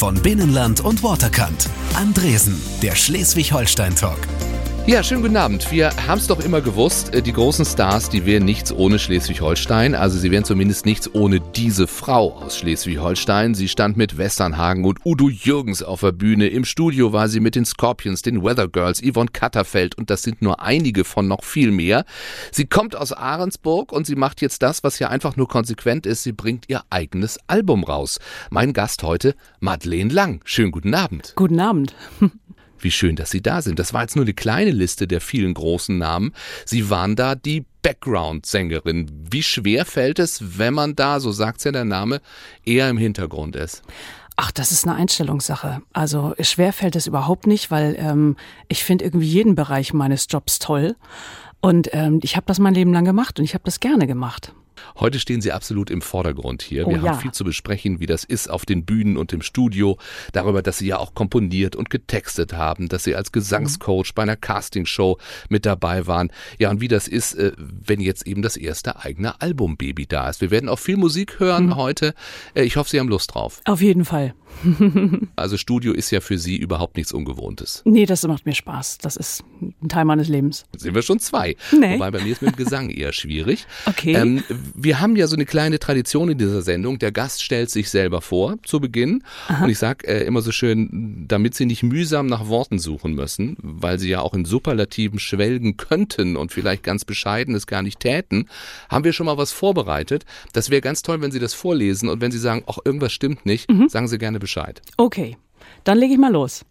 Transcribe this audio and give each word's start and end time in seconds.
von 0.00 0.14
Binnenland 0.14 0.80
und 0.80 1.02
Waterkant. 1.02 1.68
Andresen, 1.94 2.58
der 2.80 2.94
Schleswig-Holstein-Talk. 2.94 4.49
Ja, 4.86 5.04
schönen 5.04 5.22
guten 5.22 5.36
Abend. 5.36 5.70
Wir 5.70 5.90
haben 6.08 6.18
es 6.18 6.26
doch 6.26 6.40
immer 6.40 6.62
gewusst, 6.62 7.14
äh, 7.14 7.22
die 7.22 7.34
großen 7.34 7.64
Stars, 7.64 8.08
die 8.08 8.26
wären 8.26 8.44
nichts 8.44 8.72
ohne 8.72 8.98
Schleswig-Holstein. 8.98 9.94
Also 9.94 10.18
sie 10.18 10.30
wären 10.32 10.42
zumindest 10.42 10.84
nichts 10.84 11.14
ohne 11.14 11.38
diese 11.38 11.86
Frau 11.86 12.32
aus 12.32 12.56
Schleswig-Holstein. 12.58 13.54
Sie 13.54 13.68
stand 13.68 13.96
mit 13.96 14.18
Westernhagen 14.18 14.84
und 14.84 14.98
Udo 15.04 15.28
Jürgens 15.28 15.82
auf 15.82 16.00
der 16.00 16.12
Bühne. 16.12 16.48
Im 16.48 16.64
Studio 16.64 17.12
war 17.12 17.28
sie 17.28 17.40
mit 17.40 17.54
den 17.54 17.66
Scorpions, 17.66 18.22
den 18.22 18.42
Weather 18.42 18.68
Girls, 18.68 19.00
Yvonne 19.00 19.30
Katterfeld 19.32 19.96
und 19.96 20.10
das 20.10 20.22
sind 20.22 20.42
nur 20.42 20.60
einige 20.60 21.04
von 21.04 21.28
noch 21.28 21.44
viel 21.44 21.70
mehr. 21.70 22.04
Sie 22.50 22.66
kommt 22.66 22.96
aus 22.96 23.12
Ahrensburg 23.12 23.92
und 23.92 24.06
sie 24.06 24.16
macht 24.16 24.40
jetzt 24.40 24.62
das, 24.62 24.82
was 24.82 24.98
ja 24.98 25.08
einfach 25.08 25.36
nur 25.36 25.46
konsequent 25.46 26.04
ist. 26.04 26.24
Sie 26.24 26.32
bringt 26.32 26.64
ihr 26.68 26.82
eigenes 26.90 27.38
Album 27.46 27.84
raus. 27.84 28.18
Mein 28.50 28.72
Gast 28.72 29.02
heute, 29.04 29.36
Madeleine 29.60 30.12
Lang. 30.12 30.40
Schönen 30.44 30.72
guten 30.72 30.94
Abend. 30.94 31.34
Guten 31.36 31.60
Abend. 31.60 31.94
Wie 32.82 32.90
schön, 32.90 33.16
dass 33.16 33.30
Sie 33.30 33.42
da 33.42 33.62
sind. 33.62 33.78
Das 33.78 33.92
war 33.92 34.02
jetzt 34.02 34.16
nur 34.16 34.24
eine 34.24 34.34
kleine 34.34 34.70
Liste 34.70 35.06
der 35.06 35.20
vielen 35.20 35.54
großen 35.54 35.96
Namen. 35.96 36.32
Sie 36.64 36.90
waren 36.90 37.16
da 37.16 37.34
die 37.34 37.64
Background-Sängerin. 37.82 39.10
Wie 39.30 39.42
schwer 39.42 39.84
fällt 39.84 40.18
es, 40.18 40.58
wenn 40.58 40.74
man 40.74 40.96
da, 40.96 41.20
so 41.20 41.32
sagt's 41.32 41.64
ja 41.64 41.72
der 41.72 41.84
Name, 41.84 42.20
eher 42.64 42.88
im 42.88 42.98
Hintergrund 42.98 43.56
ist? 43.56 43.82
Ach, 44.36 44.50
das 44.50 44.72
ist 44.72 44.86
eine 44.86 44.96
Einstellungssache. 44.96 45.82
Also 45.92 46.34
schwer 46.40 46.72
fällt 46.72 46.96
es 46.96 47.06
überhaupt 47.06 47.46
nicht, 47.46 47.70
weil 47.70 47.94
ähm, 47.98 48.36
ich 48.68 48.84
finde 48.84 49.04
irgendwie 49.04 49.28
jeden 49.28 49.54
Bereich 49.54 49.92
meines 49.92 50.26
Jobs 50.30 50.58
toll. 50.58 50.96
Und 51.60 51.90
ähm, 51.92 52.20
ich 52.22 52.36
habe 52.36 52.46
das 52.46 52.58
mein 52.58 52.72
Leben 52.72 52.92
lang 52.92 53.04
gemacht 53.04 53.38
und 53.38 53.44
ich 53.44 53.52
habe 53.52 53.64
das 53.64 53.80
gerne 53.80 54.06
gemacht. 54.06 54.54
Heute 54.98 55.18
stehen 55.20 55.40
Sie 55.40 55.52
absolut 55.52 55.90
im 55.90 56.02
Vordergrund 56.02 56.62
hier. 56.62 56.86
Oh, 56.86 56.90
Wir 56.90 56.98
ja. 56.98 57.02
haben 57.12 57.20
viel 57.20 57.32
zu 57.32 57.44
besprechen, 57.44 58.00
wie 58.00 58.06
das 58.06 58.24
ist 58.24 58.50
auf 58.50 58.64
den 58.66 58.84
Bühnen 58.84 59.16
und 59.16 59.32
im 59.32 59.42
Studio, 59.42 59.98
darüber, 60.32 60.62
dass 60.62 60.78
Sie 60.78 60.86
ja 60.86 60.98
auch 60.98 61.14
komponiert 61.14 61.76
und 61.76 61.90
getextet 61.90 62.52
haben, 62.52 62.88
dass 62.88 63.04
Sie 63.04 63.14
als 63.14 63.32
Gesangscoach 63.32 64.12
bei 64.14 64.22
einer 64.22 64.36
Castingshow 64.36 65.18
mit 65.48 65.66
dabei 65.66 66.06
waren. 66.06 66.30
Ja, 66.58 66.70
und 66.70 66.80
wie 66.80 66.88
das 66.88 67.08
ist, 67.08 67.34
äh, 67.34 67.52
wenn 67.58 68.00
jetzt 68.00 68.26
eben 68.26 68.42
das 68.42 68.56
erste 68.56 68.98
eigene 69.02 69.40
Albumbaby 69.40 70.06
da 70.06 70.28
ist. 70.28 70.40
Wir 70.40 70.50
werden 70.50 70.68
auch 70.68 70.78
viel 70.78 70.96
Musik 70.96 71.38
hören 71.40 71.76
heute. 71.76 72.14
Äh, 72.54 72.62
Ich 72.64 72.76
hoffe, 72.76 72.90
Sie 72.90 72.98
haben 73.00 73.08
Lust 73.08 73.34
drauf. 73.34 73.60
Auf 73.64 73.80
jeden 73.80 74.04
Fall. 74.04 74.34
Also 75.36 75.56
Studio 75.56 75.92
ist 75.92 76.10
ja 76.10 76.20
für 76.20 76.38
Sie 76.38 76.56
überhaupt 76.56 76.96
nichts 76.96 77.12
Ungewohntes. 77.12 77.82
Nee, 77.84 78.04
das 78.04 78.26
macht 78.26 78.46
mir 78.46 78.54
Spaß. 78.54 78.98
Das 78.98 79.16
ist 79.16 79.42
ein 79.60 79.88
Teil 79.88 80.04
meines 80.04 80.28
Lebens. 80.28 80.66
Jetzt 80.72 80.82
sind 80.82 80.94
wir 80.94 81.02
schon 81.02 81.18
zwei. 81.18 81.56
Nee. 81.72 81.94
Wobei 81.94 82.10
bei 82.10 82.20
mir 82.22 82.32
ist 82.32 82.42
mit 82.42 82.52
dem 82.52 82.56
Gesang 82.56 82.90
eher 82.90 83.12
schwierig. 83.12 83.66
Okay. 83.86 84.14
Ähm, 84.14 84.42
wir 84.74 85.00
haben 85.00 85.16
ja 85.16 85.26
so 85.26 85.36
eine 85.36 85.46
kleine 85.46 85.78
Tradition 85.78 86.30
in 86.30 86.38
dieser 86.38 86.62
Sendung. 86.62 86.98
Der 86.98 87.12
Gast 87.12 87.42
stellt 87.42 87.70
sich 87.70 87.90
selber 87.90 88.20
vor 88.20 88.56
zu 88.64 88.80
Beginn. 88.80 89.22
Und 89.62 89.68
ich 89.68 89.78
sage 89.78 90.06
äh, 90.06 90.24
immer 90.24 90.42
so 90.42 90.52
schön, 90.52 91.26
damit 91.28 91.54
Sie 91.54 91.66
nicht 91.66 91.82
mühsam 91.82 92.26
nach 92.26 92.48
Worten 92.48 92.78
suchen 92.78 93.14
müssen, 93.14 93.56
weil 93.60 93.98
Sie 93.98 94.08
ja 94.08 94.20
auch 94.20 94.34
in 94.34 94.44
Superlativen 94.44 95.18
schwelgen 95.18 95.76
könnten 95.76 96.36
und 96.36 96.52
vielleicht 96.52 96.82
ganz 96.82 97.04
bescheiden 97.04 97.54
es 97.54 97.66
gar 97.66 97.82
nicht 97.82 98.00
täten, 98.00 98.48
haben 98.88 99.04
wir 99.04 99.12
schon 99.12 99.26
mal 99.26 99.38
was 99.38 99.52
vorbereitet. 99.52 100.24
Das 100.52 100.70
wäre 100.70 100.80
ganz 100.80 101.02
toll, 101.02 101.20
wenn 101.20 101.32
Sie 101.32 101.40
das 101.40 101.54
vorlesen 101.54 102.08
und 102.08 102.20
wenn 102.20 102.32
Sie 102.32 102.38
sagen, 102.38 102.64
ach, 102.66 102.78
irgendwas 102.84 103.12
stimmt 103.12 103.46
nicht, 103.46 103.70
sagen 103.88 104.08
Sie 104.08 104.18
gerne 104.18 104.38
Bescheid. 104.38 104.82
Okay, 104.96 105.36
dann 105.84 105.98
lege 105.98 106.14
ich 106.14 106.18
mal 106.18 106.32
los. 106.32 106.64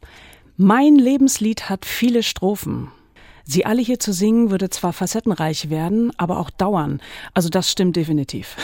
Mein 0.57 0.95
Lebenslied 0.95 1.69
hat 1.69 1.85
viele 1.85 2.21
Strophen. 2.21 2.89
Sie 3.51 3.65
alle 3.65 3.81
hier 3.81 3.99
zu 3.99 4.13
singen 4.13 4.51
würde 4.51 4.69
zwar 4.69 4.93
facettenreich 4.93 5.71
werden, 5.71 6.11
aber 6.17 6.37
auch 6.37 6.51
dauern. 6.51 7.01
Also 7.33 7.49
das 7.49 7.71
stimmt 7.71 7.95
definitiv. 7.95 8.55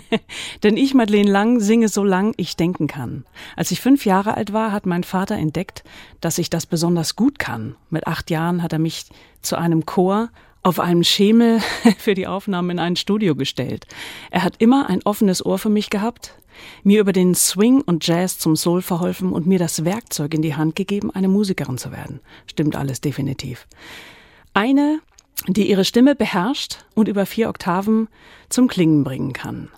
Denn 0.64 0.76
ich, 0.76 0.94
Madeleine 0.94 1.30
Lang, 1.30 1.60
singe 1.60 1.86
so 1.86 2.02
lang 2.02 2.34
ich 2.36 2.56
denken 2.56 2.88
kann. 2.88 3.24
Als 3.54 3.70
ich 3.70 3.80
fünf 3.80 4.04
Jahre 4.04 4.34
alt 4.34 4.52
war, 4.52 4.72
hat 4.72 4.84
mein 4.84 5.04
Vater 5.04 5.36
entdeckt, 5.36 5.84
dass 6.20 6.38
ich 6.38 6.50
das 6.50 6.66
besonders 6.66 7.14
gut 7.14 7.38
kann. 7.38 7.76
Mit 7.88 8.08
acht 8.08 8.32
Jahren 8.32 8.64
hat 8.64 8.72
er 8.72 8.80
mich 8.80 9.04
zu 9.42 9.54
einem 9.54 9.86
Chor 9.86 10.30
auf 10.64 10.80
einem 10.80 11.04
Schemel 11.04 11.60
für 11.98 12.14
die 12.14 12.26
Aufnahme 12.26 12.72
in 12.72 12.80
ein 12.80 12.96
Studio 12.96 13.36
gestellt. 13.36 13.86
Er 14.32 14.42
hat 14.42 14.56
immer 14.58 14.90
ein 14.90 15.02
offenes 15.04 15.46
Ohr 15.46 15.60
für 15.60 15.70
mich 15.70 15.88
gehabt, 15.88 16.34
mir 16.82 17.00
über 17.00 17.12
den 17.12 17.36
Swing 17.36 17.80
und 17.80 18.04
Jazz 18.04 18.38
zum 18.38 18.56
Soul 18.56 18.82
verholfen 18.82 19.32
und 19.32 19.46
mir 19.46 19.60
das 19.60 19.84
Werkzeug 19.84 20.34
in 20.34 20.42
die 20.42 20.56
Hand 20.56 20.74
gegeben, 20.74 21.12
eine 21.12 21.28
Musikerin 21.28 21.78
zu 21.78 21.92
werden. 21.92 22.18
Stimmt 22.48 22.74
alles 22.74 23.00
definitiv. 23.00 23.68
Eine, 24.54 25.00
die 25.48 25.70
ihre 25.70 25.84
Stimme 25.84 26.14
beherrscht 26.14 26.84
und 26.94 27.08
über 27.08 27.24
vier 27.24 27.48
Oktaven 27.48 28.08
zum 28.48 28.68
Klingen 28.68 29.02
bringen 29.02 29.32
kann. 29.32 29.70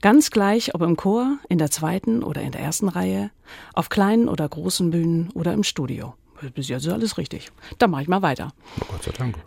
Ganz 0.00 0.30
gleich, 0.30 0.74
ob 0.74 0.82
im 0.82 0.96
Chor, 0.96 1.38
in 1.48 1.58
der 1.58 1.70
zweiten 1.70 2.22
oder 2.22 2.40
in 2.40 2.52
der 2.52 2.60
ersten 2.60 2.88
Reihe, 2.88 3.30
auf 3.74 3.88
kleinen 3.88 4.28
oder 4.28 4.48
großen 4.48 4.90
Bühnen 4.90 5.30
oder 5.34 5.52
im 5.52 5.64
Studio. 5.64 6.14
Bis 6.50 6.68
jetzt 6.68 6.86
ist 6.86 6.92
alles 6.92 7.18
richtig. 7.18 7.50
Dann 7.78 7.90
mache 7.90 8.02
ich 8.02 8.08
mal 8.08 8.22
weiter. 8.22 8.52
Oh 8.80 8.84
Gott 8.90 9.02
sei 9.02 9.12
Dank. 9.12 9.36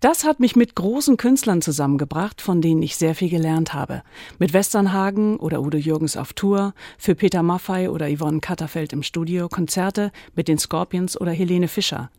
Das 0.00 0.24
hat 0.24 0.40
mich 0.40 0.56
mit 0.56 0.74
großen 0.74 1.16
Künstlern 1.16 1.62
zusammengebracht, 1.62 2.42
von 2.42 2.60
denen 2.60 2.82
ich 2.82 2.96
sehr 2.96 3.14
viel 3.14 3.30
gelernt 3.30 3.72
habe. 3.72 4.02
Mit 4.38 4.52
Westernhagen 4.52 5.38
oder 5.38 5.62
Udo 5.62 5.78
Jürgens 5.78 6.18
auf 6.18 6.34
Tour, 6.34 6.74
für 6.98 7.14
Peter 7.14 7.42
Maffay 7.42 7.88
oder 7.88 8.14
Yvonne 8.14 8.40
Katterfeld 8.40 8.92
im 8.92 9.02
Studio, 9.02 9.48
Konzerte 9.48 10.12
mit 10.34 10.48
den 10.48 10.58
Scorpions 10.58 11.18
oder 11.18 11.32
Helene 11.32 11.66
Fischer. 11.66 12.10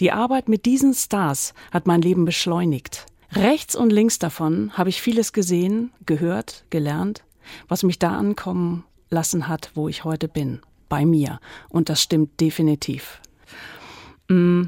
Die 0.00 0.12
Arbeit 0.12 0.48
mit 0.48 0.64
diesen 0.64 0.94
Stars 0.94 1.52
hat 1.70 1.86
mein 1.86 2.00
Leben 2.00 2.24
beschleunigt. 2.24 3.04
Rechts 3.32 3.76
und 3.76 3.90
links 3.90 4.18
davon 4.18 4.72
habe 4.72 4.88
ich 4.88 5.02
vieles 5.02 5.34
gesehen, 5.34 5.92
gehört, 6.06 6.64
gelernt, 6.70 7.22
was 7.68 7.82
mich 7.82 7.98
da 7.98 8.16
ankommen 8.16 8.84
lassen 9.10 9.46
hat, 9.46 9.72
wo 9.74 9.88
ich 9.88 10.04
heute 10.04 10.26
bin. 10.26 10.60
Bei 10.88 11.04
mir. 11.04 11.40
Und 11.68 11.88
das 11.88 12.02
stimmt 12.02 12.40
definitiv. 12.40 13.20
Mm, 14.28 14.64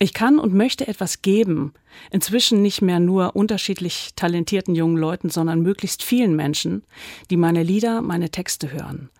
Ich 0.00 0.14
kann 0.14 0.38
und 0.38 0.54
möchte 0.54 0.86
etwas 0.86 1.22
geben. 1.22 1.72
Inzwischen 2.12 2.62
nicht 2.62 2.82
mehr 2.82 3.00
nur 3.00 3.34
unterschiedlich 3.34 4.10
talentierten 4.14 4.76
jungen 4.76 4.96
Leuten, 4.96 5.28
sondern 5.28 5.60
möglichst 5.60 6.04
vielen 6.04 6.36
Menschen, 6.36 6.84
die 7.30 7.36
meine 7.36 7.64
Lieder, 7.64 8.00
meine 8.00 8.30
Texte 8.30 8.70
hören. 8.70 9.10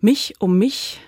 Mich 0.00 0.34
um 0.40 0.58
mich 0.58 1.00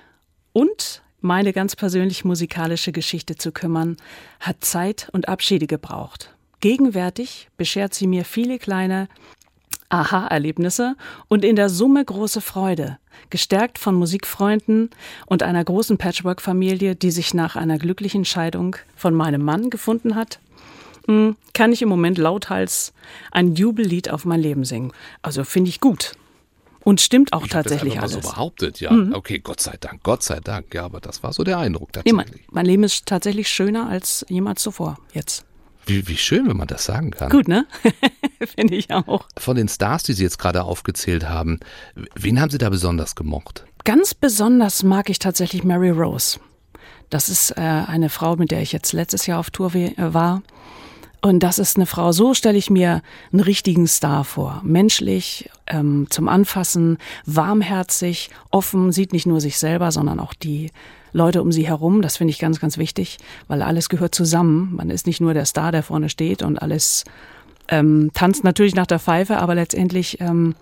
und 0.52 1.02
meine 1.20 1.52
ganz 1.52 1.74
persönlich 1.74 2.24
musikalische 2.24 2.92
Geschichte 2.92 3.34
zu 3.34 3.50
kümmern, 3.50 3.96
hat 4.38 4.64
Zeit 4.64 5.08
und 5.12 5.28
Abschiede 5.28 5.66
gebraucht. 5.66 6.32
Gegenwärtig 6.60 7.48
beschert 7.56 7.92
sie 7.92 8.06
mir 8.06 8.24
viele 8.24 8.58
kleine 8.58 9.08
Aha-Erlebnisse 9.88 10.96
und 11.28 11.44
in 11.44 11.56
der 11.56 11.68
Summe 11.68 12.04
große 12.04 12.40
Freude, 12.40 12.98
gestärkt 13.30 13.78
von 13.78 13.94
Musikfreunden 13.94 14.90
und 15.26 15.42
einer 15.42 15.64
großen 15.64 15.98
Patchwork-Familie, 15.98 16.96
die 16.96 17.10
sich 17.10 17.34
nach 17.34 17.56
einer 17.56 17.78
glücklichen 17.78 18.24
Scheidung 18.24 18.76
von 18.96 19.14
meinem 19.14 19.42
Mann 19.42 19.70
gefunden 19.70 20.14
hat, 20.14 20.38
mm, 21.06 21.30
kann 21.54 21.72
ich 21.72 21.82
im 21.82 21.88
Moment 21.88 22.18
lauthals 22.18 22.92
ein 23.30 23.54
Jubellied 23.54 24.10
auf 24.10 24.24
mein 24.24 24.40
Leben 24.40 24.64
singen. 24.64 24.92
Also 25.22 25.44
finde 25.44 25.70
ich 25.70 25.80
gut. 25.80 26.12
Und 26.84 27.00
stimmt 27.00 27.32
auch 27.32 27.44
Ich 27.46 27.50
tatsächlich 27.50 27.94
das 27.94 28.02
alles. 28.04 28.14
mal 28.16 28.22
so 28.22 28.28
behauptet, 28.30 28.78
ja. 28.78 28.92
Okay, 29.12 29.40
Gott 29.40 29.60
sei 29.60 29.74
Dank, 29.80 30.04
Gott 30.04 30.22
sei 30.22 30.38
Dank. 30.38 30.72
Ja, 30.72 30.84
aber 30.84 31.00
das 31.00 31.20
war 31.24 31.32
so 31.32 31.42
der 31.42 31.58
Eindruck 31.58 31.90
Nee, 32.04 32.12
mein, 32.12 32.26
tatsächlich. 32.26 32.46
mein 32.52 32.64
Leben 32.66 32.84
ist 32.84 33.06
tatsächlich 33.06 33.48
schöner 33.48 33.88
als 33.88 34.24
jemals 34.28 34.62
zuvor. 34.62 34.96
Jetzt. 35.12 35.44
Wie, 35.86 36.08
wie 36.08 36.16
schön, 36.16 36.48
wenn 36.48 36.56
man 36.56 36.66
das 36.66 36.84
sagen 36.84 37.12
kann. 37.12 37.30
Gut, 37.30 37.46
ne? 37.46 37.66
finde 38.56 38.74
ich 38.74 38.90
auch. 38.90 39.26
Von 39.38 39.56
den 39.56 39.68
Stars, 39.68 40.02
die 40.02 40.12
Sie 40.12 40.24
jetzt 40.24 40.38
gerade 40.38 40.64
aufgezählt 40.64 41.28
haben, 41.28 41.60
wen 42.14 42.40
haben 42.40 42.50
Sie 42.50 42.58
da 42.58 42.68
besonders 42.68 43.14
gemocht? 43.14 43.64
Ganz 43.84 44.12
besonders 44.12 44.82
mag 44.82 45.08
ich 45.10 45.20
tatsächlich 45.20 45.62
Mary 45.62 45.90
Rose. 45.90 46.40
Das 47.08 47.28
ist 47.28 47.52
äh, 47.52 47.60
eine 47.60 48.08
Frau, 48.08 48.34
mit 48.34 48.50
der 48.50 48.62
ich 48.62 48.72
jetzt 48.72 48.92
letztes 48.92 49.26
Jahr 49.26 49.38
auf 49.38 49.50
Tour 49.50 49.74
äh, 49.76 49.92
war. 49.96 50.42
Und 51.26 51.40
das 51.40 51.58
ist 51.58 51.76
eine 51.76 51.86
Frau, 51.86 52.12
so 52.12 52.34
stelle 52.34 52.56
ich 52.56 52.70
mir 52.70 53.02
einen 53.32 53.40
richtigen 53.40 53.88
Star 53.88 54.22
vor. 54.22 54.60
Menschlich, 54.64 55.50
ähm, 55.66 56.06
zum 56.08 56.28
Anfassen, 56.28 56.98
warmherzig, 57.24 58.30
offen, 58.52 58.92
sieht 58.92 59.12
nicht 59.12 59.26
nur 59.26 59.40
sich 59.40 59.58
selber, 59.58 59.90
sondern 59.90 60.20
auch 60.20 60.34
die 60.34 60.70
Leute 61.12 61.42
um 61.42 61.50
sie 61.50 61.66
herum. 61.66 62.00
Das 62.00 62.16
finde 62.16 62.30
ich 62.30 62.38
ganz, 62.38 62.60
ganz 62.60 62.78
wichtig, 62.78 63.18
weil 63.48 63.62
alles 63.62 63.88
gehört 63.88 64.14
zusammen. 64.14 64.76
Man 64.76 64.88
ist 64.88 65.08
nicht 65.08 65.20
nur 65.20 65.34
der 65.34 65.46
Star, 65.46 65.72
der 65.72 65.82
vorne 65.82 66.10
steht 66.10 66.42
und 66.42 66.62
alles 66.62 67.02
ähm, 67.66 68.12
tanzt 68.14 68.44
natürlich 68.44 68.76
nach 68.76 68.86
der 68.86 69.00
Pfeife, 69.00 69.38
aber 69.38 69.56
letztendlich 69.56 70.20
ähm, 70.20 70.54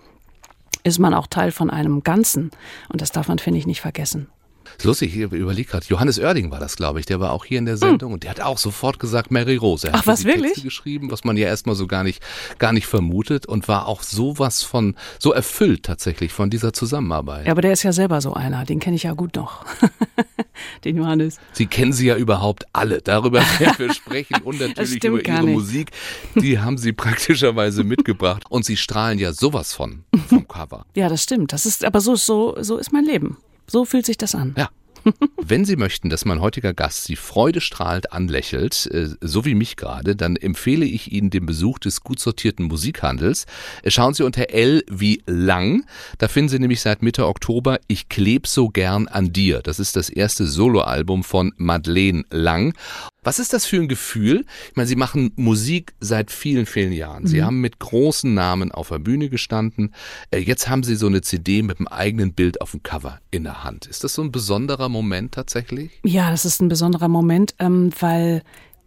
ist 0.83 0.97
man 0.97 1.13
auch 1.13 1.27
Teil 1.27 1.51
von 1.51 1.69
einem 1.69 2.01
Ganzen. 2.01 2.49
Und 2.89 3.01
das 3.01 3.11
darf 3.11 3.27
man, 3.27 3.37
finde 3.37 3.59
ich, 3.59 3.67
nicht 3.67 3.81
vergessen. 3.81 4.29
Ist 4.77 4.83
lustig, 4.85 5.15
ich 5.15 5.21
überlege 5.21 5.69
gerade, 5.69 5.85
Johannes 5.87 6.19
Oerding 6.19 6.51
war 6.51 6.59
das, 6.59 6.75
glaube 6.75 6.99
ich, 6.99 7.05
der 7.05 7.19
war 7.19 7.31
auch 7.31 7.45
hier 7.45 7.59
in 7.59 7.65
der 7.65 7.77
Sendung 7.77 8.09
hm. 8.09 8.13
und 8.15 8.23
der 8.23 8.31
hat 8.31 8.41
auch 8.41 8.57
sofort 8.57 8.99
gesagt, 8.99 9.31
Mary 9.31 9.55
Rose. 9.55 9.87
Er 9.87 9.95
Ach, 9.95 10.07
was, 10.07 10.21
die 10.21 10.25
wirklich? 10.25 10.53
Texte 10.53 10.63
geschrieben, 10.63 11.11
was 11.11 11.23
man 11.23 11.37
ja 11.37 11.47
erstmal 11.47 11.75
so 11.75 11.87
gar 11.87 12.03
nicht, 12.03 12.21
gar 12.59 12.73
nicht 12.73 12.87
vermutet 12.87 13.45
und 13.45 13.67
war 13.67 13.87
auch 13.87 14.03
sowas 14.03 14.63
von, 14.63 14.95
so 15.19 15.31
erfüllt 15.33 15.83
tatsächlich 15.83 16.33
von 16.33 16.49
dieser 16.49 16.73
Zusammenarbeit. 16.73 17.45
Ja, 17.45 17.51
aber 17.51 17.61
der 17.61 17.73
ist 17.73 17.83
ja 17.83 17.93
selber 17.93 18.21
so 18.21 18.33
einer, 18.33 18.65
den 18.65 18.79
kenne 18.79 18.95
ich 18.95 19.03
ja 19.03 19.13
gut 19.13 19.35
noch. 19.35 19.65
den 20.83 20.97
Johannes. 20.97 21.39
Sie 21.53 21.65
kennen 21.65 21.93
sie 21.93 22.07
ja 22.07 22.15
überhaupt 22.15 22.65
alle, 22.73 23.01
darüber 23.01 23.39
werden 23.59 23.75
wir 23.77 23.93
sprechen 23.93 24.37
und 24.43 24.59
natürlich 24.59 25.03
über 25.03 25.25
ihre. 25.25 25.45
Musik. 25.45 25.91
Die 26.35 26.59
haben 26.59 26.77
sie 26.77 26.93
praktischerweise 26.93 27.83
mitgebracht 27.83 28.43
und 28.49 28.65
sie 28.65 28.77
strahlen 28.77 29.19
ja 29.19 29.33
sowas 29.33 29.73
von 29.73 30.03
vom 30.27 30.47
Cover. 30.47 30.85
Ja, 30.95 31.09
das 31.09 31.23
stimmt. 31.23 31.51
Das 31.53 31.65
ist, 31.65 31.83
aber 31.83 31.99
so, 31.99 32.15
so, 32.15 32.55
so 32.61 32.77
ist 32.77 32.93
mein 32.93 33.05
Leben. 33.05 33.37
So 33.67 33.85
fühlt 33.85 34.05
sich 34.05 34.17
das 34.17 34.35
an. 34.35 34.53
Ja. 34.57 34.69
Wenn 35.41 35.65
Sie 35.65 35.75
möchten, 35.75 36.09
dass 36.09 36.25
mein 36.25 36.41
heutiger 36.41 36.73
Gast 36.73 37.03
Sie 37.05 37.15
freudestrahlend 37.15 38.11
anlächelt, 38.11 38.87
äh, 38.87 39.09
so 39.21 39.45
wie 39.45 39.55
mich 39.55 39.75
gerade, 39.75 40.15
dann 40.15 40.35
empfehle 40.35 40.85
ich 40.85 41.11
Ihnen 41.11 41.29
den 41.29 41.45
Besuch 41.45 41.79
des 41.79 42.01
gut 42.01 42.19
sortierten 42.19 42.65
Musikhandels. 42.65 43.45
Äh, 43.83 43.91
schauen 43.91 44.13
Sie 44.13 44.23
unter 44.23 44.49
L 44.49 44.83
wie 44.89 45.21
lang. 45.27 45.85
Da 46.17 46.27
finden 46.27 46.49
Sie 46.49 46.59
nämlich 46.59 46.81
seit 46.81 47.01
Mitte 47.01 47.27
Oktober 47.27 47.79
Ich 47.87 48.09
kleb 48.09 48.47
so 48.47 48.69
gern 48.69 49.07
an 49.07 49.31
dir. 49.31 49.61
Das 49.61 49.79
ist 49.79 49.95
das 49.95 50.09
erste 50.09 50.45
Soloalbum 50.47 51.23
von 51.23 51.53
Madeleine 51.57 52.23
Lang. 52.31 52.73
Was 53.25 53.39
ist 53.39 53.53
das 53.53 53.65
für 53.65 53.77
ein 53.77 53.87
Gefühl? 53.87 54.45
Ich 54.69 54.75
meine, 54.75 54.87
Sie 54.87 54.95
machen 54.95 55.31
Musik 55.35 55.95
seit 55.99 56.29
vielen, 56.29 56.67
vielen 56.67 56.93
Jahren. 56.93 57.25
Sie 57.25 57.41
mhm. 57.41 57.45
haben 57.45 57.59
mit 57.59 57.79
großen 57.79 58.31
Namen 58.31 58.71
auf 58.71 58.89
der 58.89 58.99
Bühne 58.99 59.29
gestanden. 59.29 59.95
Äh, 60.29 60.37
jetzt 60.37 60.69
haben 60.69 60.83
Sie 60.83 60.95
so 60.95 61.07
eine 61.07 61.21
CD 61.21 61.63
mit 61.63 61.79
einem 61.79 61.87
eigenen 61.87 62.33
Bild 62.33 62.61
auf 62.61 62.71
dem 62.71 62.83
Cover 62.83 63.19
in 63.31 63.43
der 63.43 63.63
Hand. 63.63 63.87
Ist 63.87 64.03
das 64.03 64.13
so 64.13 64.21
ein 64.21 64.31
besonderer 64.31 64.89
Moment 64.89 65.33
tatsächlich? 65.33 65.99
Ja, 66.03 66.29
das 66.29 66.45
ist 66.45 66.61
ein 66.61 66.69
besonderer 66.69 67.07
Moment, 67.07 67.55
ähm, 67.57 67.89
weil 67.99 68.43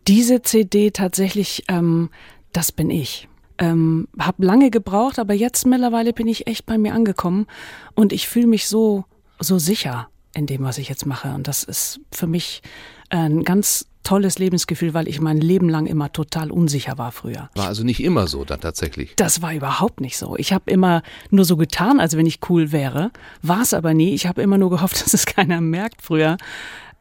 diese 0.06 0.40
CD 0.40 0.92
tatsächlich, 0.92 1.64
ähm, 1.66 2.08
das 2.52 2.70
bin 2.70 2.90
ich. 2.90 3.28
Ähm, 3.58 4.06
hab 4.20 4.38
lange 4.38 4.70
gebraucht, 4.70 5.18
aber 5.18 5.34
jetzt 5.34 5.66
mittlerweile 5.66 6.12
bin 6.12 6.28
ich 6.28 6.46
echt 6.46 6.64
bei 6.64 6.78
mir 6.78 6.94
angekommen 6.94 7.48
und 7.96 8.12
ich 8.12 8.28
fühle 8.28 8.46
mich 8.46 8.68
so, 8.68 9.04
so 9.40 9.58
sicher 9.58 10.10
in 10.32 10.46
dem, 10.46 10.62
was 10.62 10.78
ich 10.78 10.88
jetzt 10.88 11.06
mache. 11.06 11.34
Und 11.34 11.48
das 11.48 11.64
ist 11.64 11.98
für 12.12 12.28
mich 12.28 12.62
ein 13.10 13.42
ganz 13.42 13.88
tolles 14.08 14.38
Lebensgefühl, 14.38 14.94
weil 14.94 15.06
ich 15.06 15.20
mein 15.20 15.36
Leben 15.36 15.68
lang 15.68 15.84
immer 15.84 16.10
total 16.10 16.50
unsicher 16.50 16.96
war 16.96 17.12
früher. 17.12 17.50
War 17.54 17.66
also 17.66 17.84
nicht 17.84 18.02
immer 18.02 18.26
so 18.26 18.42
dann 18.42 18.58
tatsächlich? 18.58 19.12
Das 19.16 19.42
war 19.42 19.52
überhaupt 19.52 20.00
nicht 20.00 20.16
so. 20.16 20.34
Ich 20.38 20.54
habe 20.54 20.70
immer 20.70 21.02
nur 21.28 21.44
so 21.44 21.58
getan, 21.58 22.00
als 22.00 22.16
wenn 22.16 22.24
ich 22.24 22.40
cool 22.48 22.72
wäre. 22.72 23.10
War 23.42 23.60
es 23.60 23.74
aber 23.74 23.92
nie. 23.92 24.14
Ich 24.14 24.26
habe 24.26 24.40
immer 24.40 24.56
nur 24.56 24.70
gehofft, 24.70 24.98
dass 25.04 25.12
es 25.12 25.26
keiner 25.26 25.60
merkt 25.60 26.00
früher. 26.00 26.38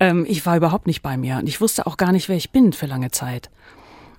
Ähm, 0.01 0.25
ich 0.27 0.45
war 0.45 0.57
überhaupt 0.57 0.85
nicht 0.85 1.01
bei 1.01 1.15
mir 1.15 1.37
und 1.37 1.47
ich 1.47 1.61
wusste 1.61 1.87
auch 1.87 1.95
gar 1.95 2.11
nicht, 2.11 2.27
wer 2.27 2.35
ich 2.35 2.51
bin 2.51 2.73
für 2.73 2.87
lange 2.87 3.09
Zeit. 3.11 3.49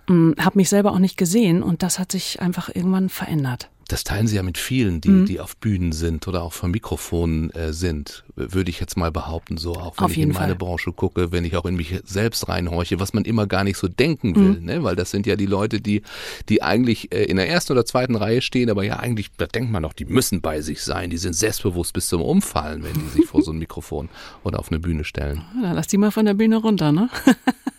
Hm, 0.06 0.36
habe 0.40 0.56
mich 0.56 0.70
selber 0.70 0.92
auch 0.92 0.98
nicht 0.98 1.18
gesehen 1.18 1.62
und 1.62 1.82
das 1.82 1.98
hat 1.98 2.10
sich 2.10 2.40
einfach 2.40 2.70
irgendwann 2.74 3.10
verändert. 3.10 3.68
Das 3.88 4.04
teilen 4.04 4.26
Sie 4.26 4.36
ja 4.36 4.42
mit 4.42 4.58
vielen, 4.58 5.00
die, 5.00 5.08
mhm. 5.08 5.26
die 5.26 5.40
auf 5.40 5.56
Bühnen 5.56 5.92
sind 5.92 6.28
oder 6.28 6.42
auch 6.42 6.52
vor 6.52 6.68
Mikrofonen 6.68 7.50
äh, 7.52 7.72
sind, 7.72 8.24
würde 8.36 8.70
ich 8.70 8.80
jetzt 8.80 8.98
mal 8.98 9.10
behaupten, 9.10 9.56
so 9.56 9.76
auch 9.76 9.96
wenn 9.96 10.04
auf 10.04 10.10
ich 10.12 10.18
in 10.18 10.28
meine 10.28 10.48
Fall. 10.48 10.56
Branche 10.56 10.92
gucke, 10.92 11.32
wenn 11.32 11.44
ich 11.46 11.56
auch 11.56 11.64
in 11.64 11.74
mich 11.74 11.98
selbst 12.04 12.48
reinhorche, 12.48 13.00
was 13.00 13.14
man 13.14 13.24
immer 13.24 13.46
gar 13.46 13.64
nicht 13.64 13.78
so 13.78 13.88
denken 13.88 14.36
will, 14.36 14.60
mhm. 14.60 14.64
ne? 14.66 14.84
weil 14.84 14.94
das 14.94 15.10
sind 15.10 15.26
ja 15.26 15.36
die 15.36 15.46
Leute, 15.46 15.80
die, 15.80 16.02
die 16.50 16.62
eigentlich 16.62 17.12
äh, 17.14 17.24
in 17.24 17.38
der 17.38 17.48
ersten 17.48 17.72
oder 17.72 17.86
zweiten 17.86 18.14
Reihe 18.14 18.42
stehen, 18.42 18.68
aber 18.68 18.84
ja 18.84 18.98
eigentlich, 18.98 19.30
da 19.38 19.46
denkt 19.46 19.72
man 19.72 19.82
doch, 19.82 19.94
die 19.94 20.04
müssen 20.04 20.42
bei 20.42 20.60
sich 20.60 20.82
sein, 20.82 21.08
die 21.08 21.16
sind 21.16 21.32
selbstbewusst 21.32 21.94
bis 21.94 22.08
zum 22.08 22.20
Umfallen, 22.20 22.84
wenn 22.84 22.92
die 22.92 23.08
sich 23.08 23.26
vor 23.26 23.42
so 23.42 23.52
ein 23.52 23.58
Mikrofon 23.58 24.10
oder 24.44 24.58
auf 24.58 24.70
eine 24.70 24.80
Bühne 24.80 25.04
stellen. 25.04 25.42
Na, 25.58 25.72
lass 25.72 25.86
die 25.86 25.96
mal 25.96 26.10
von 26.10 26.26
der 26.26 26.34
Bühne 26.34 26.58
runter, 26.58 26.92
ne? 26.92 27.08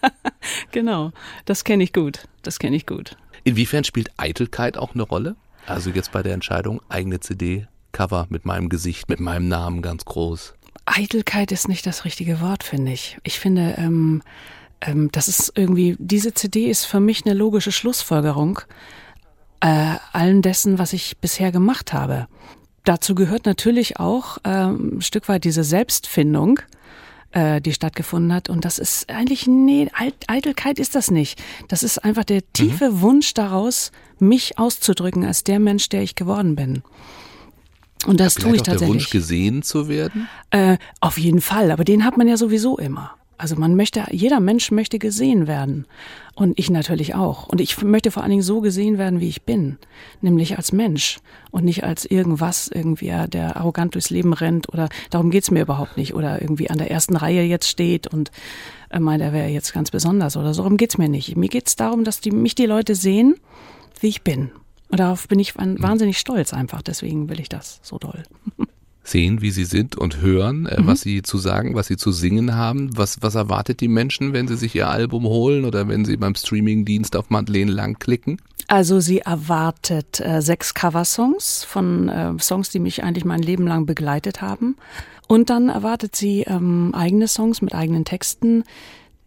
genau, 0.71 1.11
das 1.45 1.63
kenne 1.63 1.83
ich 1.83 1.93
gut, 1.93 2.27
das 2.41 2.57
kenne 2.57 2.75
ich 2.75 2.87
gut. 2.87 3.15
Inwiefern 3.43 3.83
spielt 3.83 4.09
Eitelkeit 4.17 4.75
auch 4.75 4.95
eine 4.95 5.03
Rolle? 5.03 5.35
Also 5.65 5.89
jetzt 5.89 6.11
bei 6.11 6.23
der 6.23 6.33
Entscheidung, 6.33 6.81
eigene 6.89 7.19
CD, 7.19 7.67
Cover 7.91 8.27
mit 8.29 8.45
meinem 8.45 8.69
Gesicht, 8.69 9.09
mit 9.09 9.19
meinem 9.19 9.47
Namen 9.47 9.81
ganz 9.81 10.05
groß. 10.05 10.53
Eitelkeit 10.85 11.51
ist 11.51 11.67
nicht 11.67 11.85
das 11.85 12.05
richtige 12.05 12.41
Wort, 12.41 12.63
finde 12.63 12.91
ich. 12.91 13.17
Ich 13.23 13.39
finde, 13.39 13.75
ähm, 13.77 14.23
ähm, 14.81 15.09
das 15.11 15.27
ist 15.27 15.51
irgendwie, 15.55 15.95
diese 15.99 16.33
CD 16.33 16.69
ist 16.69 16.85
für 16.85 16.99
mich 16.99 17.25
eine 17.25 17.35
logische 17.35 17.71
Schlussfolgerung 17.71 18.59
äh, 19.61 19.95
allen 20.13 20.41
dessen, 20.41 20.79
was 20.79 20.93
ich 20.93 21.17
bisher 21.17 21.51
gemacht 21.51 21.93
habe. 21.93 22.27
Dazu 22.85 23.13
gehört 23.13 23.45
natürlich 23.45 23.99
auch 23.99 24.37
ähm, 24.45 24.97
ein 24.97 25.01
Stück 25.01 25.27
weit 25.27 25.43
diese 25.43 25.63
Selbstfindung, 25.63 26.59
äh, 27.31 27.61
die 27.61 27.73
stattgefunden 27.73 28.33
hat. 28.33 28.49
Und 28.49 28.65
das 28.65 28.79
ist 28.79 29.09
eigentlich, 29.09 29.47
nee, 29.47 29.89
Eitelkeit 30.27 30.79
ist 30.79 30.95
das 30.95 31.11
nicht. 31.11 31.41
Das 31.67 31.83
ist 31.83 31.99
einfach 31.99 32.23
der 32.23 32.41
tiefe 32.53 32.91
mhm. 32.91 33.01
Wunsch 33.01 33.33
daraus, 33.33 33.91
mich 34.19 34.57
auszudrücken 34.57 35.25
als 35.25 35.43
der 35.43 35.59
Mensch, 35.59 35.89
der 35.89 36.01
ich 36.01 36.15
geworden 36.15 36.55
bin. 36.55 36.83
Und 38.05 38.19
das 38.19 38.35
ja, 38.35 38.43
tue 38.43 38.55
ich 38.55 38.63
tatsächlich. 38.63 38.79
Der 38.79 38.87
Wunsch 38.87 39.09
gesehen 39.09 39.61
zu 39.61 39.89
werden? 39.89 40.29
Äh, 40.51 40.77
auf 41.01 41.17
jeden 41.17 41.41
Fall, 41.41 41.71
aber 41.71 41.83
den 41.83 42.05
hat 42.05 42.17
man 42.17 42.27
ja 42.27 42.37
sowieso 42.37 42.77
immer. 42.77 43.18
Also 43.39 43.55
man 43.55 43.77
möchte, 43.77 44.03
jeder 44.11 44.41
Mensch 44.41 44.69
möchte 44.69 44.99
gesehen 44.99 45.47
werden. 45.47 45.85
Und 46.35 46.59
ich 46.59 46.69
natürlich 46.69 47.15
auch. 47.15 47.47
Und 47.47 47.61
ich 47.61 47.81
möchte 47.81 48.11
vor 48.11 48.21
allen 48.21 48.31
Dingen 48.31 48.43
so 48.43 48.59
gesehen 48.59 48.97
werden, 48.97 49.21
wie 49.21 49.29
ich 49.29 49.43
bin. 49.43 49.77
Nämlich 50.19 50.57
als 50.57 50.73
Mensch. 50.73 51.19
Und 51.49 51.63
nicht 51.63 51.85
als 51.85 52.03
irgendwas, 52.03 52.67
irgendwie, 52.67 53.13
der 53.29 53.55
arrogant 53.55 53.95
durchs 53.95 54.09
Leben 54.09 54.33
rennt 54.33 54.67
oder 54.67 54.89
darum 55.09 55.31
geht's 55.31 55.51
mir 55.51 55.61
überhaupt 55.61 55.95
nicht. 55.95 56.13
Oder 56.15 56.41
irgendwie 56.41 56.69
an 56.69 56.79
der 56.79 56.91
ersten 56.91 57.15
Reihe 57.15 57.43
jetzt 57.43 57.69
steht 57.69 58.07
und 58.07 58.29
äh, 58.89 58.99
meint, 58.99 59.21
er 59.21 59.31
wäre 59.31 59.47
jetzt 59.47 59.73
ganz 59.73 59.89
besonders 59.89 60.35
oder 60.35 60.53
so. 60.53 60.63
Darum 60.63 60.75
geht's 60.75 60.97
mir 60.97 61.07
nicht. 61.07 61.37
Mir 61.37 61.49
geht's 61.49 61.77
darum, 61.77 62.03
dass 62.03 62.19
die, 62.19 62.31
mich 62.31 62.55
die 62.55 62.65
Leute 62.65 62.93
sehen, 62.93 63.35
wie 64.01 64.09
ich 64.09 64.21
bin. 64.21 64.51
Und 64.89 64.99
darauf 64.99 65.29
bin 65.29 65.39
ich 65.39 65.55
wahnsinnig 65.55 66.19
stolz 66.19 66.53
einfach. 66.53 66.81
Deswegen 66.81 67.29
will 67.29 67.39
ich 67.39 67.47
das 67.47 67.79
so 67.83 67.99
doll. 67.99 68.23
sehen, 69.09 69.41
wie 69.41 69.51
sie 69.51 69.65
sind 69.65 69.95
und 69.95 70.21
hören, 70.21 70.65
äh, 70.65 70.81
mhm. 70.81 70.87
was 70.87 71.01
sie 71.01 71.21
zu 71.21 71.37
sagen, 71.37 71.75
was 71.75 71.87
sie 71.87 71.97
zu 71.97 72.11
singen 72.11 72.55
haben. 72.55 72.95
Was, 72.97 73.21
was 73.21 73.35
erwartet 73.35 73.81
die 73.81 73.87
Menschen, 73.87 74.33
wenn 74.33 74.47
sie 74.47 74.55
sich 74.55 74.75
ihr 74.75 74.89
Album 74.89 75.25
holen 75.25 75.65
oder 75.65 75.87
wenn 75.87 76.05
sie 76.05 76.17
beim 76.17 76.35
Streamingdienst 76.35 77.15
auf 77.15 77.29
Madeleine 77.29 77.71
Lang 77.71 77.99
klicken? 77.99 78.41
Also 78.67 78.99
sie 78.99 79.19
erwartet 79.19 80.19
äh, 80.19 80.41
sechs 80.41 80.73
Coversongs 80.73 81.63
von 81.63 82.09
äh, 82.09 82.33
Songs, 82.39 82.69
die 82.69 82.79
mich 82.79 83.03
eigentlich 83.03 83.25
mein 83.25 83.41
Leben 83.41 83.65
lang 83.65 83.85
begleitet 83.85 84.41
haben. 84.41 84.75
Und 85.27 85.49
dann 85.49 85.69
erwartet 85.69 86.15
sie 86.15 86.41
ähm, 86.41 86.93
eigene 86.93 87.27
Songs 87.27 87.61
mit 87.61 87.73
eigenen 87.73 88.05
Texten, 88.05 88.63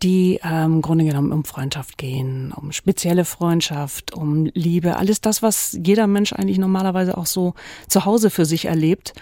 die 0.02 0.40
ähm, 0.43 0.75
im 0.75 0.82
Grunde 0.82 1.05
genommen 1.05 1.32
um 1.32 1.44
Freundschaft 1.44 1.96
gehen, 1.96 2.52
um 2.52 2.73
spezielle 2.73 3.25
Freundschaft, 3.25 4.12
um 4.12 4.46
Liebe, 4.55 4.96
alles 4.96 5.20
das, 5.20 5.43
was 5.43 5.79
jeder 5.81 6.06
Mensch 6.06 6.32
eigentlich 6.32 6.58
normalerweise 6.58 7.17
auch 7.17 7.26
so 7.26 7.55
zu 7.88 8.05
Hause 8.05 8.31
für 8.31 8.44
sich 8.44 8.64
erlebt. 8.64 9.14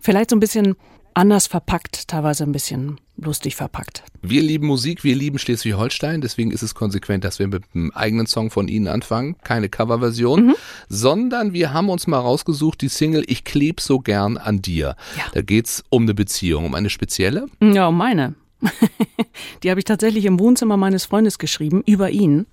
Vielleicht 0.00 0.30
so 0.30 0.36
ein 0.36 0.40
bisschen 0.40 0.76
anders 1.14 1.48
verpackt, 1.48 2.06
teilweise 2.06 2.44
ein 2.44 2.52
bisschen 2.52 3.00
lustig 3.16 3.56
verpackt. 3.56 4.04
Wir 4.22 4.40
lieben 4.40 4.68
Musik, 4.68 5.02
wir 5.02 5.16
lieben 5.16 5.38
Schleswig-Holstein, 5.38 6.20
deswegen 6.20 6.52
ist 6.52 6.62
es 6.62 6.76
konsequent, 6.76 7.24
dass 7.24 7.40
wir 7.40 7.48
mit 7.48 7.64
einem 7.74 7.90
eigenen 7.92 8.26
Song 8.26 8.50
von 8.50 8.68
Ihnen 8.68 8.86
anfangen, 8.86 9.36
keine 9.42 9.68
Coverversion, 9.68 10.46
mhm. 10.46 10.54
sondern 10.88 11.52
wir 11.52 11.72
haben 11.72 11.88
uns 11.88 12.06
mal 12.06 12.20
rausgesucht, 12.20 12.80
die 12.80 12.88
Single 12.88 13.24
Ich 13.26 13.42
kleb 13.42 13.80
so 13.80 13.98
gern 13.98 14.36
an 14.36 14.62
dir. 14.62 14.94
Ja. 15.16 15.24
Da 15.32 15.42
geht's 15.42 15.82
um 15.90 16.02
eine 16.04 16.14
Beziehung, 16.14 16.64
um 16.66 16.74
eine 16.74 16.90
spezielle? 16.90 17.46
Ja, 17.60 17.88
um 17.88 17.96
meine. 17.96 18.34
die 19.62 19.70
habe 19.70 19.80
ich 19.80 19.84
tatsächlich 19.84 20.24
im 20.24 20.38
Wohnzimmer 20.38 20.76
meines 20.76 21.04
Freundes 21.04 21.38
geschrieben, 21.38 21.82
über 21.84 22.10
ihn. 22.10 22.46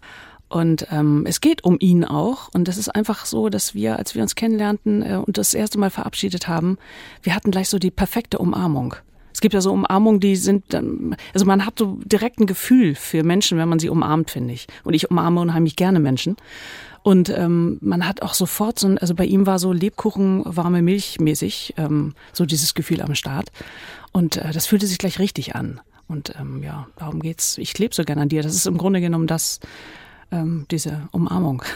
Und 0.47 0.87
ähm, 0.91 1.25
es 1.27 1.41
geht 1.41 1.63
um 1.63 1.77
ihn 1.79 2.05
auch. 2.05 2.49
Und 2.53 2.67
das 2.67 2.77
ist 2.77 2.89
einfach 2.89 3.25
so, 3.25 3.49
dass 3.49 3.73
wir, 3.73 3.97
als 3.97 4.15
wir 4.15 4.21
uns 4.21 4.35
kennenlernten 4.35 5.01
äh, 5.01 5.15
und 5.17 5.37
das 5.37 5.53
erste 5.53 5.79
Mal 5.79 5.89
verabschiedet 5.89 6.47
haben, 6.47 6.77
wir 7.23 7.35
hatten 7.35 7.51
gleich 7.51 7.69
so 7.69 7.79
die 7.79 7.91
perfekte 7.91 8.37
Umarmung. 8.37 8.95
Es 9.33 9.41
gibt 9.41 9.53
ja 9.53 9.59
so 9.59 9.73
Umarmungen, 9.73 10.21
die 10.21 10.37
sind, 10.37 10.73
ähm, 10.73 11.15
also 11.33 11.45
man 11.45 11.65
hat 11.65 11.79
so 11.79 11.99
direkt 12.05 12.39
ein 12.39 12.45
Gefühl 12.45 12.95
für 12.95 13.23
Menschen, 13.23 13.57
wenn 13.57 13.67
man 13.67 13.79
sie 13.79 13.89
umarmt, 13.89 14.31
finde 14.31 14.53
ich. 14.53 14.67
Und 14.83 14.93
ich 14.93 15.11
umarme 15.11 15.41
unheimlich 15.41 15.75
gerne 15.75 15.99
Menschen. 15.99 16.37
Und 17.03 17.29
ähm, 17.29 17.77
man 17.81 18.07
hat 18.07 18.21
auch 18.21 18.33
sofort 18.33 18.79
so, 18.79 18.87
ein, 18.87 18.97
also 18.97 19.13
bei 19.13 19.25
ihm 19.25 19.45
war 19.45 19.59
so 19.59 19.73
Lebkuchen, 19.73 20.41
warme 20.45 20.81
Milch 20.81 21.19
mäßig, 21.19 21.73
ähm, 21.77 22.13
so 22.33 22.45
dieses 22.45 22.73
Gefühl 22.75 23.01
am 23.01 23.13
Start. 23.13 23.51
Und 24.11 24.37
äh, 24.37 24.51
das 24.53 24.67
fühlte 24.67 24.87
sich 24.87 24.97
gleich 24.97 25.19
richtig 25.19 25.55
an. 25.55 25.81
Und 26.07 26.33
ähm, 26.39 26.63
ja, 26.63 26.87
darum 26.97 27.19
geht's. 27.19 27.57
Ich 27.57 27.73
klebe 27.73 27.93
so 27.93 28.03
gerne 28.03 28.21
an 28.21 28.29
dir. 28.29 28.41
Das 28.41 28.55
ist 28.55 28.67
im 28.67 28.77
Grunde 28.77 29.01
genommen 29.01 29.27
das, 29.27 29.59
ähm, 30.31 30.65
diese 30.69 31.07
Umarmung. 31.11 31.63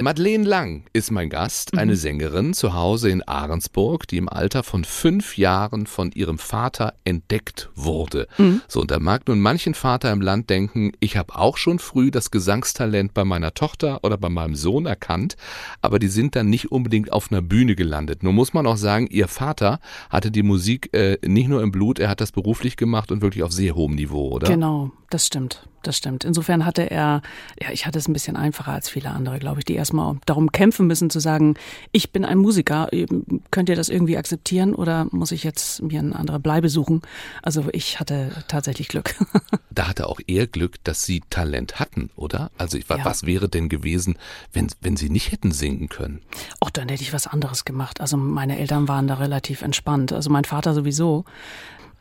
Madeleine 0.00 0.44
Lang 0.44 0.84
ist 0.92 1.10
mein 1.10 1.28
Gast, 1.28 1.76
eine 1.76 1.92
mhm. 1.92 1.96
Sängerin 1.96 2.54
zu 2.54 2.72
Hause 2.72 3.10
in 3.10 3.22
Ahrensburg, 3.22 4.06
die 4.06 4.18
im 4.18 4.28
Alter 4.28 4.62
von 4.62 4.84
fünf 4.84 5.36
Jahren 5.36 5.86
von 5.86 6.12
ihrem 6.12 6.38
Vater 6.38 6.94
entdeckt 7.04 7.68
wurde. 7.74 8.28
Mhm. 8.38 8.62
So, 8.68 8.80
und 8.80 8.92
da 8.92 9.00
mag 9.00 9.26
nun 9.26 9.40
manchen 9.40 9.74
Vater 9.74 10.12
im 10.12 10.20
Land 10.20 10.50
denken, 10.50 10.92
ich 11.00 11.16
habe 11.16 11.36
auch 11.36 11.56
schon 11.56 11.80
früh 11.80 12.12
das 12.12 12.30
Gesangstalent 12.30 13.12
bei 13.12 13.24
meiner 13.24 13.54
Tochter 13.54 14.04
oder 14.04 14.16
bei 14.16 14.28
meinem 14.28 14.54
Sohn 14.54 14.86
erkannt, 14.86 15.36
aber 15.82 15.98
die 15.98 16.08
sind 16.08 16.36
dann 16.36 16.48
nicht 16.48 16.70
unbedingt 16.70 17.12
auf 17.12 17.32
einer 17.32 17.42
Bühne 17.42 17.74
gelandet. 17.74 18.22
Nur 18.22 18.32
muss 18.32 18.54
man 18.54 18.66
auch 18.66 18.76
sagen, 18.76 19.08
ihr 19.08 19.26
Vater 19.26 19.80
hatte 20.10 20.30
die 20.30 20.44
Musik 20.44 20.94
äh, 20.94 21.18
nicht 21.26 21.48
nur 21.48 21.62
im 21.62 21.72
Blut, 21.72 21.98
er 21.98 22.08
hat 22.08 22.20
das 22.20 22.30
beruflich 22.30 22.76
gemacht 22.76 23.10
und 23.10 23.20
wirklich 23.20 23.42
auf 23.42 23.52
sehr 23.52 23.74
hohem 23.74 23.96
Niveau, 23.96 24.28
oder? 24.28 24.46
Genau, 24.46 24.92
das 25.10 25.26
stimmt 25.26 25.68
das 25.82 25.96
stimmt. 25.96 26.24
Insofern 26.24 26.64
hatte 26.64 26.90
er, 26.90 27.22
ja, 27.60 27.70
ich 27.72 27.86
hatte 27.86 27.98
es 27.98 28.08
ein 28.08 28.12
bisschen 28.12 28.36
einfacher 28.36 28.72
als 28.72 28.88
viele 28.88 29.10
andere, 29.10 29.38
glaube 29.38 29.60
ich, 29.60 29.64
die 29.64 29.74
erstmal 29.74 30.16
darum 30.26 30.52
kämpfen 30.52 30.86
müssen 30.86 31.10
zu 31.10 31.20
sagen, 31.20 31.54
ich 31.92 32.12
bin 32.12 32.24
ein 32.24 32.38
Musiker, 32.38 32.88
könnt 33.50 33.68
ihr 33.68 33.76
das 33.76 33.88
irgendwie 33.88 34.16
akzeptieren 34.16 34.74
oder 34.74 35.06
muss 35.10 35.32
ich 35.32 35.44
jetzt 35.44 35.82
mir 35.82 36.00
eine 36.00 36.16
andere 36.16 36.40
Bleibe 36.40 36.68
suchen? 36.68 37.02
Also 37.42 37.66
ich 37.72 38.00
hatte 38.00 38.30
tatsächlich 38.48 38.88
Glück. 38.88 39.14
da 39.70 39.88
hatte 39.88 40.08
auch 40.08 40.20
er 40.26 40.46
Glück, 40.46 40.82
dass 40.84 41.04
sie 41.04 41.22
Talent 41.30 41.78
hatten, 41.80 42.10
oder? 42.16 42.50
Also 42.58 42.78
ich, 42.78 42.88
ja. 42.88 43.04
was 43.04 43.24
wäre 43.24 43.48
denn 43.48 43.68
gewesen, 43.68 44.18
wenn, 44.52 44.68
wenn 44.80 44.96
sie 44.96 45.10
nicht 45.10 45.32
hätten 45.32 45.52
singen 45.52 45.88
können? 45.88 46.20
Auch 46.60 46.70
dann 46.70 46.88
hätte 46.88 47.02
ich 47.02 47.12
was 47.12 47.26
anderes 47.26 47.64
gemacht. 47.64 48.00
Also 48.00 48.16
meine 48.16 48.58
Eltern 48.58 48.88
waren 48.88 49.06
da 49.06 49.14
relativ 49.14 49.62
entspannt. 49.62 50.12
Also 50.12 50.30
mein 50.30 50.44
Vater 50.44 50.74
sowieso. 50.74 51.24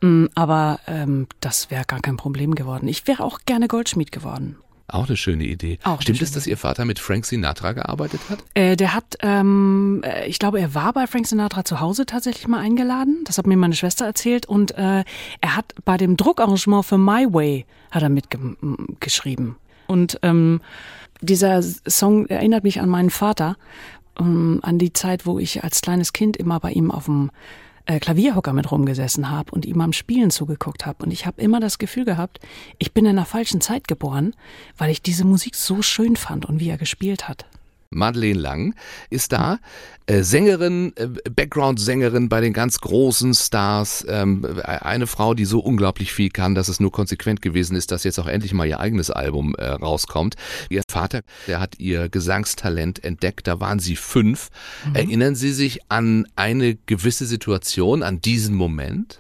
Mm, 0.02 0.26
aber 0.36 0.80
ähm, 0.88 1.28
das 1.42 1.72
wäre 1.72 1.86
gar 1.86 2.00
kein 2.00 2.18
Problem 2.18 2.56
geworden. 2.56 2.88
Ich 2.88 3.08
wäre 3.08 3.24
auch 3.24 3.40
gerne 3.46 3.68
Goldschmied 3.68 4.12
geworden. 4.12 4.58
Auch 4.90 5.08
eine 5.08 5.18
schöne 5.18 5.44
Idee. 5.44 5.80
Auch 5.84 6.02
Stimmt 6.02 6.22
es, 6.22 6.32
dass 6.32 6.48
Ihr 6.48 6.56
Vater 6.56 6.86
mit 6.86 7.00
Frank 7.00 7.26
Sinatra 7.26 7.74
gearbeitet 7.74 8.22
hat? 8.30 8.40
Äh, 8.54 8.78
der 8.78 8.94
hat, 8.94 9.18
ähm, 9.22 10.02
äh, 10.06 10.28
ich 10.28 10.40
glaube, 10.40 10.62
er 10.62 10.74
war 10.76 10.94
bei 10.94 11.08
Frank 11.08 11.28
Sinatra 11.28 11.66
zu 11.66 11.82
Hause 11.82 12.06
tatsächlich 12.06 12.48
mal 12.48 12.62
eingeladen. 12.62 13.22
Das 13.26 13.38
hat 13.38 13.48
mir 13.48 13.58
meine 13.58 13.76
Schwester 13.76 14.06
erzählt. 14.06 14.46
Und 14.46 14.72
äh, 14.78 15.04
er 15.42 15.56
hat 15.58 15.74
bei 15.84 15.98
dem 15.98 16.16
Druckarrangement 16.16 16.86
für 16.86 16.98
My 16.98 17.28
Way 17.30 17.66
hat 17.92 18.02
er 18.02 18.10
mitgeschrieben. 18.10 19.58
Und 19.88 20.20
ähm, 20.22 20.62
dieser 21.20 21.62
Song 21.62 22.28
erinnert 22.28 22.64
mich 22.64 22.80
an 22.80 22.88
meinen 22.88 23.10
Vater, 23.10 23.58
ähm, 24.18 24.60
an 24.62 24.78
die 24.78 24.94
Zeit, 24.94 25.26
wo 25.26 25.38
ich 25.38 25.66
als 25.66 25.82
kleines 25.82 26.14
Kind 26.14 26.38
immer 26.38 26.62
bei 26.62 26.72
ihm 26.72 26.92
auf 26.92 27.06
dem 27.06 27.30
äh, 27.88 28.00
Klavierhocker 28.00 28.54
mit 28.54 28.72
rumgesessen 28.72 29.30
habe 29.30 29.52
und 29.52 29.66
ihm 29.66 29.82
am 29.82 29.94
Spielen 29.94 30.30
zugeguckt 30.30 30.86
habe. 30.86 31.04
Und 31.04 31.12
ich 31.12 31.26
habe 31.26 31.42
immer 31.42 31.60
das 31.60 31.78
Gefühl 31.78 32.06
gehabt, 32.06 32.40
ich 32.78 32.94
bin 32.94 33.06
in 33.06 33.12
einer 33.12 33.26
falschen 33.26 33.62
Zeit 33.62 33.88
geboren, 33.88 34.36
weil 34.78 34.92
ich 34.92 35.02
diese 35.02 35.26
Musik 35.26 35.56
so 35.56 35.82
schön 35.82 36.16
fand 36.16 36.46
und 36.46 36.60
wie 36.60 36.70
er 36.70 36.78
gespielt 36.78 37.28
hat. 37.28 37.46
Madeleine 37.90 38.40
Lang 38.40 38.76
ist 39.10 39.32
da, 39.32 39.60
äh, 40.06 40.24
Sängerin, 40.24 40.94
äh, 40.96 41.08
Background-Sängerin 41.30 42.30
bei 42.30 42.42
den 42.42 42.54
ganz 42.54 42.80
großen 42.80 43.34
Stars, 43.34 44.06
ähm, 44.08 44.46
eine 44.64 45.08
Frau, 45.08 45.34
die 45.34 45.46
so 45.46 45.60
unglaublich 45.60 46.14
viel 46.14 46.30
kann, 46.30 46.56
dass 46.56 46.70
es 46.70 46.80
nur 46.80 46.92
konsequent 46.92 47.42
gewesen 47.42 47.76
ist, 47.76 47.92
dass 47.92 48.04
jetzt 48.04 48.20
auch 48.20 48.28
endlich 48.28 48.54
mal 48.54 48.68
ihr 48.68 48.80
eigenes 48.80 49.12
Album 49.12 49.56
äh, 49.56 49.66
rauskommt. 49.66 50.36
Ihr 50.70 50.84
Vater, 50.90 51.22
der 51.48 51.60
hat 51.60 51.80
ihr 51.80 52.10
Gesangstalent 52.10 53.04
entdeckt, 53.04 53.48
da 53.48 53.60
waren 53.60 53.80
sie 53.80 53.96
fünf. 53.96 54.50
Mhm. 54.88 54.96
Erinnern 54.96 55.36
Sie 55.36 55.52
sich 55.52 55.80
an 55.90 56.28
eine 56.36 56.76
gewisse 56.76 57.26
Situation, 57.26 58.04
an 58.04 58.22
diesen 58.22 58.56
Moment? 58.56 59.20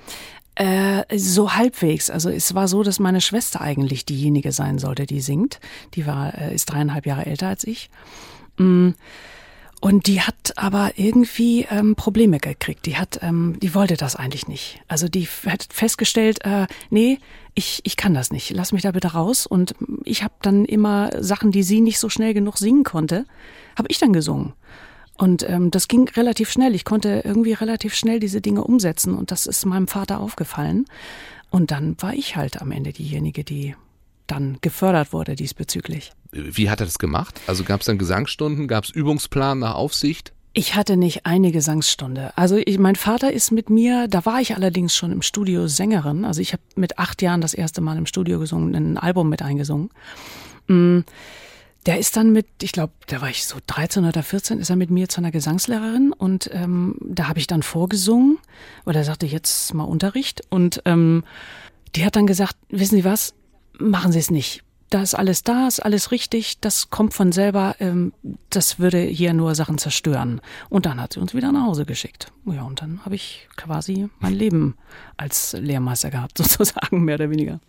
Äh, 0.55 1.03
so 1.17 1.53
halbwegs. 1.53 2.09
Also 2.09 2.29
es 2.29 2.55
war 2.55 2.67
so, 2.67 2.81
dass 2.81 2.99
meine 2.99 3.21
Schwester 3.21 3.61
eigentlich 3.61 4.05
diejenige 4.05 4.51
sein 4.51 4.79
sollte, 4.79 5.05
die 5.05 5.21
singt. 5.21 5.59
Die 5.93 6.07
war, 6.07 6.33
äh, 6.33 6.55
ist 6.55 6.65
dreieinhalb 6.65 7.05
Jahre 7.05 7.27
älter 7.27 7.47
als 7.47 7.63
ich. 7.63 7.91
Mm. 8.57 8.91
Und 9.79 10.07
die 10.07 10.21
hat 10.21 10.53
aber 10.55 10.93
irgendwie 10.95 11.67
ähm, 11.69 11.95
Probleme 11.95 12.39
gekriegt. 12.39 12.87
Die 12.87 12.97
hat, 12.97 13.19
ähm, 13.21 13.57
die 13.61 13.75
wollte 13.75 13.95
das 13.95 14.15
eigentlich 14.15 14.47
nicht. 14.47 14.81
Also 14.87 15.07
die 15.07 15.27
hat 15.45 15.67
festgestellt, 15.71 16.43
äh, 16.45 16.65
nee, 16.89 17.19
ich, 17.53 17.81
ich 17.83 17.95
kann 17.95 18.15
das 18.15 18.31
nicht. 18.31 18.49
Lass 18.51 18.71
mich 18.71 18.81
da 18.81 18.91
bitte 18.91 19.13
raus. 19.13 19.45
Und 19.45 19.75
ich 20.03 20.23
habe 20.23 20.33
dann 20.41 20.65
immer 20.65 21.11
Sachen, 21.19 21.51
die 21.51 21.61
sie 21.61 21.81
nicht 21.81 21.99
so 21.99 22.09
schnell 22.09 22.33
genug 22.33 22.57
singen 22.57 22.83
konnte, 22.83 23.25
habe 23.77 23.87
ich 23.91 23.99
dann 23.99 24.13
gesungen. 24.13 24.53
Und 25.15 25.47
ähm, 25.47 25.69
das 25.69 25.87
ging 25.87 26.09
relativ 26.09 26.49
schnell. 26.49 26.73
Ich 26.73 26.85
konnte 26.85 27.21
irgendwie 27.23 27.53
relativ 27.53 27.93
schnell 27.93 28.19
diese 28.19 28.41
Dinge 28.41 28.63
umsetzen. 28.63 29.15
Und 29.15 29.31
das 29.31 29.45
ist 29.45 29.65
meinem 29.65 29.87
Vater 29.87 30.19
aufgefallen. 30.19 30.85
Und 31.49 31.71
dann 31.71 31.95
war 31.99 32.13
ich 32.13 32.35
halt 32.35 32.61
am 32.61 32.71
Ende 32.71 32.93
diejenige, 32.93 33.43
die 33.43 33.75
dann 34.27 34.57
gefördert 34.61 35.13
wurde 35.13 35.35
diesbezüglich. 35.35 36.11
Wie 36.31 36.69
hat 36.69 36.79
er 36.79 36.85
das 36.85 36.99
gemacht? 36.99 37.39
Also 37.47 37.63
gab 37.63 37.81
es 37.81 37.87
dann 37.87 37.97
Gesangsstunden, 37.97 38.67
gab 38.67 38.83
es 38.83 38.89
Übungsplan 38.89 39.59
nach 39.59 39.75
Aufsicht? 39.75 40.33
Ich 40.53 40.73
hatte 40.75 40.97
nicht 40.97 41.25
eine 41.25 41.51
Gesangsstunde. 41.51 42.31
Also 42.35 42.57
ich, 42.57 42.79
mein 42.79 42.95
Vater 42.95 43.31
ist 43.31 43.51
mit 43.51 43.69
mir, 43.69 44.07
da 44.07 44.25
war 44.25 44.41
ich 44.41 44.55
allerdings 44.55 44.95
schon 44.95 45.11
im 45.11 45.21
Studio 45.21 45.67
Sängerin. 45.67 46.25
Also 46.25 46.41
ich 46.41 46.51
habe 46.51 46.63
mit 46.75 46.97
acht 46.97 47.21
Jahren 47.21 47.41
das 47.41 47.53
erste 47.53 47.79
Mal 47.79 47.97
im 47.97 48.07
Studio 48.07 48.39
gesungen, 48.39 48.73
ein 48.75 48.97
Album 48.97 49.29
mit 49.29 49.43
eingesungen. 49.43 49.89
Mm, 50.67 51.01
der 51.85 51.99
ist 51.99 52.17
dann 52.17 52.31
mit, 52.31 52.47
ich 52.63 52.71
glaube, 52.71 52.91
da 53.05 53.21
war 53.21 53.29
ich 53.29 53.45
so 53.45 53.57
13 53.67 54.05
oder 54.05 54.23
14, 54.23 54.59
ist 54.59 54.69
er 54.69 54.75
mit 54.75 54.89
mir 54.89 55.07
zu 55.07 55.21
einer 55.21 55.31
Gesangslehrerin 55.31 56.11
und 56.11 56.49
ähm, 56.51 56.95
da 57.01 57.27
habe 57.29 57.39
ich 57.39 57.47
dann 57.47 57.61
vorgesungen, 57.61 58.39
weil 58.83 58.95
er 58.95 59.03
sagte, 59.03 59.25
jetzt 59.25 59.73
mal 59.73 59.83
Unterricht. 59.83 60.41
Und 60.49 60.81
ähm, 60.85 61.23
die 61.95 62.03
hat 62.03 62.15
dann 62.15 62.27
gesagt, 62.27 62.57
wissen 62.69 62.95
Sie 62.95 63.05
was, 63.05 63.35
machen 63.79 64.11
Sie 64.11 64.19
es 64.19 64.31
nicht. 64.31 64.63
Da 64.89 65.01
ist 65.01 65.15
alles 65.15 65.43
da, 65.43 65.67
ist 65.67 65.81
alles 65.81 66.11
richtig, 66.11 66.61
das 66.61 66.89
kommt 66.89 67.13
von 67.13 67.33
selber, 67.33 67.75
ähm, 67.79 68.13
das 68.49 68.79
würde 68.79 68.99
hier 69.01 69.33
nur 69.33 69.53
Sachen 69.53 69.77
zerstören. 69.77 70.39
Und 70.69 70.85
dann 70.85 71.01
hat 71.01 71.13
sie 71.13 71.19
uns 71.19 71.33
wieder 71.33 71.51
nach 71.51 71.65
Hause 71.65 71.85
geschickt. 71.85 72.31
Ja, 72.45 72.63
und 72.63 72.81
dann 72.81 73.03
habe 73.03 73.15
ich 73.15 73.49
quasi 73.57 74.07
mein 74.19 74.33
Leben 74.33 74.75
als 75.17 75.53
Lehrmeister 75.59 76.09
gehabt, 76.09 76.37
sozusagen, 76.37 77.03
mehr 77.03 77.15
oder 77.15 77.29
weniger. 77.29 77.59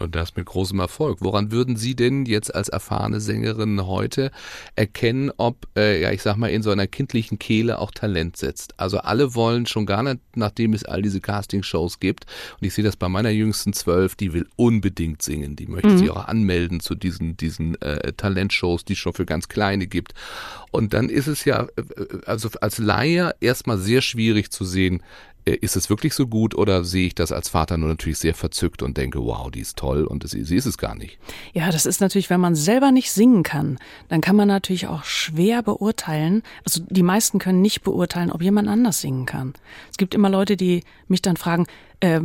Und 0.00 0.16
das 0.16 0.34
mit 0.34 0.46
großem 0.46 0.80
Erfolg. 0.80 1.18
Woran 1.20 1.52
würden 1.52 1.76
Sie 1.76 1.94
denn 1.94 2.26
jetzt 2.26 2.52
als 2.52 2.68
erfahrene 2.68 3.20
Sängerin 3.20 3.86
heute 3.86 4.32
erkennen, 4.74 5.30
ob, 5.36 5.68
äh, 5.76 6.02
ja, 6.02 6.10
ich 6.10 6.22
sag 6.22 6.36
mal, 6.36 6.48
in 6.48 6.64
so 6.64 6.72
einer 6.72 6.88
kindlichen 6.88 7.38
Kehle 7.38 7.78
auch 7.78 7.92
Talent 7.92 8.36
sitzt? 8.36 8.78
Also 8.80 8.98
alle 8.98 9.36
wollen 9.36 9.64
schon 9.64 9.86
gar 9.86 10.02
nicht, 10.02 10.18
nachdem 10.34 10.74
es 10.74 10.84
all 10.84 11.02
diese 11.02 11.20
Castingshows 11.20 12.00
gibt, 12.00 12.26
und 12.60 12.66
ich 12.66 12.74
sehe 12.74 12.84
das 12.84 12.96
bei 12.96 13.08
meiner 13.08 13.30
jüngsten 13.30 13.72
Zwölf, 13.72 14.16
die 14.16 14.32
will 14.32 14.48
unbedingt 14.56 15.22
singen. 15.22 15.54
Die 15.54 15.68
möchte 15.68 15.90
mhm. 15.90 15.98
sich 15.98 16.10
auch 16.10 16.26
anmelden 16.26 16.80
zu 16.80 16.96
diesen, 16.96 17.36
diesen 17.36 17.80
äh, 17.80 18.12
Talentshows, 18.12 18.84
die 18.84 18.94
es 18.94 18.98
schon 18.98 19.12
für 19.12 19.24
ganz 19.24 19.46
Kleine 19.46 19.86
gibt. 19.86 20.14
Und 20.72 20.94
dann 20.94 21.08
ist 21.08 21.28
es 21.28 21.44
ja, 21.44 21.68
äh, 21.76 21.82
also 22.26 22.50
als 22.60 22.78
Laie 22.78 23.36
erstmal 23.40 23.78
sehr 23.78 24.02
schwierig 24.02 24.50
zu 24.50 24.64
sehen, 24.64 25.00
äh, 25.00 25.35
ist 25.46 25.76
es 25.76 25.88
wirklich 25.88 26.14
so 26.14 26.26
gut 26.26 26.56
oder 26.56 26.84
sehe 26.84 27.06
ich 27.06 27.14
das 27.14 27.30
als 27.30 27.48
Vater 27.48 27.76
nur 27.76 27.88
natürlich 27.88 28.18
sehr 28.18 28.34
verzückt 28.34 28.82
und 28.82 28.96
denke, 28.96 29.20
wow, 29.20 29.50
die 29.50 29.60
ist 29.60 29.76
toll 29.76 30.04
und 30.04 30.28
sie, 30.28 30.42
sie 30.42 30.56
ist 30.56 30.66
es 30.66 30.76
gar 30.76 30.96
nicht? 30.96 31.18
Ja, 31.52 31.70
das 31.70 31.86
ist 31.86 32.00
natürlich, 32.00 32.30
wenn 32.30 32.40
man 32.40 32.56
selber 32.56 32.90
nicht 32.90 33.12
singen 33.12 33.44
kann, 33.44 33.78
dann 34.08 34.20
kann 34.20 34.34
man 34.34 34.48
natürlich 34.48 34.88
auch 34.88 35.04
schwer 35.04 35.62
beurteilen. 35.62 36.42
Also 36.64 36.82
die 36.88 37.04
meisten 37.04 37.38
können 37.38 37.62
nicht 37.62 37.82
beurteilen, 37.82 38.32
ob 38.32 38.42
jemand 38.42 38.68
anders 38.68 39.00
singen 39.00 39.24
kann. 39.24 39.54
Es 39.90 39.96
gibt 39.98 40.14
immer 40.14 40.30
Leute, 40.30 40.56
die 40.56 40.82
mich 41.06 41.22
dann 41.22 41.36
fragen, 41.36 41.66
äh, 42.00 42.20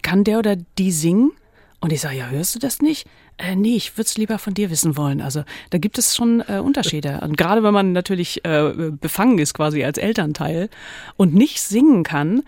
kann 0.00 0.24
der 0.24 0.38
oder 0.38 0.56
die 0.56 0.92
singen? 0.92 1.32
Und 1.80 1.92
ich 1.92 2.00
sage, 2.00 2.16
ja, 2.16 2.28
hörst 2.28 2.54
du 2.54 2.58
das 2.58 2.80
nicht? 2.80 3.06
Äh, 3.38 3.56
nee, 3.56 3.76
ich 3.76 3.96
würde 3.96 4.06
es 4.06 4.16
lieber 4.16 4.38
von 4.38 4.54
dir 4.54 4.70
wissen 4.70 4.96
wollen. 4.96 5.20
Also 5.20 5.44
da 5.70 5.78
gibt 5.78 5.98
es 5.98 6.14
schon 6.14 6.42
äh, 6.46 6.58
Unterschiede. 6.58 7.20
Und 7.22 7.36
gerade 7.36 7.62
wenn 7.62 7.74
man 7.74 7.92
natürlich 7.92 8.44
äh, 8.44 8.90
befangen 8.92 9.38
ist 9.38 9.54
quasi 9.54 9.84
als 9.84 9.98
Elternteil 9.98 10.68
und 11.16 11.34
nicht 11.34 11.60
singen 11.60 12.02
kann, 12.02 12.42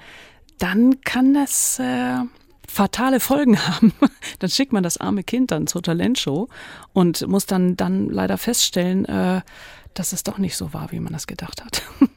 dann 0.59 1.01
kann 1.01 1.35
das 1.35 1.79
äh, 1.79 2.19
fatale 2.67 3.21
Folgen 3.21 3.59
haben. 3.67 3.93
dann 4.39 4.51
schickt 4.51 4.73
man 4.73 4.83
das 4.83 4.99
arme 4.99 5.25
Kind 5.25 5.51
dann 5.51 5.67
zur 5.67 5.83
Talentshow 5.83 6.49
und 6.93 7.27
muss 7.27 7.47
dann, 7.47 7.77
dann 7.77 8.09
leider 8.09 8.39
feststellen, 8.39 9.05
äh, 9.07 9.41
dass 9.95 10.13
es 10.13 10.23
doch 10.25 10.39
nicht 10.39 10.57
so 10.57 10.73
war, 10.73 10.93
wie 10.93 11.01
man 11.01 11.13
das 11.13 11.27
gedacht 11.27 11.65
hat. 11.65 11.83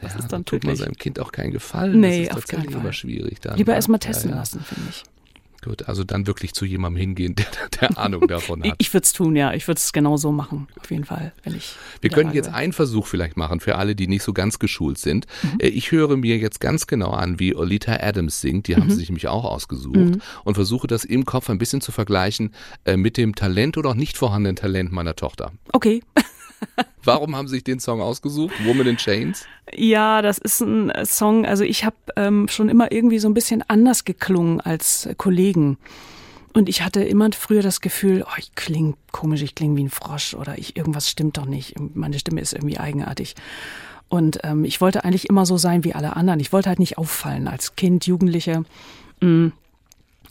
das 0.00 0.14
ja, 0.14 0.20
ist 0.20 0.32
dann 0.32 0.44
tut 0.44 0.64
man 0.64 0.76
seinem 0.76 0.96
Kind 0.96 1.20
auch 1.20 1.32
keinen 1.32 1.52
Gefallen. 1.52 2.00
Nee, 2.00 2.26
das 2.26 2.36
ist 2.36 2.44
auf 2.44 2.46
keinen 2.46 2.70
Fall. 2.70 2.80
immer 2.80 2.92
schwierig. 2.92 3.40
Dann, 3.40 3.56
Lieber 3.56 3.74
erstmal 3.74 3.98
testen 3.98 4.30
ja, 4.30 4.36
ja. 4.36 4.40
lassen, 4.40 4.60
finde 4.60 4.84
ich. 4.90 5.04
Gut, 5.64 5.88
also 5.88 6.04
dann 6.04 6.26
wirklich 6.28 6.54
zu 6.54 6.64
jemandem 6.64 7.00
hingehen, 7.00 7.34
der, 7.36 7.46
der 7.80 7.98
Ahnung 7.98 8.28
davon 8.28 8.62
hat. 8.62 8.74
ich 8.78 8.92
würde 8.94 9.04
es 9.04 9.12
tun, 9.12 9.34
ja. 9.34 9.52
Ich 9.54 9.66
würde 9.66 9.78
es 9.78 9.92
genau 9.92 10.16
so 10.16 10.30
machen, 10.30 10.68
auf 10.80 10.90
jeden 10.90 11.04
Fall, 11.04 11.32
wenn 11.42 11.56
ich. 11.56 11.74
Wir 12.00 12.10
können 12.10 12.32
jetzt 12.32 12.48
einen 12.48 12.72
Versuch 12.72 13.06
vielleicht 13.06 13.36
machen 13.36 13.60
für 13.60 13.76
alle, 13.76 13.96
die 13.96 14.06
nicht 14.06 14.22
so 14.22 14.32
ganz 14.32 14.58
geschult 14.58 14.98
sind. 14.98 15.26
Mhm. 15.42 15.58
Äh, 15.60 15.68
ich 15.68 15.90
höre 15.90 16.16
mir 16.16 16.38
jetzt 16.38 16.60
ganz 16.60 16.86
genau 16.86 17.10
an, 17.10 17.40
wie 17.40 17.56
Olita 17.56 17.96
Adams 18.00 18.40
singt. 18.40 18.68
Die 18.68 18.74
mhm. 18.74 18.80
haben 18.80 18.90
sie 18.90 18.96
sich 18.96 19.08
nämlich 19.08 19.28
auch 19.28 19.44
ausgesucht 19.44 19.96
mhm. 19.96 20.20
und 20.44 20.54
versuche 20.54 20.86
das 20.86 21.04
im 21.04 21.24
Kopf 21.24 21.50
ein 21.50 21.58
bisschen 21.58 21.80
zu 21.80 21.90
vergleichen 21.90 22.54
äh, 22.84 22.96
mit 22.96 23.16
dem 23.16 23.34
Talent 23.34 23.76
oder 23.76 23.90
auch 23.90 23.94
nicht 23.94 24.16
vorhandenen 24.16 24.56
Talent 24.56 24.92
meiner 24.92 25.16
Tochter. 25.16 25.52
Okay. 25.72 26.02
Warum 27.04 27.36
haben 27.36 27.48
Sie 27.48 27.56
sich 27.56 27.64
den 27.64 27.80
Song 27.80 28.00
ausgesucht? 28.00 28.54
Woman 28.64 28.86
in 28.86 28.96
Chains? 28.96 29.46
Ja, 29.74 30.22
das 30.22 30.38
ist 30.38 30.60
ein 30.60 30.92
Song, 31.04 31.46
also 31.46 31.64
ich 31.64 31.84
habe 31.84 31.96
ähm, 32.16 32.48
schon 32.48 32.68
immer 32.68 32.92
irgendwie 32.92 33.18
so 33.18 33.28
ein 33.28 33.34
bisschen 33.34 33.62
anders 33.68 34.04
geklungen 34.04 34.60
als 34.60 35.08
Kollegen. 35.16 35.78
Und 36.54 36.68
ich 36.68 36.82
hatte 36.82 37.02
immer 37.02 37.30
früher 37.32 37.62
das 37.62 37.80
Gefühl, 37.80 38.24
oh, 38.26 38.34
ich 38.38 38.54
klinge 38.54 38.94
komisch, 39.12 39.42
ich 39.42 39.54
klinge 39.54 39.76
wie 39.76 39.84
ein 39.84 39.90
Frosch 39.90 40.34
oder 40.34 40.58
ich 40.58 40.76
irgendwas 40.76 41.08
stimmt 41.08 41.36
doch 41.36 41.44
nicht. 41.44 41.74
Meine 41.94 42.18
Stimme 42.18 42.40
ist 42.40 42.52
irgendwie 42.52 42.78
eigenartig. 42.78 43.36
Und 44.08 44.40
ähm, 44.42 44.64
ich 44.64 44.80
wollte 44.80 45.04
eigentlich 45.04 45.28
immer 45.28 45.46
so 45.46 45.58
sein 45.58 45.84
wie 45.84 45.94
alle 45.94 46.16
anderen. 46.16 46.40
Ich 46.40 46.52
wollte 46.52 46.70
halt 46.70 46.78
nicht 46.78 46.98
auffallen 46.98 47.46
als 47.46 47.76
Kind, 47.76 48.06
Jugendliche. 48.06 48.64
Mm. 49.20 49.48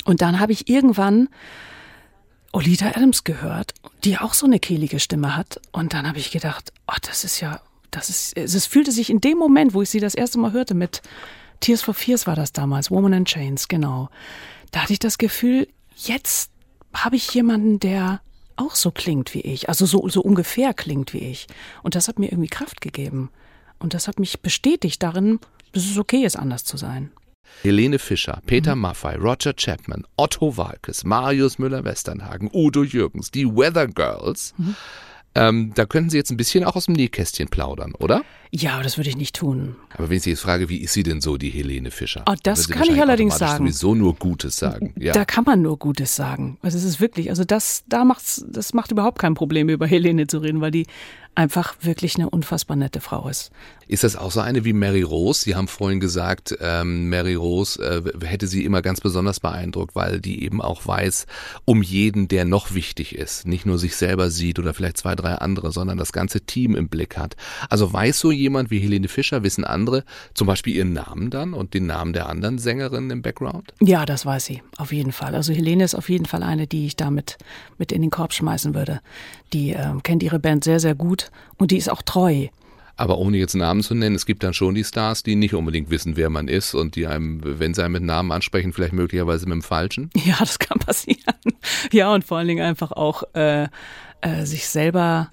Und 0.05 0.21
dann 0.21 0.39
habe 0.39 0.51
ich 0.51 0.69
irgendwann 0.69 1.29
Olita 2.51 2.87
Adams 2.87 3.23
gehört, 3.23 3.73
die 4.03 4.17
auch 4.17 4.33
so 4.33 4.45
eine 4.45 4.59
kehlige 4.59 4.99
Stimme 4.99 5.35
hat. 5.35 5.59
Und 5.71 5.93
dann 5.93 6.07
habe 6.07 6.19
ich 6.19 6.31
gedacht, 6.31 6.71
oh, 6.87 6.95
das 7.01 7.23
ist 7.23 7.39
ja, 7.39 7.61
das 7.91 8.09
ist, 8.09 8.37
es 8.37 8.65
fühlte 8.65 8.91
sich 8.91 9.09
in 9.09 9.21
dem 9.21 9.37
Moment, 9.37 9.73
wo 9.73 9.81
ich 9.81 9.89
sie 9.89 9.99
das 9.99 10.15
erste 10.15 10.39
Mal 10.39 10.51
hörte 10.53 10.73
mit 10.73 11.01
Tears 11.59 11.81
for 11.81 11.93
Fears 11.93 12.27
war 12.27 12.35
das 12.35 12.51
damals, 12.51 12.91
Woman 12.91 13.13
in 13.13 13.25
Chains, 13.25 13.67
genau. 13.67 14.09
Da 14.71 14.83
hatte 14.83 14.93
ich 14.93 14.99
das 14.99 15.17
Gefühl, 15.17 15.67
jetzt 15.95 16.51
habe 16.93 17.15
ich 17.15 17.33
jemanden, 17.33 17.79
der 17.79 18.21
auch 18.55 18.75
so 18.75 18.91
klingt 18.91 19.33
wie 19.33 19.41
ich, 19.41 19.69
also 19.69 19.85
so, 19.85 20.07
so 20.09 20.21
ungefähr 20.21 20.73
klingt 20.73 21.13
wie 21.13 21.19
ich. 21.19 21.47
Und 21.83 21.95
das 21.95 22.07
hat 22.07 22.19
mir 22.19 22.31
irgendwie 22.31 22.49
Kraft 22.49 22.81
gegeben. 22.81 23.29
Und 23.79 23.93
das 23.93 24.07
hat 24.07 24.19
mich 24.19 24.41
bestätigt 24.41 25.01
darin, 25.03 25.39
dass 25.73 25.85
es 25.85 25.97
okay 25.97 26.25
ist, 26.25 26.35
anders 26.35 26.65
zu 26.65 26.77
sein. 26.77 27.11
Helene 27.63 27.99
Fischer, 27.99 28.41
Peter 28.45 28.75
mhm. 28.75 28.81
Maffay, 28.81 29.15
Roger 29.15 29.53
Chapman, 29.53 30.05
Otto 30.15 30.57
Walkes, 30.57 31.03
Marius 31.03 31.57
Müller-Westernhagen, 31.59 32.49
Udo 32.53 32.83
Jürgens, 32.83 33.31
die 33.31 33.45
Weather 33.45 33.87
Girls. 33.87 34.53
Mhm. 34.57 34.75
Ähm, 35.37 35.71
da 35.75 35.85
könnten 35.85 36.09
Sie 36.09 36.17
jetzt 36.17 36.31
ein 36.31 36.37
bisschen 36.37 36.63
auch 36.63 36.75
aus 36.75 36.85
dem 36.85 36.95
Nähkästchen 36.95 37.47
plaudern, 37.47 37.93
oder? 37.99 38.23
Ja, 38.49 38.73
aber 38.73 38.83
das 38.83 38.97
würde 38.97 39.09
ich 39.09 39.17
nicht 39.17 39.35
tun. 39.35 39.75
Aber 39.93 40.09
wenn 40.09 40.17
ich 40.17 40.23
Sie 40.23 40.31
jetzt 40.31 40.41
frage, 40.41 40.67
wie 40.67 40.77
ist 40.77 40.93
sie 40.93 41.03
denn 41.03 41.21
so, 41.21 41.37
die 41.37 41.49
Helene 41.49 41.91
Fischer? 41.91 42.23
Oh, 42.27 42.33
das 42.41 42.69
kann 42.69 42.87
ich 42.89 42.99
allerdings 42.99 43.37
sagen. 43.37 43.65
sowieso 43.65 43.93
nur 43.93 44.15
Gutes 44.15 44.57
sagen. 44.57 44.95
Ja. 44.97 45.13
Da 45.13 45.25
kann 45.25 45.43
man 45.43 45.61
nur 45.61 45.77
Gutes 45.77 46.15
sagen. 46.15 46.57
Also 46.63 46.77
es 46.77 46.83
ist 46.83 46.99
wirklich, 46.99 47.29
also 47.29 47.43
das, 47.43 47.83
da 47.87 48.03
macht's, 48.03 48.43
das 48.49 48.73
macht 48.73 48.91
überhaupt 48.91 49.19
kein 49.19 49.35
Problem, 49.35 49.69
über 49.69 49.85
Helene 49.85 50.25
zu 50.25 50.39
reden, 50.39 50.59
weil 50.59 50.71
die 50.71 50.87
einfach 51.37 51.75
wirklich 51.81 52.15
eine 52.15 52.29
unfassbar 52.29 52.75
nette 52.75 52.99
Frau 52.99 53.29
ist. 53.29 53.51
Ist 53.87 54.03
das 54.03 54.15
auch 54.15 54.31
so 54.31 54.41
eine 54.41 54.65
wie 54.65 54.73
Mary 54.73 55.03
Rose? 55.03 55.43
Sie 55.43 55.55
haben 55.55 55.67
vorhin 55.67 55.99
gesagt, 55.99 56.57
ähm, 56.59 57.09
Mary 57.09 57.35
Rose 57.35 57.81
äh, 57.81 58.25
hätte 58.25 58.47
sie 58.47 58.65
immer 58.65 58.81
ganz 58.81 58.99
besonders 59.01 59.39
beeindruckt, 59.39 59.95
weil 59.95 60.19
die 60.19 60.43
eben 60.43 60.61
auch 60.61 60.85
weiß 60.85 61.27
um 61.63 61.83
jeden, 61.83 62.27
der 62.27 62.43
noch 62.43 62.73
wichtig 62.73 63.15
ist. 63.15 63.47
Nicht 63.47 63.65
nur 63.65 63.77
sich 63.77 63.95
selber 63.95 64.31
sieht 64.31 64.57
oder 64.57 64.73
vielleicht 64.73 64.97
zwei, 64.97 65.15
drei 65.15 65.35
andere, 65.35 65.71
sondern 65.71 65.97
das 65.97 66.11
ganze 66.11 66.41
Team 66.41 66.75
im 66.75 66.89
Blick 66.89 67.17
hat. 67.17 67.35
Also 67.69 67.93
weiß 67.93 68.19
so 68.19 68.31
jemand 68.31 68.71
wie 68.71 68.79
Helene 68.79 69.07
Fischer, 69.07 69.43
wissen 69.43 69.63
andere 69.63 70.03
zum 70.33 70.47
Beispiel 70.47 70.75
ihren 70.75 70.93
Namen 70.93 71.29
dann 71.29 71.53
und 71.53 71.75
den 71.75 71.85
Namen 71.85 72.13
der 72.13 72.27
anderen 72.27 72.57
Sängerinnen 72.57 73.11
im 73.11 73.21
Background? 73.21 73.73
Ja, 73.79 74.07
das 74.07 74.25
weiß 74.25 74.43
sie, 74.43 74.63
auf 74.77 74.91
jeden 74.91 75.11
Fall. 75.11 75.35
Also 75.35 75.53
Helene 75.53 75.83
ist 75.83 75.95
auf 75.95 76.09
jeden 76.09 76.25
Fall 76.25 76.41
eine, 76.41 76.65
die 76.65 76.87
ich 76.87 76.95
damit 76.95 77.37
mit 77.77 77.91
in 77.91 78.01
den 78.01 78.11
Korb 78.11 78.33
schmeißen 78.33 78.73
würde. 78.73 79.01
Die 79.53 79.73
äh, 79.73 79.93
kennt 80.03 80.23
ihre 80.23 80.39
Band 80.39 80.65
sehr, 80.65 80.79
sehr 80.81 80.95
gut 81.51 81.61
und 81.61 81.71
die 81.71 81.77
ist 81.77 81.89
auch 81.89 82.01
treu. 82.01 82.47
Aber 82.99 83.19
ohne 83.19 83.37
jetzt 83.37 83.53
Namen 83.53 83.83
zu 83.83 83.93
nennen, 83.93 84.15
es 84.15 84.25
gibt 84.25 84.41
dann 84.43 84.55
schon 84.55 84.73
die 84.73 84.83
Stars, 84.83 85.21
die 85.21 85.35
nicht 85.35 85.53
unbedingt 85.53 85.91
wissen, 85.91 86.17
wer 86.17 86.31
man 86.31 86.47
ist 86.47 86.73
und 86.73 86.95
die 86.95 87.05
einem, 87.05 87.41
wenn 87.43 87.75
sie 87.75 87.83
einen 87.83 87.93
mit 87.93 88.03
Namen 88.03 88.31
ansprechen, 88.31 88.73
vielleicht 88.73 88.93
möglicherweise 88.93 89.45
mit 89.45 89.53
dem 89.53 89.61
Falschen. 89.61 90.09
Ja, 90.25 90.35
das 90.39 90.59
kann 90.59 90.79
passieren. 90.79 91.21
Ja, 91.91 92.13
und 92.13 92.25
vor 92.25 92.37
allen 92.37 92.47
Dingen 92.47 92.65
einfach 92.65 92.91
auch 92.91 93.23
äh, 93.33 93.67
äh, 94.21 94.45
sich 94.45 94.67
selber 94.67 95.29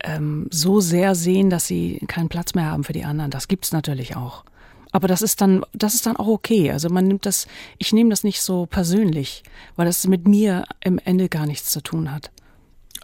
ähm, 0.00 0.46
so 0.50 0.80
sehr 0.80 1.14
sehen, 1.14 1.50
dass 1.50 1.66
sie 1.66 2.00
keinen 2.06 2.28
Platz 2.28 2.54
mehr 2.54 2.70
haben 2.70 2.84
für 2.84 2.92
die 2.92 3.04
anderen. 3.04 3.30
Das 3.30 3.48
gibt's 3.48 3.72
natürlich 3.72 4.16
auch. 4.16 4.44
Aber 4.92 5.08
das 5.08 5.22
ist 5.22 5.40
dann, 5.40 5.64
das 5.72 5.94
ist 5.94 6.06
dann 6.06 6.16
auch 6.16 6.28
okay. 6.28 6.70
Also 6.70 6.88
man 6.88 7.08
nimmt 7.08 7.26
das, 7.26 7.48
ich 7.78 7.92
nehme 7.92 8.10
das 8.10 8.22
nicht 8.22 8.40
so 8.40 8.66
persönlich, 8.66 9.42
weil 9.74 9.86
das 9.86 10.06
mit 10.06 10.28
mir 10.28 10.64
im 10.80 11.00
Ende 11.04 11.28
gar 11.28 11.46
nichts 11.46 11.70
zu 11.70 11.82
tun 11.82 12.12
hat. 12.12 12.30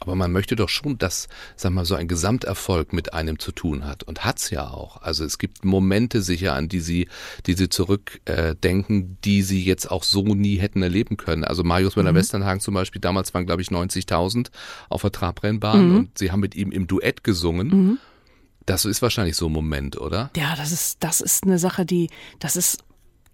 Aber 0.00 0.14
man 0.14 0.32
möchte 0.32 0.56
doch 0.56 0.70
schon, 0.70 0.96
dass, 0.96 1.28
sag 1.56 1.72
mal, 1.72 1.84
so 1.84 1.94
ein 1.94 2.08
Gesamterfolg 2.08 2.92
mit 2.94 3.12
einem 3.12 3.38
zu 3.38 3.52
tun 3.52 3.84
hat. 3.84 4.02
Und 4.02 4.24
hat's 4.24 4.50
ja 4.50 4.68
auch. 4.68 5.02
Also 5.02 5.24
es 5.24 5.38
gibt 5.38 5.64
Momente 5.64 6.22
sicher, 6.22 6.54
an 6.54 6.68
die 6.68 6.80
sie, 6.80 7.08
die 7.46 7.52
sie 7.52 7.68
zurückdenken, 7.68 9.02
äh, 9.02 9.16
die 9.24 9.42
sie 9.42 9.62
jetzt 9.62 9.90
auch 9.90 10.02
so 10.02 10.22
nie 10.22 10.56
hätten 10.56 10.82
erleben 10.82 11.18
können. 11.18 11.44
Also 11.44 11.64
Marius 11.64 11.96
Müller 11.96 12.12
mhm. 12.12 12.16
Westernhagen 12.16 12.60
zum 12.60 12.74
Beispiel, 12.74 13.00
damals 13.00 13.34
waren, 13.34 13.44
glaube 13.44 13.60
ich, 13.60 13.68
90.000 13.68 14.50
auf 14.88 15.02
der 15.02 15.12
Trabrennbahn 15.12 15.88
mhm. 15.88 15.96
und 15.96 16.18
sie 16.18 16.32
haben 16.32 16.40
mit 16.40 16.54
ihm 16.54 16.72
im 16.72 16.86
Duett 16.86 17.22
gesungen. 17.22 17.68
Mhm. 17.68 17.98
Das 18.64 18.84
ist 18.84 19.02
wahrscheinlich 19.02 19.36
so 19.36 19.46
ein 19.46 19.52
Moment, 19.52 20.00
oder? 20.00 20.30
Ja, 20.36 20.54
das 20.56 20.72
ist, 20.72 20.98
das 21.00 21.20
ist 21.20 21.44
eine 21.44 21.58
Sache, 21.58 21.84
die, 21.84 22.08
das 22.38 22.56
ist 22.56 22.84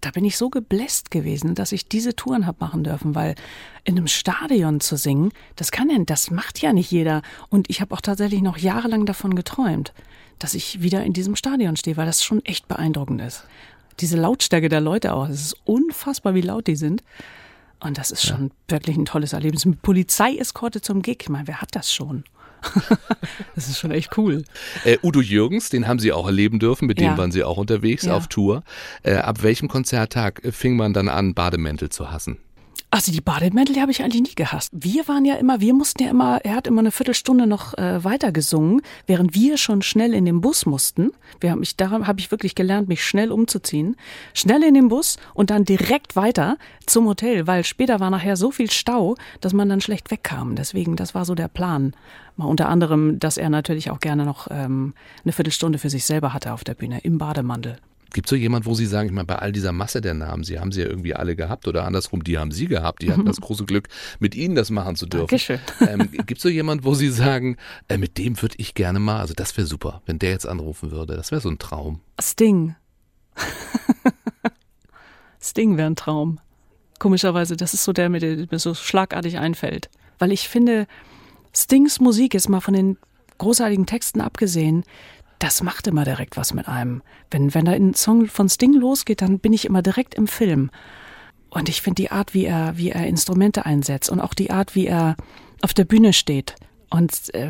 da 0.01 0.11
bin 0.11 0.25
ich 0.25 0.37
so 0.37 0.49
gebläst 0.49 1.09
gewesen, 1.11 1.55
dass 1.55 1.71
ich 1.71 1.87
diese 1.87 2.15
Touren 2.15 2.45
habe 2.45 2.57
machen 2.59 2.83
dürfen, 2.83 3.15
weil 3.15 3.35
in 3.83 3.97
einem 3.97 4.07
Stadion 4.07 4.79
zu 4.79 4.95
singen, 4.95 5.31
das 5.55 5.71
kann 5.71 5.89
denn, 5.89 6.05
das 6.05 6.29
macht 6.29 6.61
ja 6.61 6.71
nicht 6.71 6.91
jeder. 6.91 7.23
Und 7.49 7.69
ich 7.69 7.81
habe 7.81 7.95
auch 7.95 8.01
tatsächlich 8.01 8.41
noch 8.41 8.57
jahrelang 8.57 9.05
davon 9.05 9.35
geträumt, 9.35 9.93
dass 10.39 10.53
ich 10.53 10.81
wieder 10.81 11.03
in 11.03 11.13
diesem 11.13 11.35
Stadion 11.35 11.77
stehe, 11.77 11.97
weil 11.97 12.05
das 12.05 12.23
schon 12.23 12.45
echt 12.45 12.67
beeindruckend 12.67 13.21
ist. 13.21 13.43
Diese 13.99 14.17
Lautstärke 14.17 14.69
der 14.69 14.81
Leute 14.81 15.13
auch, 15.13 15.27
es 15.29 15.41
ist 15.41 15.57
unfassbar, 15.65 16.35
wie 16.35 16.41
laut 16.41 16.67
die 16.67 16.75
sind. 16.75 17.03
Und 17.79 17.97
das 17.97 18.11
ist 18.11 18.23
schon 18.23 18.45
ja. 18.45 18.51
wirklich 18.75 18.97
ein 18.97 19.05
tolles 19.05 19.33
Erlebnis. 19.33 19.65
Mit 19.65 19.81
Polizeieskorte 19.81 20.81
zum 20.81 21.01
Gig, 21.01 21.17
ich 21.21 21.29
meine, 21.29 21.47
wer 21.47 21.61
hat 21.61 21.75
das 21.75 21.91
schon? 21.91 22.23
Das 23.55 23.67
ist 23.67 23.79
schon 23.79 23.91
echt 23.91 24.17
cool. 24.17 24.43
Äh, 24.83 24.97
Udo 25.03 25.21
Jürgens, 25.21 25.69
den 25.69 25.87
haben 25.87 25.99
Sie 25.99 26.11
auch 26.11 26.25
erleben 26.25 26.59
dürfen, 26.59 26.87
mit 26.87 26.99
ja. 26.99 27.09
dem 27.09 27.17
waren 27.17 27.31
Sie 27.31 27.43
auch 27.43 27.57
unterwegs 27.57 28.05
ja. 28.05 28.15
auf 28.15 28.27
Tour. 28.27 28.63
Äh, 29.03 29.15
ab 29.15 29.43
welchem 29.43 29.67
Konzerttag 29.67 30.41
fing 30.51 30.75
man 30.75 30.93
dann 30.93 31.09
an, 31.09 31.33
Bademäntel 31.33 31.89
zu 31.89 32.11
hassen? 32.11 32.37
Also 32.89 33.11
die 33.11 33.19
Bademäntel, 33.19 33.81
habe 33.81 33.91
ich 33.91 34.01
eigentlich 34.01 34.21
nie 34.21 34.35
gehasst. 34.35 34.69
Wir 34.71 35.07
waren 35.09 35.25
ja 35.25 35.35
immer, 35.35 35.59
wir 35.59 35.73
mussten 35.73 36.03
ja 36.03 36.09
immer, 36.09 36.39
er 36.45 36.55
hat 36.55 36.67
immer 36.67 36.79
eine 36.79 36.91
Viertelstunde 36.91 37.45
noch 37.45 37.77
äh, 37.77 38.01
weiter 38.03 38.31
gesungen, 38.31 38.81
während 39.05 39.35
wir 39.35 39.57
schon 39.57 39.81
schnell 39.81 40.13
in 40.13 40.23
den 40.23 40.39
Bus 40.39 40.65
mussten. 40.65 41.11
Wir 41.41 41.51
haben 41.51 41.59
mich, 41.59 41.75
daran 41.75 42.07
habe 42.07 42.21
ich 42.21 42.31
wirklich 42.31 42.55
gelernt, 42.55 42.87
mich 42.87 43.03
schnell 43.03 43.33
umzuziehen. 43.33 43.97
Schnell 44.33 44.63
in 44.63 44.73
den 44.73 44.87
Bus 44.87 45.17
und 45.33 45.49
dann 45.49 45.65
direkt 45.65 46.15
weiter 46.15 46.57
zum 46.85 47.07
Hotel, 47.07 47.45
weil 47.45 47.65
später 47.65 47.99
war 47.99 48.09
nachher 48.09 48.37
so 48.37 48.51
viel 48.51 48.71
Stau, 48.71 49.15
dass 49.41 49.51
man 49.51 49.67
dann 49.67 49.81
schlecht 49.81 50.09
wegkam. 50.09 50.55
Deswegen, 50.55 50.95
das 50.95 51.13
war 51.13 51.25
so 51.25 51.35
der 51.35 51.49
Plan. 51.49 51.93
Mal 52.37 52.45
unter 52.45 52.69
anderem, 52.69 53.19
dass 53.19 53.37
er 53.37 53.49
natürlich 53.49 53.91
auch 53.91 53.99
gerne 53.99 54.23
noch 54.23 54.47
ähm, 54.49 54.93
eine 55.25 55.33
Viertelstunde 55.33 55.77
für 55.77 55.89
sich 55.89 56.05
selber 56.05 56.33
hatte 56.33 56.53
auf 56.53 56.63
der 56.63 56.75
Bühne 56.75 57.01
im 57.03 57.17
Bademantel. 57.17 57.79
Gibt 58.13 58.27
es 58.27 58.29
so 58.29 58.35
jemand, 58.35 58.65
wo 58.65 58.73
Sie 58.73 58.85
sagen, 58.85 59.07
ich 59.07 59.13
meine, 59.13 59.25
bei 59.25 59.37
all 59.37 59.51
dieser 59.51 59.71
Masse 59.71 60.01
der 60.01 60.13
Namen, 60.13 60.43
Sie 60.43 60.59
haben 60.59 60.71
sie 60.71 60.81
ja 60.81 60.87
irgendwie 60.87 61.13
alle 61.13 61.35
gehabt 61.35 61.67
oder 61.67 61.85
andersrum, 61.85 62.23
die 62.23 62.37
haben 62.37 62.51
Sie 62.51 62.67
gehabt, 62.67 63.01
die 63.01 63.11
hatten 63.11 63.25
das 63.25 63.37
große 63.41 63.65
Glück, 63.65 63.87
mit 64.19 64.35
Ihnen 64.35 64.55
das 64.55 64.69
machen 64.69 64.95
zu 64.95 65.05
dürfen. 65.05 65.27
Dankeschön. 65.27 65.59
Ähm, 65.81 66.09
Gibt 66.11 66.37
es 66.37 66.41
so 66.41 66.49
jemand, 66.49 66.83
wo 66.83 66.93
Sie 66.93 67.09
sagen, 67.09 67.57
äh, 67.87 67.97
mit 67.97 68.17
dem 68.17 68.41
würde 68.41 68.55
ich 68.57 68.73
gerne 68.73 68.99
mal, 68.99 69.19
also 69.19 69.33
das 69.33 69.55
wäre 69.57 69.67
super, 69.67 70.01
wenn 70.05 70.19
der 70.19 70.31
jetzt 70.31 70.47
anrufen 70.47 70.91
würde, 70.91 71.15
das 71.15 71.31
wäre 71.31 71.41
so 71.41 71.49
ein 71.49 71.59
Traum. 71.59 72.01
Sting. 72.19 72.75
Sting 75.41 75.77
wäre 75.77 75.89
ein 75.89 75.95
Traum. 75.95 76.39
Komischerweise, 76.99 77.57
das 77.57 77.73
ist 77.73 77.83
so 77.83 77.93
der, 77.93 78.09
der 78.09 78.47
mir 78.49 78.59
so 78.59 78.73
schlagartig 78.73 79.37
einfällt. 79.37 79.89
Weil 80.17 80.31
ich 80.31 80.49
finde, 80.49 80.87
Stings 81.53 81.99
Musik 81.99 82.33
ist 82.33 82.49
mal 82.49 82.59
von 82.59 82.73
den 82.73 82.97
großartigen 83.37 83.85
Texten 83.85 84.21
abgesehen, 84.21 84.83
das 85.39 85.61
macht 85.61 85.87
immer 85.87 86.03
direkt 86.03 86.37
was 86.37 86.53
mit 86.53 86.67
einem. 86.67 87.01
Wenn, 87.31 87.53
wenn 87.53 87.65
da 87.65 87.73
ein 87.73 87.93
Song 87.93 88.27
von 88.27 88.49
Sting 88.49 88.73
losgeht, 88.73 89.21
dann 89.21 89.39
bin 89.39 89.53
ich 89.53 89.65
immer 89.65 89.81
direkt 89.81 90.15
im 90.15 90.27
Film. 90.27 90.71
Und 91.49 91.69
ich 91.69 91.81
finde 91.81 92.01
die 92.01 92.11
Art, 92.11 92.33
wie 92.33 92.45
er, 92.45 92.77
wie 92.77 92.91
er 92.91 93.07
Instrumente 93.07 93.65
einsetzt 93.65 94.09
und 94.09 94.19
auch 94.19 94.33
die 94.33 94.51
Art, 94.51 94.75
wie 94.75 94.87
er 94.87 95.15
auf 95.61 95.73
der 95.73 95.85
Bühne 95.85 96.13
steht 96.13 96.55
und 96.89 97.33
äh, 97.33 97.49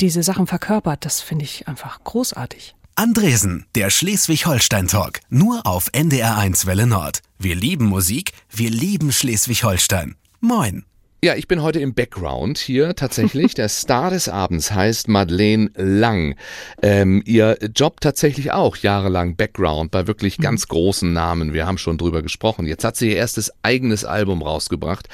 diese 0.00 0.22
Sachen 0.22 0.46
verkörpert, 0.46 1.04
das 1.04 1.20
finde 1.20 1.44
ich 1.44 1.68
einfach 1.68 2.02
großartig. 2.04 2.74
Andresen, 2.94 3.66
der 3.74 3.90
Schleswig-Holstein-Talk, 3.90 5.20
nur 5.28 5.66
auf 5.66 5.90
NDR1 5.92 6.66
Welle 6.66 6.86
Nord. 6.86 7.20
Wir 7.38 7.54
lieben 7.54 7.86
Musik, 7.86 8.32
wir 8.50 8.70
lieben 8.70 9.12
Schleswig-Holstein. 9.12 10.16
Moin. 10.40 10.84
Ja, 11.26 11.34
ich 11.34 11.48
bin 11.48 11.60
heute 11.60 11.80
im 11.80 11.92
Background 11.92 12.56
hier 12.56 12.94
tatsächlich. 12.94 13.54
Der 13.54 13.68
Star 13.68 14.10
des 14.10 14.28
Abends 14.28 14.70
heißt 14.70 15.08
Madeleine 15.08 15.72
Lang. 15.74 16.36
Ähm, 16.82 17.20
ihr 17.26 17.58
Job 17.74 18.00
tatsächlich 18.00 18.52
auch 18.52 18.76
jahrelang 18.76 19.34
Background 19.34 19.90
bei 19.90 20.06
wirklich 20.06 20.38
ganz 20.38 20.68
großen 20.68 21.12
Namen. 21.12 21.52
Wir 21.52 21.66
haben 21.66 21.78
schon 21.78 21.98
drüber 21.98 22.22
gesprochen. 22.22 22.64
Jetzt 22.64 22.84
hat 22.84 22.94
sie 22.94 23.08
ihr 23.08 23.16
erstes 23.16 23.52
eigenes 23.64 24.04
Album 24.04 24.40
rausgebracht. 24.40 25.08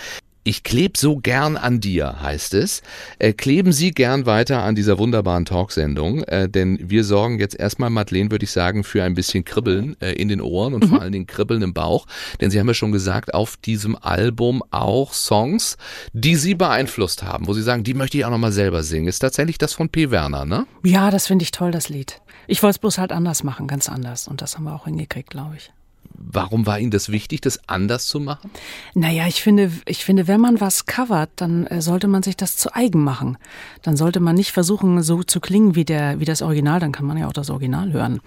Ich 0.44 0.64
kleb 0.64 0.96
so 0.96 1.18
gern 1.18 1.56
an 1.56 1.78
dir, 1.78 2.20
heißt 2.20 2.54
es. 2.54 2.82
Äh, 3.20 3.32
kleben 3.32 3.70
Sie 3.70 3.92
gern 3.92 4.26
weiter 4.26 4.64
an 4.64 4.74
dieser 4.74 4.98
wunderbaren 4.98 5.44
Talksendung, 5.44 6.24
äh, 6.24 6.48
denn 6.48 6.78
wir 6.82 7.04
sorgen 7.04 7.38
jetzt 7.38 7.54
erstmal, 7.54 7.90
Madeleine, 7.90 8.32
würde 8.32 8.44
ich 8.44 8.50
sagen, 8.50 8.82
für 8.82 9.04
ein 9.04 9.14
bisschen 9.14 9.44
Kribbeln 9.44 9.96
äh, 10.00 10.14
in 10.14 10.26
den 10.26 10.40
Ohren 10.40 10.74
und 10.74 10.82
mhm. 10.82 10.88
vor 10.88 11.00
allen 11.00 11.12
Dingen 11.12 11.28
Kribbeln 11.28 11.62
im 11.62 11.72
Bauch. 11.72 12.06
Denn 12.40 12.50
Sie 12.50 12.58
haben 12.58 12.66
ja 12.66 12.74
schon 12.74 12.90
gesagt, 12.90 13.34
auf 13.34 13.56
diesem 13.56 13.94
Album 13.94 14.64
auch 14.72 15.12
Songs, 15.12 15.76
die 16.12 16.34
Sie 16.34 16.56
beeinflusst 16.56 17.22
haben, 17.22 17.46
wo 17.46 17.52
Sie 17.52 17.62
sagen, 17.62 17.84
die 17.84 17.94
möchte 17.94 18.18
ich 18.18 18.24
auch 18.24 18.30
nochmal 18.30 18.50
selber 18.50 18.82
singen. 18.82 19.06
Ist 19.06 19.20
tatsächlich 19.20 19.58
das 19.58 19.74
von 19.74 19.90
P. 19.90 20.10
Werner, 20.10 20.44
ne? 20.44 20.66
Ja, 20.82 21.12
das 21.12 21.28
finde 21.28 21.44
ich 21.44 21.52
toll, 21.52 21.70
das 21.70 21.88
Lied. 21.88 22.20
Ich 22.48 22.64
wollte 22.64 22.72
es 22.72 22.78
bloß 22.80 22.98
halt 22.98 23.12
anders 23.12 23.44
machen, 23.44 23.68
ganz 23.68 23.88
anders. 23.88 24.26
Und 24.26 24.42
das 24.42 24.56
haben 24.56 24.64
wir 24.64 24.74
auch 24.74 24.86
hingekriegt, 24.86 25.30
glaube 25.30 25.54
ich 25.56 25.70
warum 26.14 26.66
war 26.66 26.78
Ihnen 26.78 26.90
das 26.90 27.10
wichtig, 27.10 27.40
das 27.40 27.68
anders 27.68 28.06
zu 28.06 28.20
machen? 28.20 28.50
Naja, 28.94 29.26
ich 29.26 29.42
finde, 29.42 29.70
ich 29.86 30.04
finde, 30.04 30.28
wenn 30.28 30.40
man 30.40 30.60
was 30.60 30.86
covert, 30.86 31.30
dann 31.36 31.66
äh, 31.66 31.82
sollte 31.82 32.08
man 32.08 32.22
sich 32.22 32.36
das 32.36 32.56
zu 32.56 32.74
eigen 32.74 33.02
machen. 33.02 33.38
Dann 33.82 33.96
sollte 33.96 34.20
man 34.20 34.34
nicht 34.34 34.52
versuchen, 34.52 35.02
so 35.02 35.22
zu 35.22 35.40
klingen 35.40 35.74
wie, 35.74 35.84
der, 35.84 36.20
wie 36.20 36.24
das 36.24 36.42
Original, 36.42 36.80
dann 36.80 36.92
kann 36.92 37.06
man 37.06 37.16
ja 37.16 37.28
auch 37.28 37.32
das 37.32 37.50
Original 37.50 37.92
hören. 37.92 38.20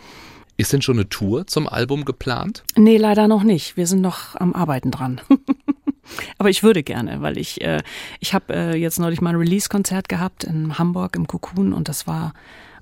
Ist 0.58 0.71
denn 0.71 0.82
schon 0.82 0.98
eine 0.98 1.10
Tour 1.10 1.48
zum 1.48 1.67
Album 1.67 2.06
geplant? 2.06 2.63
Nee, 2.78 2.98
leider 2.98 3.28
noch 3.28 3.43
nicht. 3.43 3.76
Wir 3.76 3.88
sind 3.88 4.02
noch 4.02 4.36
am 4.36 4.54
Arbeiten 4.54 4.89
dran. 4.89 5.19
Aber 6.38 6.50
ich 6.50 6.63
würde 6.63 6.84
gerne, 6.84 7.21
weil 7.21 7.38
ich, 7.38 7.62
äh, 7.62 7.82
ich 8.19 8.34
habe 8.34 8.54
äh, 8.54 8.78
jetzt 8.78 9.00
neulich 9.00 9.21
mal 9.21 9.32
ein 9.32 9.36
Release-Konzert 9.36 10.08
gehabt 10.08 10.43
in 10.43 10.78
Hamburg 10.78 11.15
im 11.15 11.28
Cocoon 11.28 11.74
und 11.74 11.89
das 11.89 12.08
war, 12.08 12.34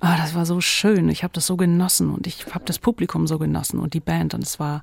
ah, 0.04 0.16
das 0.16 0.34
war 0.34 0.46
so 0.46 0.60
schön. 0.60 1.08
Ich 1.08 1.22
habe 1.22 1.32
das 1.32 1.46
so 1.46 1.56
genossen 1.56 2.10
und 2.10 2.26
ich 2.26 2.46
habe 2.54 2.64
das 2.64 2.78
Publikum 2.78 3.26
so 3.26 3.38
genossen 3.38 3.78
und 3.78 3.94
die 3.94 4.00
Band 4.00 4.34
und 4.34 4.42
es 4.42 4.60
war 4.60 4.82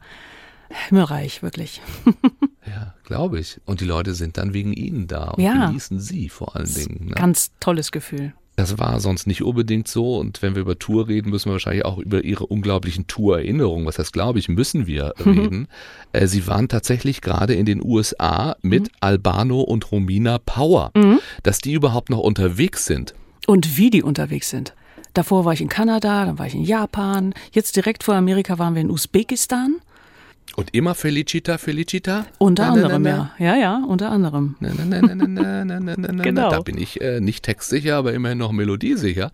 himmelreich, 0.69 1.43
wirklich. 1.43 1.81
ja, 2.65 2.93
glaube 3.03 3.39
ich. 3.39 3.59
Und 3.65 3.81
die 3.81 3.85
Leute 3.85 4.13
sind 4.13 4.37
dann 4.37 4.53
wegen 4.53 4.73
Ihnen 4.73 5.07
da 5.07 5.31
und 5.31 5.43
ja. 5.43 5.67
genießen 5.67 5.99
Sie 5.99 6.29
vor 6.29 6.55
allen 6.55 6.73
Dingen. 6.73 7.07
Ne? 7.07 7.15
Ganz 7.15 7.51
tolles 7.59 7.91
Gefühl. 7.91 8.33
Das 8.57 8.77
war 8.77 8.99
sonst 8.99 9.27
nicht 9.27 9.43
unbedingt 9.43 9.87
so. 9.87 10.17
Und 10.17 10.41
wenn 10.41 10.55
wir 10.55 10.61
über 10.61 10.77
Tour 10.77 11.07
reden, 11.07 11.29
müssen 11.29 11.49
wir 11.49 11.53
wahrscheinlich 11.53 11.85
auch 11.85 11.97
über 11.97 12.23
ihre 12.23 12.45
unglaublichen 12.45 13.07
Tour-Erinnerungen, 13.07 13.85
was 13.85 13.97
heißt, 13.97 14.13
glaube 14.13 14.39
ich, 14.39 14.49
müssen 14.49 14.87
wir 14.87 15.13
reden. 15.25 15.67
Äh, 16.13 16.27
sie 16.27 16.47
waren 16.47 16.67
tatsächlich 16.67 17.21
gerade 17.21 17.53
in 17.53 17.65
den 17.65 17.83
USA 17.83 18.55
mit 18.61 18.83
mhm. 18.83 18.89
Albano 18.99 19.61
und 19.61 19.91
Romina 19.91 20.37
Power. 20.37 20.91
Mhm. 20.95 21.19
Dass 21.43 21.59
die 21.59 21.73
überhaupt 21.73 22.09
noch 22.09 22.19
unterwegs 22.19 22.85
sind. 22.85 23.15
Und 23.47 23.77
wie 23.77 23.89
die 23.89 24.03
unterwegs 24.03 24.49
sind. 24.49 24.73
Davor 25.13 25.45
war 25.45 25.53
ich 25.53 25.61
in 25.61 25.69
Kanada, 25.69 26.25
dann 26.25 26.39
war 26.39 26.47
ich 26.47 26.55
in 26.55 26.63
Japan. 26.63 27.33
Jetzt 27.51 27.75
direkt 27.75 28.03
vor 28.03 28.15
Amerika 28.15 28.59
waren 28.59 28.75
wir 28.75 28.81
in 28.81 28.89
Usbekistan. 28.89 29.81
Und 30.55 30.73
immer 30.73 30.95
Felicita, 30.95 31.57
Felicita? 31.57 32.25
Unter 32.37 32.63
na, 32.63 32.73
anderem, 32.73 33.01
na, 33.03 33.31
na, 33.39 33.45
ja. 33.45 33.55
Ja, 33.55 33.61
ja, 33.61 33.85
unter 33.87 34.11
anderem. 34.11 34.55
genau. 34.59 36.49
Da 36.49 36.59
bin 36.59 36.77
ich 36.77 36.99
äh, 36.99 37.21
nicht 37.21 37.45
textsicher, 37.45 37.95
aber 37.95 38.13
immerhin 38.13 38.37
noch 38.37 38.51
melodiesicher. 38.51 39.31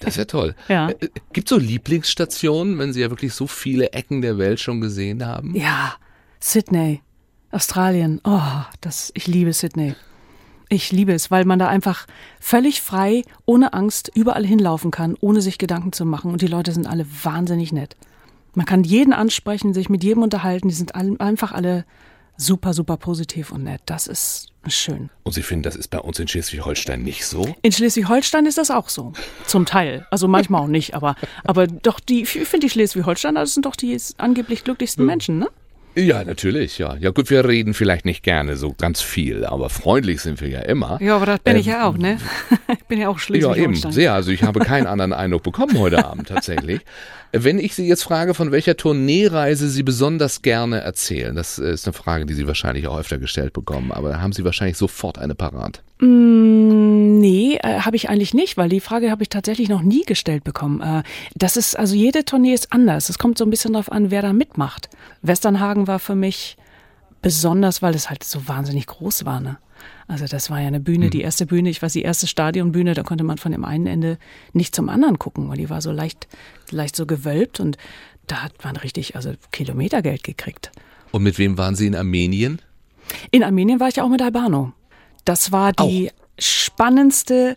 Das 0.00 0.10
ist 0.10 0.16
ja 0.16 0.24
toll. 0.26 0.54
ja. 0.68 0.90
Äh, 0.90 1.08
Gibt 1.32 1.50
es 1.50 1.50
so 1.50 1.58
Lieblingsstationen, 1.58 2.78
wenn 2.78 2.92
Sie 2.92 3.00
ja 3.00 3.08
wirklich 3.08 3.32
so 3.32 3.46
viele 3.46 3.92
Ecken 3.92 4.20
der 4.20 4.36
Welt 4.36 4.60
schon 4.60 4.82
gesehen 4.82 5.24
haben? 5.24 5.54
Ja, 5.56 5.94
Sydney, 6.38 7.00
Australien. 7.50 8.20
Oh, 8.24 8.40
das, 8.82 9.10
ich 9.14 9.26
liebe 9.26 9.54
Sydney. 9.54 9.94
Ich 10.68 10.92
liebe 10.92 11.12
es, 11.12 11.30
weil 11.30 11.44
man 11.44 11.58
da 11.58 11.68
einfach 11.68 12.06
völlig 12.40 12.82
frei, 12.82 13.22
ohne 13.46 13.72
Angst, 13.72 14.10
überall 14.14 14.44
hinlaufen 14.44 14.90
kann, 14.90 15.16
ohne 15.20 15.40
sich 15.40 15.58
Gedanken 15.58 15.92
zu 15.92 16.04
machen. 16.04 16.30
Und 16.30 16.42
die 16.42 16.46
Leute 16.46 16.72
sind 16.72 16.86
alle 16.86 17.06
wahnsinnig 17.22 17.72
nett. 17.72 17.96
Man 18.54 18.66
kann 18.66 18.84
jeden 18.84 19.12
ansprechen, 19.12 19.72
sich 19.72 19.88
mit 19.88 20.04
jedem 20.04 20.22
unterhalten. 20.22 20.68
Die 20.68 20.74
sind 20.74 20.94
einfach 20.94 21.52
alle 21.52 21.84
super, 22.36 22.74
super 22.74 22.96
positiv 22.96 23.50
und 23.50 23.64
nett. 23.64 23.82
Das 23.86 24.06
ist 24.06 24.48
schön. 24.68 25.10
Und 25.24 25.32
Sie 25.32 25.42
finden, 25.42 25.62
das 25.62 25.76
ist 25.76 25.88
bei 25.88 25.98
uns 25.98 26.18
in 26.18 26.28
Schleswig-Holstein 26.28 27.02
nicht 27.02 27.26
so? 27.26 27.54
In 27.62 27.72
Schleswig-Holstein 27.72 28.46
ist 28.46 28.58
das 28.58 28.70
auch 28.70 28.88
so. 28.88 29.12
Zum 29.46 29.64
Teil. 29.66 30.06
Also 30.10 30.28
manchmal 30.28 30.62
auch 30.62 30.68
nicht, 30.68 30.94
aber, 30.94 31.16
aber 31.44 31.66
doch 31.66 32.00
die, 32.00 32.22
ich 32.22 32.28
finde 32.28 32.66
die 32.66 32.70
Schleswig-Holsteiner, 32.70 33.40
das 33.40 33.54
sind 33.54 33.66
doch 33.66 33.76
die 33.76 33.96
angeblich 34.18 34.64
glücklichsten 34.64 35.04
Menschen, 35.06 35.38
ne? 35.38 35.48
Ja, 35.98 36.22
natürlich, 36.22 36.78
ja. 36.78 36.94
Ja 36.96 37.10
gut, 37.10 37.28
wir 37.28 37.44
reden 37.44 37.74
vielleicht 37.74 38.04
nicht 38.04 38.22
gerne 38.22 38.56
so 38.56 38.72
ganz 38.72 39.00
viel, 39.00 39.44
aber 39.44 39.68
freundlich 39.68 40.20
sind 40.20 40.40
wir 40.40 40.48
ja 40.48 40.60
immer. 40.60 40.98
Ja, 41.02 41.16
aber 41.16 41.26
das 41.26 41.40
bin 41.40 41.54
ähm, 41.54 41.60
ich 41.60 41.66
ja 41.66 41.88
auch, 41.88 41.98
ne? 41.98 42.18
ich 42.72 42.84
bin 42.84 43.00
ja 43.00 43.08
auch 43.08 43.18
Schleswig-Holstein. 43.18 43.72
Ja, 43.74 43.80
eben, 43.82 43.92
sehr. 43.92 44.14
Also 44.14 44.30
ich 44.30 44.44
habe 44.44 44.60
keinen 44.60 44.86
anderen 44.86 45.12
Eindruck 45.12 45.42
bekommen 45.42 45.76
heute 45.76 46.04
Abend 46.04 46.28
tatsächlich. 46.28 46.82
Wenn 47.32 47.58
ich 47.58 47.74
Sie 47.74 47.88
jetzt 47.88 48.04
frage, 48.04 48.32
von 48.32 48.52
welcher 48.52 48.76
Tourneereise 48.76 49.68
Sie 49.68 49.82
besonders 49.82 50.42
gerne 50.42 50.80
erzählen, 50.80 51.34
das 51.34 51.58
ist 51.58 51.86
eine 51.86 51.92
Frage, 51.92 52.26
die 52.26 52.34
Sie 52.34 52.46
wahrscheinlich 52.46 52.86
auch 52.86 52.98
öfter 52.98 53.18
gestellt 53.18 53.52
bekommen, 53.52 53.90
aber 53.90 54.20
haben 54.22 54.32
Sie 54.32 54.44
wahrscheinlich 54.44 54.78
sofort 54.78 55.18
eine 55.18 55.34
parat? 55.34 55.82
Mm, 56.00 56.87
nee, 57.18 57.56
äh, 57.62 57.80
habe 57.80 57.96
ich 57.96 58.08
eigentlich 58.08 58.34
nicht, 58.34 58.56
weil 58.56 58.68
die 58.68 58.80
Frage 58.80 59.10
habe 59.10 59.22
ich 59.22 59.28
tatsächlich 59.28 59.68
noch 59.68 59.82
nie 59.82 60.04
gestellt 60.04 60.44
bekommen. 60.44 60.80
Äh, 60.80 61.02
das 61.34 61.56
ist, 61.56 61.78
also 61.78 61.94
jede 61.94 62.24
Tournee 62.24 62.54
ist 62.54 62.72
anders. 62.72 63.08
Es 63.08 63.18
kommt 63.18 63.38
so 63.38 63.44
ein 63.44 63.50
bisschen 63.50 63.72
darauf 63.72 63.92
an, 63.92 64.10
wer 64.10 64.22
da 64.22 64.32
mitmacht. 64.32 64.88
Westernhagen 65.22 65.86
war 65.86 65.98
für 65.98 66.14
mich 66.14 66.56
besonders, 67.22 67.82
weil 67.82 67.94
es 67.94 68.10
halt 68.10 68.24
so 68.24 68.46
wahnsinnig 68.48 68.86
groß 68.86 69.24
war. 69.24 69.40
Ne? 69.40 69.58
Also 70.06 70.26
das 70.26 70.50
war 70.50 70.60
ja 70.60 70.68
eine 70.68 70.80
Bühne, 70.80 71.06
mhm. 71.06 71.10
die 71.10 71.20
erste 71.20 71.46
Bühne, 71.46 71.68
ich 71.68 71.82
weiß, 71.82 71.92
die 71.92 72.02
erste 72.02 72.26
Stadionbühne, 72.26 72.94
da 72.94 73.02
konnte 73.02 73.24
man 73.24 73.38
von 73.38 73.52
dem 73.52 73.64
einen 73.64 73.86
Ende 73.86 74.18
nicht 74.52 74.74
zum 74.74 74.88
anderen 74.88 75.18
gucken, 75.18 75.48
weil 75.48 75.58
die 75.58 75.70
war 75.70 75.82
so 75.82 75.92
leicht, 75.92 76.28
leicht 76.70 76.96
so 76.96 77.06
gewölbt 77.06 77.60
und 77.60 77.76
da 78.26 78.42
hat 78.42 78.64
man 78.64 78.76
richtig, 78.76 79.16
also 79.16 79.32
Kilometergeld 79.52 80.22
gekriegt. 80.22 80.70
Und 81.12 81.22
mit 81.22 81.38
wem 81.38 81.58
waren 81.58 81.74
Sie 81.74 81.86
in 81.86 81.94
Armenien? 81.94 82.60
In 83.30 83.42
Armenien 83.42 83.80
war 83.80 83.88
ich 83.88 84.00
auch 84.00 84.08
mit 84.08 84.20
Albano. 84.20 84.72
Das 85.24 85.52
war 85.52 85.72
die. 85.72 86.10
Spannendste 86.38 87.56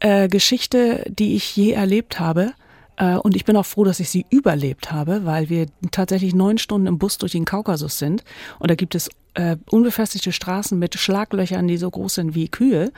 äh, 0.00 0.28
Geschichte, 0.28 1.04
die 1.08 1.36
ich 1.36 1.56
je 1.56 1.72
erlebt 1.72 2.18
habe. 2.20 2.52
Äh, 2.96 3.16
und 3.16 3.36
ich 3.36 3.44
bin 3.44 3.56
auch 3.56 3.66
froh, 3.66 3.84
dass 3.84 4.00
ich 4.00 4.10
sie 4.10 4.26
überlebt 4.30 4.92
habe, 4.92 5.24
weil 5.24 5.48
wir 5.48 5.66
tatsächlich 5.90 6.34
neun 6.34 6.58
Stunden 6.58 6.86
im 6.86 6.98
Bus 6.98 7.18
durch 7.18 7.32
den 7.32 7.44
Kaukasus 7.44 7.98
sind. 7.98 8.24
Und 8.58 8.70
da 8.70 8.74
gibt 8.74 8.94
es 8.94 9.08
äh, 9.34 9.56
unbefestigte 9.70 10.32
Straßen 10.32 10.78
mit 10.78 10.94
Schlaglöchern, 10.96 11.68
die 11.68 11.78
so 11.78 11.90
groß 11.90 12.14
sind 12.14 12.34
wie 12.34 12.48
Kühe. 12.48 12.92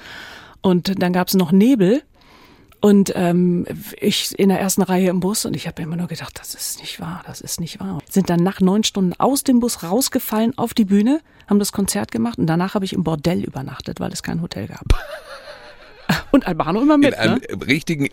Und 0.62 1.02
dann 1.02 1.12
gab 1.12 1.28
es 1.28 1.34
noch 1.34 1.52
Nebel. 1.52 2.02
Und 2.84 3.14
ähm, 3.14 3.64
ich 3.98 4.38
in 4.38 4.50
der 4.50 4.60
ersten 4.60 4.82
Reihe 4.82 5.08
im 5.08 5.20
Bus 5.20 5.46
und 5.46 5.56
ich 5.56 5.66
habe 5.66 5.80
immer 5.80 5.96
nur 5.96 6.06
gedacht, 6.06 6.38
das 6.38 6.54
ist 6.54 6.80
nicht 6.80 7.00
wahr, 7.00 7.22
das 7.26 7.40
ist 7.40 7.58
nicht 7.58 7.80
wahr. 7.80 8.02
Sind 8.10 8.28
dann 8.28 8.42
nach 8.42 8.60
neun 8.60 8.84
Stunden 8.84 9.14
aus 9.18 9.42
dem 9.42 9.58
Bus 9.58 9.82
rausgefallen 9.82 10.58
auf 10.58 10.74
die 10.74 10.84
Bühne, 10.84 11.22
haben 11.48 11.58
das 11.58 11.72
Konzert 11.72 12.12
gemacht 12.12 12.38
und 12.38 12.46
danach 12.46 12.74
habe 12.74 12.84
ich 12.84 12.92
im 12.92 13.02
Bordell 13.02 13.42
übernachtet, 13.42 14.00
weil 14.00 14.12
es 14.12 14.22
kein 14.22 14.42
Hotel 14.42 14.66
gab. 14.66 14.84
Und 16.30 16.46
Albano 16.46 16.80
immer 16.80 16.98
mit. 16.98 17.08
In 17.08 17.14
einem 17.14 17.34
ne? 17.34 17.66
richtigen 17.66 18.08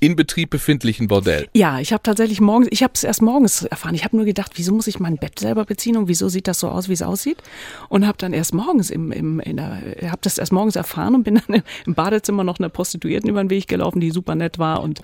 in 0.00 0.16
Betrieb 0.16 0.50
befindlichen 0.50 1.08
Bordell. 1.08 1.48
Ja, 1.54 1.80
ich 1.80 1.92
habe 1.92 2.02
tatsächlich 2.02 2.40
morgens, 2.40 2.68
ich 2.70 2.82
habe 2.82 2.92
es 2.94 3.04
erst 3.04 3.22
morgens 3.22 3.62
erfahren. 3.62 3.94
Ich 3.94 4.04
habe 4.04 4.16
nur 4.16 4.24
gedacht, 4.24 4.52
wieso 4.56 4.74
muss 4.74 4.86
ich 4.86 5.00
mein 5.00 5.16
Bett 5.16 5.38
selber 5.38 5.64
beziehen 5.64 5.96
und 5.96 6.08
wieso 6.08 6.28
sieht 6.28 6.48
das 6.48 6.60
so 6.60 6.68
aus, 6.68 6.88
wie 6.88 6.92
es 6.92 7.02
aussieht? 7.02 7.38
Und 7.88 8.06
habe 8.06 8.18
dann 8.18 8.32
erst 8.32 8.54
morgens 8.54 8.90
im, 8.90 9.12
im 9.12 9.40
in 9.40 9.56
der, 9.56 9.80
habe 10.04 10.18
das 10.22 10.38
erst 10.38 10.52
morgens 10.52 10.76
erfahren 10.76 11.14
und 11.14 11.24
bin 11.24 11.40
dann 11.48 11.62
im 11.86 11.94
Badezimmer 11.94 12.44
noch 12.44 12.58
einer 12.58 12.68
Prostituierten 12.68 13.28
über 13.28 13.42
den 13.42 13.50
Weg 13.50 13.68
gelaufen, 13.68 14.00
die 14.00 14.10
super 14.10 14.34
nett 14.34 14.58
war 14.58 14.82
und 14.82 15.00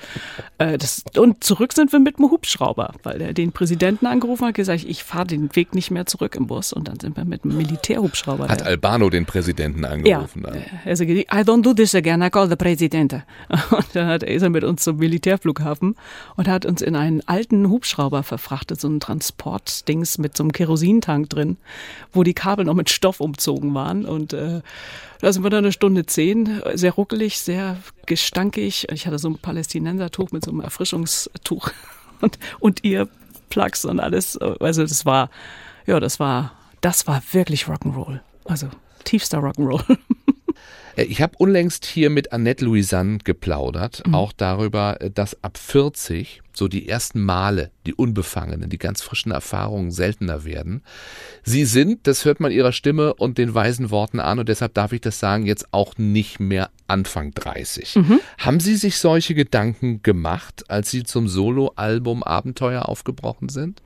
äh, 0.58 0.78
das 0.78 1.04
und 1.16 1.42
zurück 1.42 1.72
sind 1.72 1.92
wir 1.92 2.00
mit 2.00 2.18
einem 2.18 2.30
Hubschrauber, 2.30 2.94
weil 3.02 3.18
der 3.18 3.32
den 3.32 3.52
Präsidenten 3.52 4.06
angerufen 4.06 4.46
hat, 4.46 4.54
gesagt, 4.54 4.84
ich 4.84 5.04
fahre 5.04 5.26
den 5.26 5.54
Weg 5.54 5.74
nicht 5.74 5.90
mehr 5.90 6.06
zurück 6.06 6.34
im 6.34 6.46
Bus 6.46 6.72
und 6.72 6.88
dann 6.88 7.00
sind 7.00 7.16
wir 7.16 7.24
mit 7.24 7.44
einem 7.44 7.56
Militärhubschrauber. 7.56 8.48
Hat 8.48 8.62
Albano 8.62 9.10
den 9.10 9.26
Präsidenten 9.26 9.84
angerufen? 9.84 10.42
Ja, 10.44 10.50
dann? 10.50 10.62
also 10.84 11.04
I 11.04 11.24
don't 11.24 11.62
do 11.62 11.72
this 11.72 11.94
again, 11.94 12.22
I 12.26 12.30
call 12.30 12.48
the 12.48 12.56
President. 12.56 13.12
Und 13.70 13.86
dann 13.94 14.08
hat, 14.08 14.22
ist 14.24 14.42
er 14.42 14.50
mit 14.50 14.64
uns 14.64 14.82
zum 14.82 14.96
Militärflughafen 14.96 15.94
und 16.36 16.48
hat 16.48 16.66
uns 16.66 16.82
in 16.82 16.96
einen 16.96 17.26
alten 17.26 17.68
Hubschrauber 17.68 18.24
verfrachtet, 18.24 18.80
so 18.80 18.88
ein 18.88 18.98
Transportdings 18.98 20.18
mit 20.18 20.36
so 20.36 20.42
einem 20.42 20.52
Kerosintank 20.52 21.30
drin, 21.30 21.56
wo 22.12 22.24
die 22.24 22.34
Kabel 22.34 22.64
noch 22.64 22.74
mit 22.74 22.90
Stoff 22.90 23.20
umzogen 23.20 23.74
waren. 23.74 24.04
Und 24.04 24.32
äh, 24.32 24.60
da 25.20 25.32
sind 25.32 25.44
wir 25.44 25.50
dann 25.50 25.64
eine 25.64 25.72
Stunde 25.72 26.06
zehn, 26.06 26.60
sehr 26.74 26.92
ruckelig, 26.92 27.38
sehr 27.40 27.76
gestankig. 28.06 28.88
Ich 28.90 29.06
hatte 29.06 29.18
so 29.18 29.28
ein 29.28 29.38
Palästinensertuch 29.38 30.32
mit 30.32 30.44
so 30.44 30.50
einem 30.50 30.60
Erfrischungstuch 30.60 31.70
und, 32.20 32.38
und 32.58 32.82
ihr 32.82 33.08
Plugs 33.50 33.84
und 33.84 34.00
alles. 34.00 34.36
Also 34.36 34.82
das 34.82 35.06
war, 35.06 35.30
ja, 35.86 36.00
das 36.00 36.18
war, 36.18 36.52
das 36.80 37.06
war 37.06 37.22
wirklich 37.32 37.66
Rock'n'Roll. 37.66 38.18
Also 38.44 38.68
tiefster 39.04 39.38
Rock'n'Roll. 39.38 39.96
Äh, 40.96 41.04
ich 41.04 41.22
habe 41.22 41.34
unlängst 41.38 41.84
hier 41.84 42.10
mit 42.10 42.32
Annette 42.32 42.64
Louisanne 42.64 43.18
geplaudert, 43.18 44.02
mhm. 44.06 44.14
auch 44.14 44.32
darüber, 44.32 45.00
äh, 45.00 45.10
dass 45.10 45.42
ab 45.44 45.58
40 45.58 46.42
so 46.52 46.68
die 46.68 46.88
ersten 46.88 47.20
Male, 47.20 47.70
die 47.84 47.94
unbefangenen, 47.94 48.70
die 48.70 48.78
ganz 48.78 49.02
frischen 49.02 49.30
Erfahrungen 49.30 49.90
seltener 49.90 50.44
werden. 50.44 50.82
Sie 51.44 51.66
sind, 51.66 52.06
das 52.06 52.24
hört 52.24 52.40
man 52.40 52.50
ihrer 52.50 52.72
Stimme 52.72 53.12
und 53.14 53.36
den 53.36 53.54
weisen 53.54 53.90
Worten 53.90 54.20
an 54.20 54.38
und 54.38 54.48
deshalb 54.48 54.72
darf 54.72 54.92
ich 54.92 55.02
das 55.02 55.20
sagen, 55.20 55.44
jetzt 55.44 55.66
auch 55.72 55.98
nicht 55.98 56.40
mehr 56.40 56.70
Anfang 56.86 57.32
30. 57.32 57.96
Mhm. 57.96 58.20
Haben 58.38 58.60
Sie 58.60 58.76
sich 58.76 58.96
solche 58.96 59.34
Gedanken 59.34 60.02
gemacht, 60.02 60.64
als 60.68 60.90
Sie 60.90 61.02
zum 61.02 61.28
Soloalbum 61.28 62.22
Abenteuer 62.22 62.88
aufgebrochen 62.88 63.50
sind? 63.50 63.82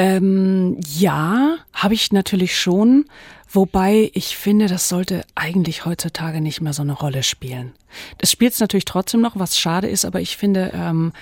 Ähm, 0.00 0.80
ja, 0.88 1.56
habe 1.74 1.92
ich 1.92 2.10
natürlich 2.10 2.58
schon. 2.58 3.04
Wobei 3.52 4.10
ich 4.14 4.34
finde, 4.34 4.66
das 4.66 4.88
sollte 4.88 5.26
eigentlich 5.34 5.84
heutzutage 5.84 6.40
nicht 6.40 6.62
mehr 6.62 6.72
so 6.72 6.80
eine 6.80 6.94
Rolle 6.94 7.22
spielen. 7.22 7.74
Das 8.16 8.30
spielt 8.30 8.54
es 8.54 8.60
natürlich 8.60 8.86
trotzdem 8.86 9.20
noch, 9.20 9.38
was 9.38 9.58
schade 9.58 9.88
ist, 9.88 10.06
aber 10.06 10.22
ich 10.22 10.38
finde, 10.38 10.70
ähm, 10.72 11.12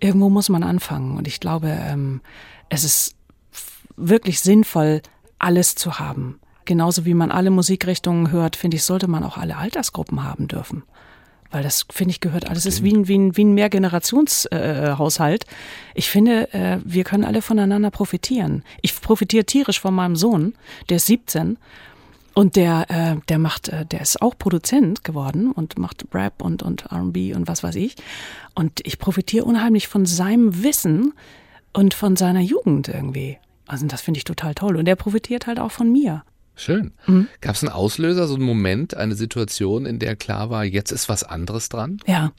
irgendwo 0.00 0.28
muss 0.28 0.50
man 0.50 0.64
anfangen. 0.64 1.16
Und 1.16 1.26
ich 1.26 1.40
glaube, 1.40 1.68
ähm, 1.68 2.20
es 2.68 2.84
ist 2.84 3.14
wirklich 3.96 4.40
sinnvoll, 4.40 5.00
alles 5.38 5.74
zu 5.74 5.98
haben. 5.98 6.38
Genauso 6.66 7.06
wie 7.06 7.14
man 7.14 7.30
alle 7.30 7.50
Musikrichtungen 7.50 8.32
hört, 8.32 8.56
finde 8.56 8.76
ich, 8.76 8.84
sollte 8.84 9.08
man 9.08 9.24
auch 9.24 9.38
alle 9.38 9.56
Altersgruppen 9.56 10.24
haben 10.24 10.46
dürfen. 10.46 10.82
Weil 11.50 11.62
das, 11.62 11.86
finde 11.90 12.10
ich, 12.10 12.20
gehört 12.20 12.48
alles. 12.48 12.66
Es 12.66 12.76
ist 12.76 12.84
wie 12.84 12.92
ein, 12.92 13.08
wie 13.08 13.18
ein, 13.18 13.36
wie 13.36 13.44
ein 13.44 13.54
Mehrgenerationshaushalt. 13.54 15.44
Äh, 15.44 15.48
ich 15.94 16.08
finde, 16.08 16.52
äh, 16.52 16.78
wir 16.84 17.04
können 17.04 17.24
alle 17.24 17.42
voneinander 17.42 17.90
profitieren. 17.90 18.62
Ich 18.82 19.00
profitiere 19.00 19.44
tierisch 19.44 19.80
von 19.80 19.94
meinem 19.94 20.16
Sohn, 20.16 20.54
der 20.88 20.96
ist 20.98 21.06
17 21.06 21.58
und 22.36 22.56
der, 22.56 22.90
äh, 22.90 23.16
der 23.28 23.38
macht, 23.38 23.68
äh, 23.68 23.86
der 23.86 24.02
ist 24.02 24.20
auch 24.20 24.36
Produzent 24.36 25.04
geworden 25.04 25.50
und 25.50 25.78
macht 25.78 26.04
Rap 26.12 26.42
und, 26.42 26.62
und 26.62 26.92
RB 26.92 27.34
und 27.34 27.48
was 27.48 27.62
weiß 27.62 27.76
ich. 27.76 27.96
Und 28.54 28.80
ich 28.84 28.98
profitiere 28.98 29.46
unheimlich 29.46 29.88
von 29.88 30.04
seinem 30.04 30.62
Wissen 30.62 31.14
und 31.72 31.94
von 31.94 32.14
seiner 32.16 32.40
Jugend 32.40 32.88
irgendwie. 32.88 33.38
Also 33.66 33.86
das 33.86 34.02
finde 34.02 34.18
ich 34.18 34.24
total 34.24 34.54
toll. 34.54 34.76
Und 34.76 34.84
der 34.84 34.96
profitiert 34.96 35.46
halt 35.46 35.58
auch 35.58 35.72
von 35.72 35.90
mir. 35.90 36.24
Schön. 36.56 36.92
Mhm. 37.06 37.28
Gab 37.40 37.54
es 37.54 37.62
einen 37.62 37.72
Auslöser, 37.72 38.26
so 38.26 38.34
einen 38.34 38.44
Moment, 38.44 38.96
eine 38.96 39.14
Situation, 39.14 39.86
in 39.86 39.98
der 39.98 40.16
klar 40.16 40.50
war, 40.50 40.64
jetzt 40.64 40.90
ist 40.90 41.08
was 41.08 41.22
anderes 41.22 41.68
dran? 41.68 41.98
Ja. 42.06 42.32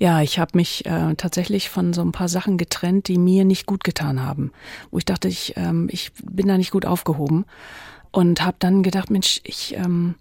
Ja, 0.00 0.22
ich 0.22 0.38
habe 0.40 0.56
mich 0.56 0.84
äh, 0.86 1.14
tatsächlich 1.14 1.68
von 1.68 1.92
so 1.92 2.02
ein 2.02 2.10
paar 2.10 2.28
Sachen 2.28 2.58
getrennt, 2.58 3.06
die 3.06 3.18
mir 3.18 3.44
nicht 3.44 3.66
gut 3.66 3.84
getan 3.84 4.22
haben. 4.22 4.50
Wo 4.90 4.98
ich 4.98 5.04
dachte, 5.04 5.28
ich, 5.28 5.54
ähm, 5.56 5.88
ich 5.90 6.10
bin 6.24 6.48
da 6.48 6.58
nicht 6.58 6.72
gut 6.72 6.84
aufgehoben. 6.84 7.44
Und 8.10 8.44
habe 8.44 8.56
dann 8.58 8.82
gedacht, 8.82 9.10
Mensch, 9.10 9.40
ich, 9.44 9.74
ähm, 9.76 10.14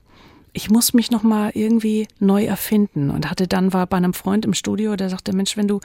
ich 0.53 0.69
muss 0.69 0.93
mich 0.93 1.09
noch 1.09 1.23
mal 1.23 1.51
irgendwie 1.55 2.07
neu 2.19 2.45
erfinden 2.45 3.09
und 3.09 3.29
hatte 3.29 3.47
dann 3.47 3.73
war 3.73 3.87
bei 3.87 3.97
einem 3.97 4.13
Freund 4.13 4.45
im 4.45 4.53
Studio, 4.53 4.95
der 4.95 5.09
sagte 5.09 5.35
Mensch, 5.35 5.57
wenn 5.57 5.67
du 5.67 5.79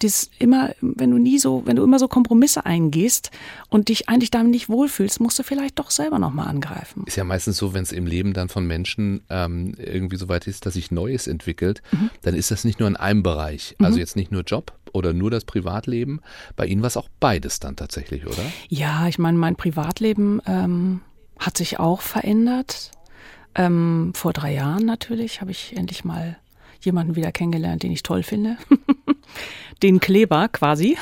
das 0.00 0.30
immer 0.38 0.74
wenn 0.80 1.10
du 1.10 1.18
nie 1.18 1.38
so, 1.38 1.62
wenn 1.66 1.76
du 1.76 1.84
immer 1.84 2.00
so 2.00 2.08
Kompromisse 2.08 2.66
eingehst 2.66 3.30
und 3.68 3.88
dich 3.88 4.08
eigentlich 4.08 4.30
damit 4.30 4.50
nicht 4.50 4.68
wohlfühlst, 4.68 5.20
musst 5.20 5.38
du 5.38 5.44
vielleicht 5.44 5.78
doch 5.78 5.90
selber 5.90 6.18
noch 6.18 6.32
mal 6.32 6.44
angreifen. 6.44 7.04
Ist 7.06 7.16
ja 7.16 7.24
meistens 7.24 7.56
so, 7.56 7.74
wenn 7.74 7.84
es 7.84 7.92
im 7.92 8.06
Leben 8.06 8.32
dann 8.32 8.48
von 8.48 8.66
Menschen 8.66 9.22
ähm, 9.30 9.74
irgendwie 9.78 10.16
so 10.16 10.28
weit 10.28 10.48
ist, 10.48 10.66
dass 10.66 10.74
sich 10.74 10.90
Neues 10.90 11.28
entwickelt, 11.28 11.82
mhm. 11.92 12.10
dann 12.22 12.34
ist 12.34 12.50
das 12.50 12.64
nicht 12.64 12.80
nur 12.80 12.88
in 12.88 12.96
einem 12.96 13.22
Bereich, 13.22 13.76
also 13.78 13.94
mhm. 13.94 14.00
jetzt 14.00 14.16
nicht 14.16 14.32
nur 14.32 14.42
Job 14.42 14.72
oder 14.92 15.12
nur 15.12 15.30
das 15.30 15.44
Privatleben. 15.44 16.20
Bei 16.56 16.66
Ihnen 16.66 16.82
war 16.82 16.88
es 16.88 16.96
auch 16.96 17.08
beides 17.20 17.60
dann 17.60 17.76
tatsächlich, 17.76 18.26
oder? 18.26 18.42
Ja, 18.68 19.06
ich 19.06 19.18
meine, 19.18 19.38
mein 19.38 19.54
Privatleben 19.54 20.40
ähm, 20.46 21.02
hat 21.38 21.56
sich 21.56 21.78
auch 21.78 22.00
verändert 22.00 22.90
ähm, 23.54 24.12
vor 24.14 24.32
drei 24.32 24.54
Jahren 24.54 24.84
natürlich 24.84 25.40
habe 25.40 25.50
ich 25.50 25.76
endlich 25.76 26.04
mal 26.04 26.36
jemanden 26.80 27.16
wieder 27.16 27.32
kennengelernt, 27.32 27.82
den 27.82 27.92
ich 27.92 28.02
toll 28.02 28.22
finde. 28.22 28.56
den 29.82 30.00
Kleber 30.00 30.48
quasi. 30.48 30.96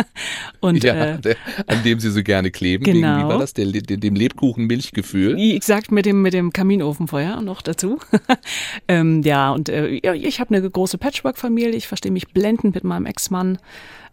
Und, 0.60 0.82
ja, 0.82 0.94
äh, 0.94 1.20
der, 1.20 1.36
an 1.66 1.82
dem 1.84 2.00
sie 2.00 2.10
so 2.10 2.22
gerne 2.22 2.50
kleben. 2.50 2.84
Genau. 2.84 3.18
Wie 3.18 3.28
war 3.28 3.38
das? 3.38 3.54
Der, 3.54 3.66
dem 3.66 4.14
Lebkuchen-Milchgefühl. 4.14 5.38
Exakt, 5.38 5.92
mit 5.92 6.06
dem, 6.06 6.22
mit 6.22 6.34
dem 6.34 6.52
Kaminofenfeuer 6.52 7.40
noch 7.40 7.62
dazu. 7.62 7.98
ähm, 8.88 9.22
ja, 9.22 9.52
und 9.52 9.68
äh, 9.68 9.88
ich 9.88 10.40
habe 10.40 10.54
eine 10.54 10.68
große 10.68 10.98
Patchwork-Familie. 10.98 11.76
Ich 11.76 11.86
verstehe 11.86 12.12
mich 12.12 12.28
blendend 12.28 12.74
mit 12.74 12.84
meinem 12.84 13.06
Ex-Mann. 13.06 13.58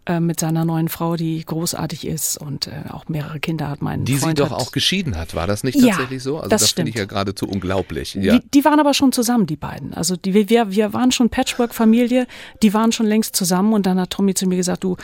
Äh, 0.06 0.20
mit 0.20 0.38
seiner 0.38 0.66
neuen 0.66 0.90
Frau, 0.90 1.16
die 1.16 1.42
großartig 1.42 2.06
ist 2.06 2.36
und 2.36 2.66
äh, 2.66 2.90
auch 2.90 3.08
mehrere 3.08 3.40
Kinder 3.40 3.70
hat. 3.70 3.80
Mein 3.80 4.04
die 4.04 4.16
Freund 4.16 4.36
sie 4.36 4.44
doch 4.44 4.50
hat. 4.50 4.60
auch 4.60 4.70
geschieden 4.70 5.16
hat, 5.16 5.34
war 5.34 5.46
das 5.46 5.64
nicht 5.64 5.80
tatsächlich 5.80 6.18
ja, 6.18 6.24
so? 6.24 6.36
Also 6.36 6.50
das, 6.50 6.60
das 6.60 6.70
finde 6.72 6.90
ich 6.90 6.96
ja 6.96 7.06
geradezu 7.06 7.48
unglaublich. 7.48 8.12
Ja. 8.14 8.36
Die, 8.36 8.46
die, 8.50 8.66
waren 8.66 8.78
aber 8.80 8.92
schon 8.92 9.12
zusammen, 9.12 9.46
die 9.46 9.56
beiden. 9.56 9.94
Also 9.94 10.16
die, 10.16 10.34
wir, 10.34 10.70
wir 10.70 10.92
waren 10.92 11.10
schon 11.10 11.30
Patchwork-Familie, 11.30 12.26
die 12.62 12.74
waren 12.74 12.92
schon 12.92 13.06
längst 13.06 13.34
zusammen 13.34 13.53
und 13.60 13.86
dann 13.86 14.00
hat 14.00 14.10
Tommy 14.10 14.34
zu 14.34 14.46
mir 14.46 14.56
gesagt, 14.56 14.84
du, 14.84 14.96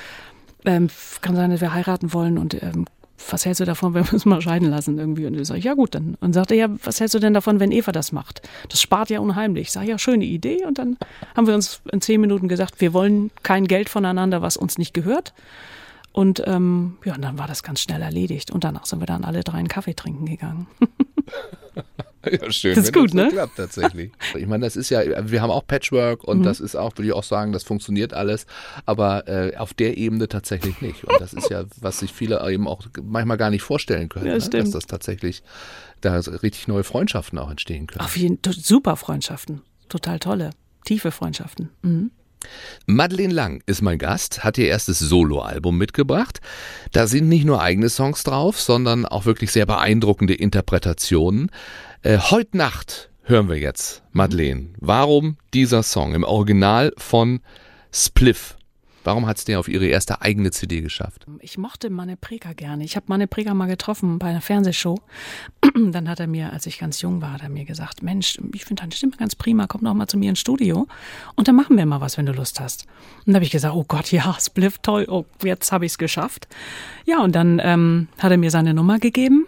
ähm, 0.64 0.88
kann 1.20 1.36
sein, 1.36 1.50
dass 1.50 1.60
wir 1.60 1.72
heiraten 1.72 2.12
wollen 2.12 2.38
und 2.38 2.60
ähm, 2.62 2.86
was 3.28 3.44
hältst 3.44 3.60
du 3.60 3.64
davon, 3.64 3.94
wenn 3.94 4.04
wir 4.04 4.12
uns 4.14 4.24
mal 4.24 4.40
scheiden 4.40 4.70
lassen 4.70 4.98
irgendwie? 4.98 5.26
Und 5.26 5.34
ich 5.34 5.46
sage, 5.46 5.60
ja 5.60 5.74
gut, 5.74 5.94
dann. 5.94 6.16
Und 6.20 6.32
sagte, 6.32 6.54
ja, 6.54 6.68
was 6.84 7.00
hältst 7.00 7.14
du 7.14 7.18
denn 7.18 7.34
davon, 7.34 7.60
wenn 7.60 7.70
Eva 7.70 7.92
das 7.92 8.12
macht? 8.12 8.42
Das 8.68 8.80
spart 8.80 9.10
ja 9.10 9.20
unheimlich. 9.20 9.68
Ich 9.68 9.72
sage, 9.72 9.90
ja, 9.90 9.98
schöne 9.98 10.24
Idee. 10.24 10.64
Und 10.64 10.78
dann 10.78 10.96
haben 11.36 11.46
wir 11.46 11.54
uns 11.54 11.82
in 11.92 12.00
zehn 12.00 12.20
Minuten 12.20 12.48
gesagt, 12.48 12.80
wir 12.80 12.92
wollen 12.92 13.30
kein 13.42 13.66
Geld 13.66 13.88
voneinander, 13.88 14.42
was 14.42 14.56
uns 14.56 14.78
nicht 14.78 14.94
gehört. 14.94 15.34
Und 16.12 16.42
ähm, 16.46 16.96
ja, 17.04 17.14
und 17.14 17.22
dann 17.22 17.38
war 17.38 17.46
das 17.46 17.62
ganz 17.62 17.80
schnell 17.80 18.02
erledigt. 18.02 18.50
Und 18.50 18.64
danach 18.64 18.86
sind 18.86 19.00
wir 19.00 19.06
dann 19.06 19.24
alle 19.24 19.44
drei 19.44 19.58
einen 19.58 19.68
Kaffee 19.68 19.94
trinken 19.94 20.26
gegangen. 20.26 20.66
Ja, 22.30 22.50
schön, 22.52 22.74
das 22.74 22.84
ist 22.84 22.92
gut, 22.92 23.08
das 23.08 23.14
ne? 23.14 23.28
klappt 23.28 23.56
tatsächlich. 23.56 24.12
Ich 24.34 24.46
meine, 24.46 24.64
das 24.64 24.76
ist 24.76 24.90
ja, 24.90 25.00
wir 25.30 25.40
haben 25.40 25.50
auch 25.50 25.66
Patchwork 25.66 26.22
und 26.24 26.40
mhm. 26.40 26.42
das 26.42 26.60
ist 26.60 26.76
auch, 26.76 26.92
würde 26.96 27.08
ich 27.08 27.12
auch 27.14 27.24
sagen, 27.24 27.52
das 27.52 27.64
funktioniert 27.64 28.12
alles, 28.12 28.46
aber 28.84 29.26
äh, 29.26 29.56
auf 29.56 29.72
der 29.72 29.96
Ebene 29.96 30.28
tatsächlich 30.28 30.80
nicht. 30.82 31.04
Und 31.04 31.20
das 31.20 31.32
ist 31.32 31.50
ja, 31.50 31.64
was 31.80 32.00
sich 32.00 32.12
viele 32.12 32.46
eben 32.50 32.68
auch 32.68 32.82
manchmal 33.02 33.38
gar 33.38 33.50
nicht 33.50 33.62
vorstellen 33.62 34.08
können, 34.08 34.26
ja, 34.26 34.36
ne? 34.36 34.48
dass 34.50 34.70
das 34.70 34.86
tatsächlich 34.86 35.42
da 36.02 36.18
richtig 36.18 36.68
neue 36.68 36.84
Freundschaften 36.84 37.38
auch 37.38 37.50
entstehen 37.50 37.86
können. 37.86 38.04
Auf 38.04 38.16
jeden 38.16 38.38
Fall 38.44 38.52
super 38.52 38.96
Freundschaften, 38.96 39.62
total 39.88 40.18
tolle, 40.18 40.50
tiefe 40.84 41.12
Freundschaften. 41.12 41.70
Mhm. 41.82 42.10
Madeleine 42.86 43.32
Lang 43.32 43.62
ist 43.66 43.82
mein 43.82 43.98
Gast, 43.98 44.44
hat 44.44 44.58
ihr 44.58 44.68
erstes 44.68 44.98
Soloalbum 44.98 45.76
mitgebracht. 45.76 46.40
Da 46.92 47.06
sind 47.06 47.28
nicht 47.28 47.44
nur 47.44 47.60
eigene 47.60 47.88
Songs 47.88 48.22
drauf, 48.24 48.60
sondern 48.60 49.06
auch 49.06 49.24
wirklich 49.24 49.52
sehr 49.52 49.66
beeindruckende 49.66 50.34
Interpretationen. 50.34 51.50
Äh, 52.02 52.18
heute 52.18 52.56
Nacht 52.56 53.10
hören 53.22 53.48
wir 53.48 53.58
jetzt 53.58 54.02
Madeleine. 54.12 54.70
Warum 54.78 55.36
dieser 55.54 55.82
Song 55.82 56.14
im 56.14 56.24
Original 56.24 56.92
von 56.96 57.40
Spliff? 57.92 58.56
Warum 59.02 59.26
hat 59.26 59.38
es 59.38 59.44
dir 59.44 59.58
auf 59.58 59.68
ihre 59.68 59.86
erste 59.86 60.20
eigene 60.20 60.50
CD 60.50 60.82
geschafft? 60.82 61.26
Ich 61.40 61.56
mochte 61.56 61.88
Manne 61.88 62.18
Preger 62.18 62.54
gerne. 62.54 62.84
Ich 62.84 62.96
habe 62.96 63.06
Manne 63.08 63.26
Preger 63.26 63.54
mal 63.54 63.66
getroffen 63.66 64.18
bei 64.18 64.26
einer 64.26 64.42
Fernsehshow. 64.42 64.98
Dann 65.74 66.08
hat 66.08 66.20
er 66.20 66.26
mir, 66.26 66.52
als 66.52 66.66
ich 66.66 66.78
ganz 66.78 67.00
jung 67.00 67.22
war, 67.22 67.32
hat 67.32 67.42
er 67.42 67.48
mir 67.48 67.64
gesagt, 67.64 68.02
Mensch, 68.02 68.38
ich 68.52 68.64
finde 68.66 68.82
deine 68.82 68.92
Stimme 68.92 69.12
ganz 69.16 69.34
prima, 69.34 69.66
komm 69.66 69.84
doch 69.84 69.94
mal 69.94 70.06
zu 70.06 70.18
mir 70.18 70.28
ins 70.28 70.40
Studio 70.40 70.86
und 71.34 71.48
dann 71.48 71.56
machen 71.56 71.76
wir 71.76 71.86
mal 71.86 72.00
was, 72.00 72.18
wenn 72.18 72.26
du 72.26 72.32
Lust 72.32 72.60
hast. 72.60 72.86
Und 73.18 73.28
dann 73.28 73.36
habe 73.36 73.44
ich 73.44 73.50
gesagt, 73.50 73.74
oh 73.74 73.84
Gott, 73.86 74.12
ja, 74.12 74.36
Spliff, 74.38 74.78
toll, 74.78 75.06
oh, 75.08 75.24
jetzt 75.42 75.72
habe 75.72 75.86
ich 75.86 75.92
es 75.92 75.98
geschafft. 75.98 76.48
Ja, 77.06 77.22
und 77.22 77.34
dann 77.34 77.60
ähm, 77.62 78.08
hat 78.18 78.30
er 78.30 78.38
mir 78.38 78.50
seine 78.50 78.74
Nummer 78.74 78.98
gegeben. 78.98 79.46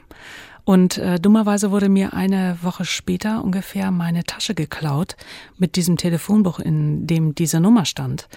Und 0.64 0.98
äh, 0.98 1.18
dummerweise 1.18 1.72
wurde 1.72 1.88
mir 1.88 2.14
eine 2.14 2.56
Woche 2.62 2.84
später 2.84 3.42
ungefähr 3.42 3.90
meine 3.90 4.22
Tasche 4.22 4.54
geklaut 4.54 5.16
mit 5.58 5.74
diesem 5.74 5.96
Telefonbuch, 5.96 6.60
in 6.60 7.06
dem 7.06 7.34
diese 7.34 7.58
Nummer 7.60 7.84
stand. 7.84 8.28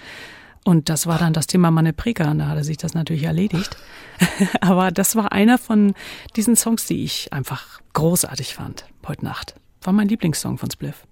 Und 0.66 0.88
das 0.88 1.06
war 1.06 1.16
dann 1.16 1.32
das 1.32 1.46
Thema 1.46 1.70
Manne 1.70 1.94
und 1.96 2.38
da 2.40 2.48
hatte 2.48 2.64
sich 2.64 2.76
das 2.76 2.92
natürlich 2.92 3.22
erledigt. 3.22 3.76
Aber 4.60 4.90
das 4.90 5.14
war 5.14 5.30
einer 5.30 5.58
von 5.58 5.94
diesen 6.34 6.56
Songs, 6.56 6.86
die 6.86 7.04
ich 7.04 7.32
einfach 7.32 7.80
großartig 7.92 8.56
fand 8.56 8.84
heute 9.06 9.24
Nacht. 9.24 9.54
War 9.82 9.92
mein 9.92 10.08
Lieblingssong 10.08 10.58
von 10.58 10.68
Spliff. 10.68 11.06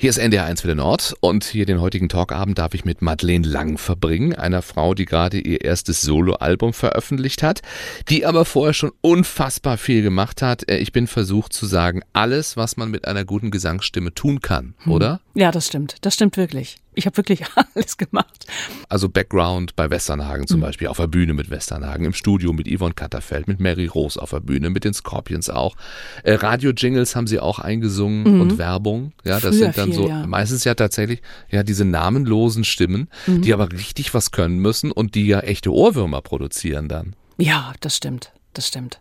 Hier 0.00 0.10
ist 0.10 0.18
NDR 0.18 0.44
1 0.44 0.62
für 0.62 0.68
den 0.68 0.78
Nord 0.78 1.14
und 1.20 1.44
hier 1.44 1.64
den 1.64 1.80
heutigen 1.80 2.08
Talkabend 2.08 2.58
darf 2.58 2.74
ich 2.74 2.84
mit 2.84 3.00
Madeleine 3.00 3.46
Lang 3.46 3.78
verbringen, 3.78 4.34
einer 4.34 4.62
Frau, 4.62 4.94
die 4.94 5.06
gerade 5.06 5.38
ihr 5.38 5.60
erstes 5.60 6.02
Soloalbum 6.02 6.72
veröffentlicht 6.72 7.44
hat, 7.44 7.62
die 8.08 8.26
aber 8.26 8.44
vorher 8.44 8.74
schon 8.74 8.92
unfassbar 9.00 9.76
viel 9.76 10.02
gemacht 10.02 10.42
hat. 10.42 10.68
Äh, 10.68 10.78
ich 10.78 10.92
bin 10.92 11.06
versucht 11.06 11.52
zu 11.52 11.66
sagen, 11.66 12.02
alles, 12.12 12.56
was 12.56 12.76
man 12.76 12.90
mit 12.90 13.06
einer 13.06 13.24
guten 13.24 13.50
Gesangsstimme 13.52 14.14
tun 14.14 14.40
kann, 14.40 14.74
hm. 14.78 14.92
oder? 14.92 15.20
Ja, 15.34 15.52
das 15.52 15.66
stimmt. 15.68 15.96
Das 16.02 16.14
stimmt 16.14 16.36
wirklich. 16.36 16.78
Ich 16.98 17.06
habe 17.06 17.16
wirklich 17.16 17.44
alles 17.54 17.96
gemacht. 17.96 18.46
Also 18.88 19.08
Background 19.08 19.76
bei 19.76 19.88
Westernhagen 19.88 20.48
zum 20.48 20.58
mhm. 20.58 20.62
Beispiel, 20.62 20.88
auf 20.88 20.96
der 20.96 21.06
Bühne 21.06 21.32
mit 21.32 21.48
Westernhagen, 21.48 22.04
im 22.04 22.12
Studio 22.12 22.52
mit 22.52 22.68
Yvonne 22.68 22.94
Katterfeld, 22.94 23.46
mit 23.46 23.60
Mary 23.60 23.86
Rose 23.86 24.20
auf 24.20 24.30
der 24.30 24.40
Bühne, 24.40 24.68
mit 24.68 24.82
den 24.82 24.92
Scorpions 24.92 25.48
auch. 25.48 25.76
Äh, 26.24 26.34
Radio-Jingles 26.34 27.14
haben 27.14 27.28
sie 27.28 27.38
auch 27.38 27.60
eingesungen 27.60 28.34
mhm. 28.34 28.40
und 28.40 28.58
Werbung. 28.58 29.12
Ja, 29.24 29.38
das 29.38 29.42
Früher 29.42 29.52
sind 29.52 29.78
dann 29.78 29.84
viel, 29.86 29.94
so 29.94 30.08
ja. 30.08 30.26
meistens 30.26 30.64
ja 30.64 30.74
tatsächlich 30.74 31.22
ja 31.50 31.62
diese 31.62 31.84
namenlosen 31.84 32.64
Stimmen, 32.64 33.08
mhm. 33.28 33.42
die 33.42 33.54
aber 33.54 33.70
richtig 33.70 34.12
was 34.12 34.32
können 34.32 34.58
müssen 34.58 34.90
und 34.90 35.14
die 35.14 35.28
ja 35.28 35.38
echte 35.38 35.72
Ohrwürmer 35.72 36.20
produzieren 36.20 36.88
dann. 36.88 37.14
Ja, 37.36 37.72
das 37.80 37.96
stimmt. 37.96 38.32
Das 38.54 38.66
stimmt. 38.66 39.00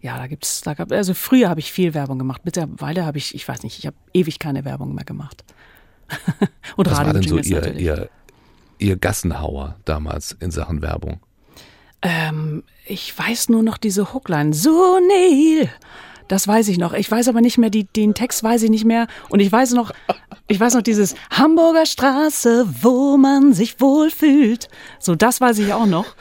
Ja, 0.00 0.16
da 0.16 0.26
gibt's, 0.26 0.62
da 0.62 0.72
gab, 0.72 0.90
also 0.90 1.12
früher 1.12 1.50
habe 1.50 1.60
ich 1.60 1.70
viel 1.70 1.92
Werbung 1.92 2.18
gemacht. 2.18 2.42
Mittlerweile 2.44 3.04
habe 3.04 3.18
ich, 3.18 3.34
ich 3.34 3.46
weiß 3.46 3.62
nicht, 3.62 3.78
ich 3.78 3.86
habe 3.86 3.96
ewig 4.14 4.38
keine 4.38 4.64
Werbung 4.64 4.94
mehr 4.94 5.04
gemacht. 5.04 5.44
Und 6.76 6.90
Was 6.90 6.98
war 6.98 7.12
denn 7.12 7.22
so 7.22 7.38
ihr, 7.38 7.74
ihr, 7.74 8.08
ihr 8.78 8.96
Gassenhauer 8.96 9.76
damals 9.84 10.36
in 10.40 10.50
Sachen 10.50 10.82
Werbung? 10.82 11.20
Ähm, 12.02 12.62
ich 12.84 13.16
weiß 13.16 13.48
nur 13.48 13.62
noch 13.62 13.78
diese 13.78 14.12
Hookline. 14.12 14.52
So, 14.52 14.98
Neil. 15.00 15.70
Das 16.28 16.48
weiß 16.48 16.68
ich 16.68 16.78
noch. 16.78 16.92
Ich 16.92 17.10
weiß 17.10 17.28
aber 17.28 17.40
nicht 17.40 17.56
mehr, 17.58 17.70
die, 17.70 17.84
den 17.84 18.14
Text 18.14 18.42
weiß 18.42 18.62
ich 18.64 18.70
nicht 18.70 18.84
mehr. 18.84 19.06
Und 19.28 19.40
ich 19.40 19.50
weiß 19.50 19.72
noch, 19.72 19.92
ich 20.48 20.58
weiß 20.58 20.74
noch 20.74 20.82
dieses 20.82 21.14
Hamburger 21.30 21.86
Straße, 21.86 22.66
wo 22.82 23.16
man 23.16 23.52
sich 23.52 23.80
wohlfühlt. 23.80 24.68
So, 24.98 25.14
das 25.14 25.40
weiß 25.40 25.58
ich 25.58 25.72
auch 25.72 25.86
noch. 25.86 26.16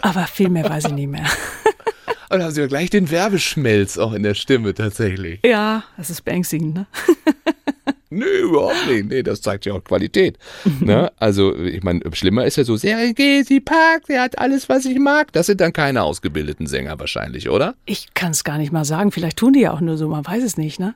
Aber 0.00 0.26
viel 0.26 0.48
mehr 0.48 0.68
weiß 0.68 0.86
ich 0.86 0.92
nicht 0.92 1.08
mehr. 1.08 1.26
Und 2.30 2.40
da 2.40 2.44
haben 2.44 2.52
sie 2.52 2.60
ja 2.60 2.66
gleich 2.66 2.90
den 2.90 3.10
Werbeschmelz 3.10 3.96
auch 3.96 4.12
in 4.12 4.22
der 4.22 4.34
Stimme 4.34 4.74
tatsächlich. 4.74 5.40
Ja, 5.44 5.84
das 5.96 6.10
ist 6.10 6.24
beängstigend, 6.24 6.74
ne? 6.74 6.86
Nö, 8.10 8.24
überhaupt 8.24 8.86
nicht. 8.88 9.08
Nee, 9.08 9.22
das 9.22 9.40
zeigt 9.42 9.66
ja 9.66 9.74
auch 9.74 9.84
Qualität. 9.84 10.38
ne? 10.80 11.12
Also, 11.16 11.54
ich 11.56 11.82
meine, 11.82 12.00
schlimmer 12.12 12.44
ist 12.46 12.56
ja 12.56 12.64
so, 12.64 12.76
Serengeti 12.76 13.60
Park, 13.60 14.06
der 14.08 14.22
hat 14.22 14.38
alles, 14.38 14.68
was 14.68 14.86
ich 14.86 14.98
mag. 14.98 15.32
Das 15.32 15.46
sind 15.46 15.60
dann 15.60 15.72
keine 15.72 16.02
ausgebildeten 16.02 16.66
Sänger 16.66 16.98
wahrscheinlich, 16.98 17.48
oder? 17.50 17.74
Ich 17.84 18.14
kann 18.14 18.30
es 18.30 18.44
gar 18.44 18.58
nicht 18.58 18.72
mal 18.72 18.84
sagen. 18.84 19.12
Vielleicht 19.12 19.36
tun 19.36 19.52
die 19.52 19.60
ja 19.60 19.72
auch 19.72 19.80
nur 19.80 19.98
so, 19.98 20.08
man 20.08 20.26
weiß 20.26 20.42
es 20.42 20.56
nicht, 20.56 20.80
ne? 20.80 20.94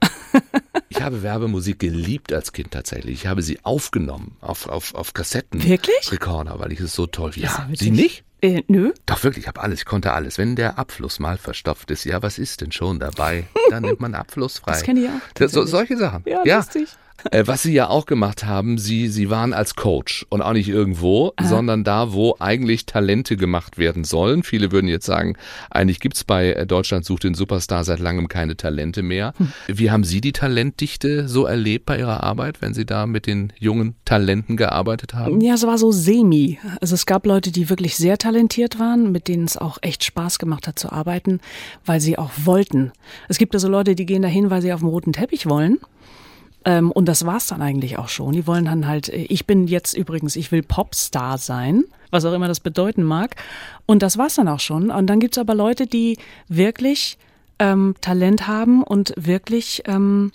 Ich 0.90 1.02
habe 1.02 1.22
Werbemusik 1.22 1.78
geliebt 1.78 2.32
als 2.32 2.52
Kind 2.52 2.70
tatsächlich. 2.70 3.12
Ich 3.12 3.26
habe 3.26 3.42
sie 3.42 3.58
aufgenommen 3.62 4.36
auf, 4.40 4.68
auf, 4.68 4.94
auf 4.94 5.12
Kassetten. 5.12 5.62
Wirklich? 5.62 6.10
Rekorder, 6.10 6.58
weil 6.58 6.72
ich 6.72 6.80
es 6.80 6.94
so 6.94 7.06
toll 7.06 7.30
ist 7.30 7.36
Ja. 7.36 7.68
Sie 7.74 7.90
nicht? 7.90 8.24
Äh, 8.40 8.62
nö. 8.68 8.92
Doch 9.06 9.24
wirklich, 9.24 9.44
ich 9.44 9.48
habe 9.48 9.60
alles, 9.60 9.80
ich 9.80 9.84
konnte 9.84 10.12
alles. 10.12 10.38
Wenn 10.38 10.54
der 10.54 10.78
Abfluss 10.78 11.18
mal 11.18 11.38
verstopft 11.38 11.90
ist, 11.90 12.04
ja, 12.04 12.22
was 12.22 12.38
ist 12.38 12.60
denn 12.60 12.70
schon 12.70 13.00
dabei? 13.00 13.48
Dann 13.70 13.82
nimmt 13.82 14.00
man 14.00 14.14
Abfluss 14.14 14.58
frei. 14.58 14.72
Das 14.72 14.82
kenne 14.82 15.00
ich 15.00 15.08
auch, 15.08 15.48
so, 15.48 15.64
solche 15.64 15.96
Sachen. 15.96 16.22
Ja, 16.26 16.42
lustig. 16.44 16.88
Äh, 17.30 17.44
was 17.46 17.62
Sie 17.62 17.72
ja 17.72 17.88
auch 17.88 18.06
gemacht 18.06 18.44
haben, 18.44 18.78
Sie, 18.78 19.08
Sie 19.08 19.30
waren 19.30 19.52
als 19.52 19.74
Coach 19.74 20.26
und 20.28 20.40
auch 20.42 20.52
nicht 20.52 20.68
irgendwo, 20.68 21.32
sondern 21.40 21.84
da, 21.84 22.12
wo 22.12 22.36
eigentlich 22.38 22.86
Talente 22.86 23.36
gemacht 23.36 23.78
werden 23.78 24.04
sollen. 24.04 24.42
Viele 24.42 24.72
würden 24.72 24.88
jetzt 24.88 25.06
sagen, 25.06 25.36
eigentlich 25.70 26.00
gibt's 26.00 26.24
bei 26.24 26.52
äh, 26.52 26.66
Deutschland 26.66 27.04
sucht 27.04 27.24
den 27.24 27.34
Superstar 27.34 27.84
seit 27.84 27.98
langem 27.98 28.28
keine 28.28 28.56
Talente 28.56 29.02
mehr. 29.02 29.32
Hm. 29.36 29.52
Wie 29.68 29.90
haben 29.90 30.04
Sie 30.04 30.20
die 30.20 30.32
Talentdichte 30.32 31.28
so 31.28 31.44
erlebt 31.44 31.86
bei 31.86 31.98
Ihrer 31.98 32.22
Arbeit, 32.22 32.62
wenn 32.62 32.74
Sie 32.74 32.86
da 32.86 33.06
mit 33.06 33.26
den 33.26 33.52
jungen 33.58 33.94
Talenten 34.04 34.56
gearbeitet 34.56 35.14
haben? 35.14 35.40
Ja, 35.40 35.54
es 35.54 35.66
war 35.66 35.78
so 35.78 35.90
semi. 35.90 36.58
Also 36.80 36.94
es 36.94 37.06
gab 37.06 37.26
Leute, 37.26 37.50
die 37.50 37.68
wirklich 37.68 37.96
sehr 37.96 38.18
talentiert 38.18 38.78
waren, 38.78 39.10
mit 39.10 39.28
denen 39.28 39.44
es 39.44 39.56
auch 39.56 39.78
echt 39.82 40.04
Spaß 40.04 40.38
gemacht 40.38 40.68
hat 40.68 40.78
zu 40.78 40.92
arbeiten, 40.92 41.40
weil 41.84 42.00
sie 42.00 42.18
auch 42.18 42.30
wollten. 42.44 42.92
Es 43.28 43.38
gibt 43.38 43.54
also 43.54 43.68
Leute, 43.68 43.94
die 43.94 44.06
gehen 44.06 44.22
dahin, 44.22 44.50
weil 44.50 44.62
sie 44.62 44.72
auf 44.72 44.80
dem 44.80 44.88
roten 44.88 45.12
Teppich 45.12 45.46
wollen. 45.46 45.78
Ähm, 46.64 46.90
und 46.90 47.06
das 47.06 47.24
war's 47.24 47.46
dann 47.46 47.62
eigentlich 47.62 47.98
auch 47.98 48.08
schon. 48.08 48.32
Die 48.32 48.46
wollen 48.46 48.64
dann 48.64 48.86
halt, 48.86 49.08
äh, 49.08 49.16
ich 49.16 49.46
bin 49.46 49.66
jetzt 49.68 49.94
übrigens, 49.96 50.36
ich 50.36 50.52
will 50.52 50.62
Popstar 50.62 51.38
sein, 51.38 51.84
was 52.10 52.24
auch 52.24 52.32
immer 52.32 52.48
das 52.48 52.60
bedeuten 52.60 53.02
mag. 53.02 53.36
Und 53.86 54.02
das 54.02 54.18
war's 54.18 54.34
dann 54.34 54.48
auch 54.48 54.60
schon. 54.60 54.90
Und 54.90 55.06
dann 55.06 55.20
gibt's 55.20 55.38
aber 55.38 55.54
Leute, 55.54 55.86
die 55.86 56.18
wirklich 56.48 57.18
ähm, 57.58 57.94
Talent 58.00 58.46
haben 58.46 58.82
und 58.82 59.14
wirklich 59.16 59.82
ähm, 59.86 60.32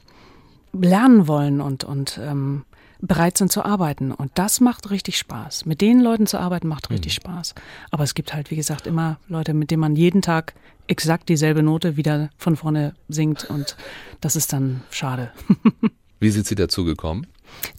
lernen 0.73 1.27
wollen 1.27 1.61
und, 1.61 1.83
und 1.83 2.19
ähm, 2.21 2.63
bereit 2.99 3.37
sind 3.37 3.51
zu 3.51 3.63
arbeiten. 3.63 4.11
Und 4.11 4.31
das 4.35 4.61
macht 4.61 4.89
richtig 4.89 5.17
Spaß. 5.17 5.65
Mit 5.65 5.81
den 5.81 5.99
Leuten 5.99 6.25
zu 6.25 6.39
arbeiten 6.39 6.67
macht 6.67 6.89
richtig 6.89 7.13
Spaß. 7.13 7.53
Aber 7.91 8.03
es 8.03 8.15
gibt 8.15 8.33
halt, 8.33 8.49
wie 8.49 8.55
gesagt, 8.55 8.87
immer 8.87 9.19
Leute, 9.27 9.53
mit 9.53 9.71
denen 9.71 9.81
man 9.81 9.95
jeden 9.95 10.21
Tag 10.21 10.53
exakt 10.87 11.29
dieselbe 11.29 11.63
Note 11.63 11.97
wieder 11.97 12.29
von 12.37 12.55
vorne 12.55 12.95
singt. 13.09 13.49
Und 13.49 13.75
das 14.21 14.35
ist 14.35 14.53
dann 14.53 14.81
schade. 14.89 15.31
Wie 16.23 16.29
sind 16.29 16.47
Sie 16.47 16.55
dazu 16.55 16.85
gekommen? 16.85 17.27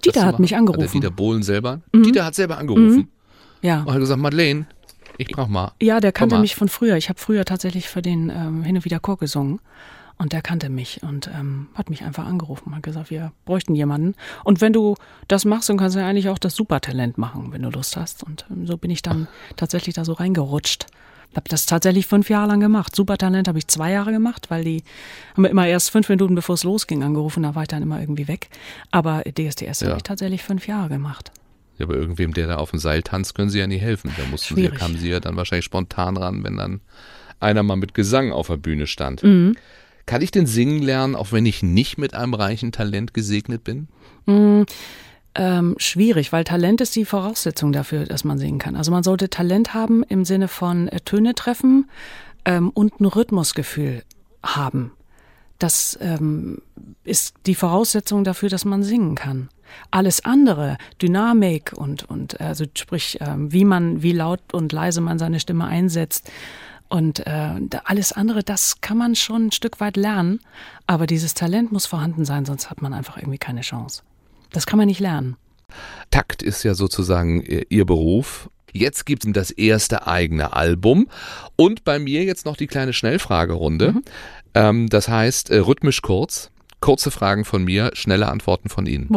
Dieter 0.04 0.26
hat 0.26 0.38
mich 0.38 0.52
Hat 0.52 0.58
angerufen. 0.58 1.00
der 1.00 1.10
Dieter 1.10 1.10
Bohlen 1.10 1.42
selber? 1.42 1.80
Dieter 1.94 2.26
hat 2.26 2.34
selber 2.34 2.58
angerufen 2.58 3.08
ja. 3.62 3.80
und 3.80 3.92
hat 3.92 3.98
gesagt, 3.98 4.20
Madeleine, 4.20 4.66
ich 5.16 5.28
brauch 5.28 5.48
mal. 5.48 5.72
Ja, 5.80 5.98
der 5.98 6.12
kannte 6.12 6.38
mich 6.38 6.54
von 6.54 6.68
früher. 6.68 6.96
Ich 6.96 7.08
habe 7.08 7.18
früher 7.18 7.46
tatsächlich 7.46 7.88
für 7.88 8.02
den 8.02 8.28
ähm, 8.30 8.62
hin 8.62 8.76
und 8.76 8.84
wieder 8.84 9.00
Chor 9.00 9.16
gesungen. 9.16 9.60
Und 10.16 10.32
der 10.32 10.42
kannte 10.42 10.68
mich 10.68 11.02
und 11.02 11.28
ähm, 11.34 11.68
hat 11.74 11.90
mich 11.90 12.04
einfach 12.04 12.26
angerufen, 12.26 12.72
hat 12.72 12.84
gesagt, 12.84 13.10
wir 13.10 13.32
bräuchten 13.46 13.74
jemanden. 13.74 14.14
Und 14.44 14.60
wenn 14.60 14.72
du 14.72 14.94
das 15.26 15.44
machst, 15.44 15.68
dann 15.70 15.76
kannst 15.76 15.96
du 15.96 16.00
ja 16.00 16.06
eigentlich 16.06 16.28
auch 16.28 16.38
das 16.38 16.54
Supertalent 16.54 17.18
machen, 17.18 17.48
wenn 17.50 17.62
du 17.62 17.70
Lust 17.70 17.96
hast. 17.96 18.22
Und 18.22 18.46
ähm, 18.50 18.66
so 18.66 18.76
bin 18.76 18.90
ich 18.90 19.02
dann 19.02 19.26
tatsächlich 19.56 19.94
da 19.94 20.04
so 20.04 20.12
reingerutscht. 20.12 20.86
Habe 21.34 21.48
das 21.48 21.66
tatsächlich 21.66 22.06
fünf 22.06 22.30
Jahre 22.30 22.48
lang 22.48 22.60
gemacht. 22.60 22.94
Supertalent 22.94 23.48
habe 23.48 23.58
ich 23.58 23.66
zwei 23.68 23.90
Jahre 23.92 24.12
gemacht, 24.12 24.50
weil 24.50 24.64
die 24.64 24.82
haben 25.32 25.42
mir 25.42 25.48
immer 25.48 25.66
erst 25.66 25.90
fünf 25.90 26.08
Minuten 26.08 26.34
bevor 26.34 26.54
es 26.54 26.64
losging 26.64 27.02
angerufen, 27.02 27.42
da 27.42 27.54
war 27.54 27.62
ich 27.62 27.68
dann 27.68 27.82
immer 27.82 28.00
irgendwie 28.00 28.28
weg. 28.28 28.48
Aber 28.90 29.22
DSDS 29.22 29.80
Ja. 29.80 29.88
habe 29.88 29.96
ich 29.98 30.02
tatsächlich 30.04 30.42
fünf 30.42 30.66
Jahre 30.66 30.88
gemacht. 30.88 31.32
Ja, 31.78 31.86
aber 31.86 31.94
irgendwem, 31.96 32.32
der 32.34 32.46
da 32.46 32.56
auf 32.56 32.70
dem 32.70 32.78
Seil 32.78 33.02
tanzt, 33.02 33.34
können 33.34 33.50
Sie 33.50 33.58
ja 33.58 33.66
nie 33.66 33.78
helfen. 33.78 34.12
Da 34.16 34.24
mussten 34.30 34.54
Sie, 34.54 34.68
kamen 34.68 34.96
Sie 34.96 35.08
ja 35.08 35.18
dann 35.18 35.36
wahrscheinlich 35.36 35.64
spontan 35.64 36.16
ran, 36.16 36.44
wenn 36.44 36.56
dann 36.56 36.80
einer 37.40 37.64
mal 37.64 37.76
mit 37.76 37.94
Gesang 37.94 38.30
auf 38.30 38.46
der 38.46 38.58
Bühne 38.58 38.86
stand. 38.86 39.24
Mhm. 39.24 39.56
Kann 40.06 40.22
ich 40.22 40.30
denn 40.30 40.46
singen 40.46 40.82
lernen, 40.82 41.16
auch 41.16 41.32
wenn 41.32 41.46
ich 41.46 41.62
nicht 41.62 41.98
mit 41.98 42.14
einem 42.14 42.34
reichen 42.34 42.70
Talent 42.72 43.12
gesegnet 43.14 43.64
bin? 43.64 43.88
Ähm, 45.36 45.74
schwierig, 45.78 46.32
weil 46.32 46.44
Talent 46.44 46.80
ist 46.80 46.94
die 46.94 47.04
Voraussetzung 47.04 47.72
dafür, 47.72 48.04
dass 48.04 48.22
man 48.22 48.38
singen 48.38 48.60
kann. 48.60 48.76
Also 48.76 48.92
man 48.92 49.02
sollte 49.02 49.28
Talent 49.28 49.74
haben 49.74 50.04
im 50.04 50.24
Sinne 50.24 50.46
von 50.46 50.88
äh, 50.88 51.00
Töne 51.00 51.34
treffen 51.34 51.90
ähm, 52.44 52.70
und 52.70 53.00
ein 53.00 53.06
Rhythmusgefühl 53.06 54.04
haben. 54.44 54.92
Das 55.58 55.98
ähm, 56.00 56.58
ist 57.02 57.34
die 57.46 57.54
Voraussetzung 57.54 58.22
dafür, 58.22 58.48
dass 58.48 58.64
man 58.64 58.82
singen 58.82 59.16
kann. 59.16 59.48
Alles 59.90 60.24
andere, 60.24 60.78
Dynamik 61.02 61.72
und, 61.74 62.04
und 62.04 62.40
also 62.40 62.64
sprich, 62.76 63.18
ähm, 63.20 63.52
wie 63.52 63.64
man, 63.64 64.02
wie 64.02 64.12
laut 64.12 64.40
und 64.52 64.72
leise 64.72 65.00
man 65.00 65.18
seine 65.18 65.40
Stimme 65.40 65.64
einsetzt 65.64 66.30
und 66.88 67.26
äh, 67.26 67.60
alles 67.84 68.12
andere, 68.12 68.44
das 68.44 68.80
kann 68.80 68.98
man 68.98 69.16
schon 69.16 69.46
ein 69.46 69.52
Stück 69.52 69.80
weit 69.80 69.96
lernen, 69.96 70.38
aber 70.86 71.06
dieses 71.06 71.34
Talent 71.34 71.72
muss 71.72 71.86
vorhanden 71.86 72.24
sein, 72.24 72.44
sonst 72.44 72.70
hat 72.70 72.82
man 72.82 72.92
einfach 72.92 73.16
irgendwie 73.16 73.38
keine 73.38 73.62
Chance. 73.62 74.02
Das 74.54 74.66
kann 74.66 74.78
man 74.78 74.86
nicht 74.86 75.00
lernen. 75.00 75.36
Takt 76.10 76.42
ist 76.42 76.62
ja 76.62 76.74
sozusagen 76.74 77.42
äh, 77.42 77.66
Ihr 77.68 77.84
Beruf. 77.84 78.48
Jetzt 78.72 79.04
gibt 79.04 79.24
es 79.24 79.32
das 79.32 79.50
erste 79.50 80.06
eigene 80.06 80.52
Album 80.52 81.08
und 81.56 81.84
bei 81.84 81.98
mir 81.98 82.24
jetzt 82.24 82.46
noch 82.46 82.56
die 82.56 82.68
kleine 82.68 82.92
Schnellfragerunde. 82.92 83.94
Ähm, 84.54 84.88
das 84.88 85.08
heißt 85.08 85.50
äh, 85.50 85.58
rhythmisch 85.58 86.02
kurz. 86.02 86.50
Kurze 86.80 87.10
Fragen 87.10 87.44
von 87.44 87.64
mir, 87.64 87.90
schnelle 87.94 88.28
Antworten 88.28 88.68
von 88.68 88.86
Ihnen. 88.86 89.08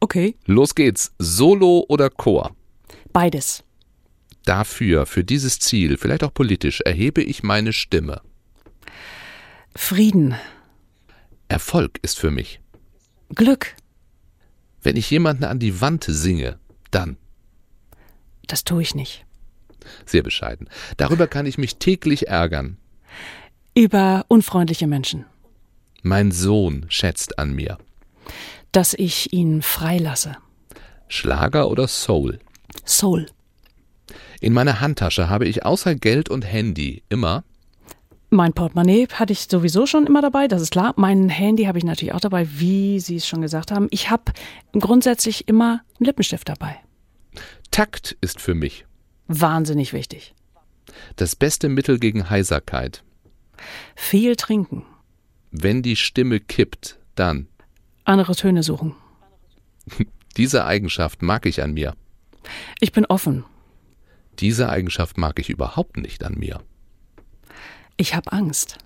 Okay. 0.00 0.36
Los 0.46 0.74
geht's. 0.74 1.12
Solo 1.18 1.84
oder 1.88 2.10
Chor? 2.10 2.54
Beides. 3.12 3.64
Dafür, 4.44 5.06
für 5.06 5.24
dieses 5.24 5.58
Ziel, 5.58 5.96
vielleicht 5.96 6.22
auch 6.22 6.34
politisch, 6.34 6.82
erhebe 6.82 7.22
ich 7.22 7.42
meine 7.42 7.72
Stimme. 7.72 8.20
Frieden. 9.74 10.34
Erfolg 11.48 11.98
ist 12.02 12.18
für 12.18 12.30
mich. 12.30 12.60
Glück. 13.34 13.74
Wenn 14.84 14.96
ich 14.96 15.10
jemanden 15.10 15.44
an 15.44 15.58
die 15.58 15.80
Wand 15.80 16.04
singe, 16.06 16.58
dann. 16.90 17.16
Das 18.46 18.64
tue 18.64 18.82
ich 18.82 18.94
nicht. 18.94 19.24
Sehr 20.04 20.22
bescheiden. 20.22 20.68
Darüber 20.98 21.26
kann 21.26 21.46
ich 21.46 21.58
mich 21.58 21.76
täglich 21.76 22.28
ärgern. 22.28 22.76
Über 23.74 24.26
unfreundliche 24.28 24.86
Menschen. 24.86 25.24
Mein 26.02 26.30
Sohn 26.30 26.84
schätzt 26.88 27.38
an 27.38 27.54
mir. 27.54 27.78
Dass 28.72 28.92
ich 28.92 29.32
ihn 29.32 29.62
freilasse. 29.62 30.36
Schlager 31.08 31.70
oder 31.70 31.88
Soul? 31.88 32.38
Soul. 32.84 33.26
In 34.40 34.52
meiner 34.52 34.80
Handtasche 34.80 35.30
habe 35.30 35.46
ich 35.46 35.64
außer 35.64 35.94
Geld 35.94 36.28
und 36.28 36.42
Handy 36.42 37.02
immer 37.08 37.44
Mein 38.34 38.52
Portemonnaie 38.52 39.06
hatte 39.12 39.32
ich 39.32 39.46
sowieso 39.48 39.86
schon 39.86 40.08
immer 40.08 40.20
dabei, 40.20 40.48
das 40.48 40.60
ist 40.60 40.72
klar. 40.72 40.92
Mein 40.96 41.28
Handy 41.28 41.66
habe 41.66 41.78
ich 41.78 41.84
natürlich 41.84 42.14
auch 42.14 42.20
dabei, 42.20 42.48
wie 42.58 42.98
Sie 42.98 43.14
es 43.14 43.28
schon 43.28 43.42
gesagt 43.42 43.70
haben. 43.70 43.86
Ich 43.92 44.10
habe 44.10 44.32
grundsätzlich 44.72 45.46
immer 45.46 45.82
einen 46.00 46.06
Lippenstift 46.06 46.48
dabei. 46.48 46.80
Takt 47.70 48.16
ist 48.20 48.40
für 48.40 48.56
mich 48.56 48.86
Wahnsinnig 49.28 49.92
wichtig. 49.92 50.34
das 51.14 51.36
beste 51.36 51.68
Mittel 51.68 52.00
gegen 52.00 52.28
Heiserkeit. 52.28 53.04
Viel 53.94 54.34
trinken. 54.34 54.84
Wenn 55.52 55.82
die 55.82 55.94
Stimme 55.94 56.40
kippt, 56.40 56.98
dann. 57.14 57.46
Andere 58.02 58.34
Töne 58.34 58.64
suchen. 58.64 58.96
Diese 60.36 60.64
Eigenschaft 60.64 61.22
mag 61.22 61.46
ich 61.46 61.62
an 61.62 61.74
mir. 61.74 61.94
Ich 62.80 62.90
bin 62.90 63.06
offen. 63.06 63.44
Diese 64.40 64.70
Eigenschaft 64.70 65.18
mag 65.18 65.38
ich 65.38 65.50
überhaupt 65.50 65.98
nicht 65.98 66.24
an 66.24 66.34
mir. 66.34 66.60
Ich 67.96 68.14
habe 68.14 68.32
Angst. 68.32 68.78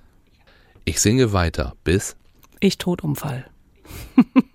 Ich 0.84 1.00
singe 1.00 1.32
weiter 1.32 1.74
bis. 1.84 2.16
Ich 2.60 2.78
Todunfall. 2.78 3.48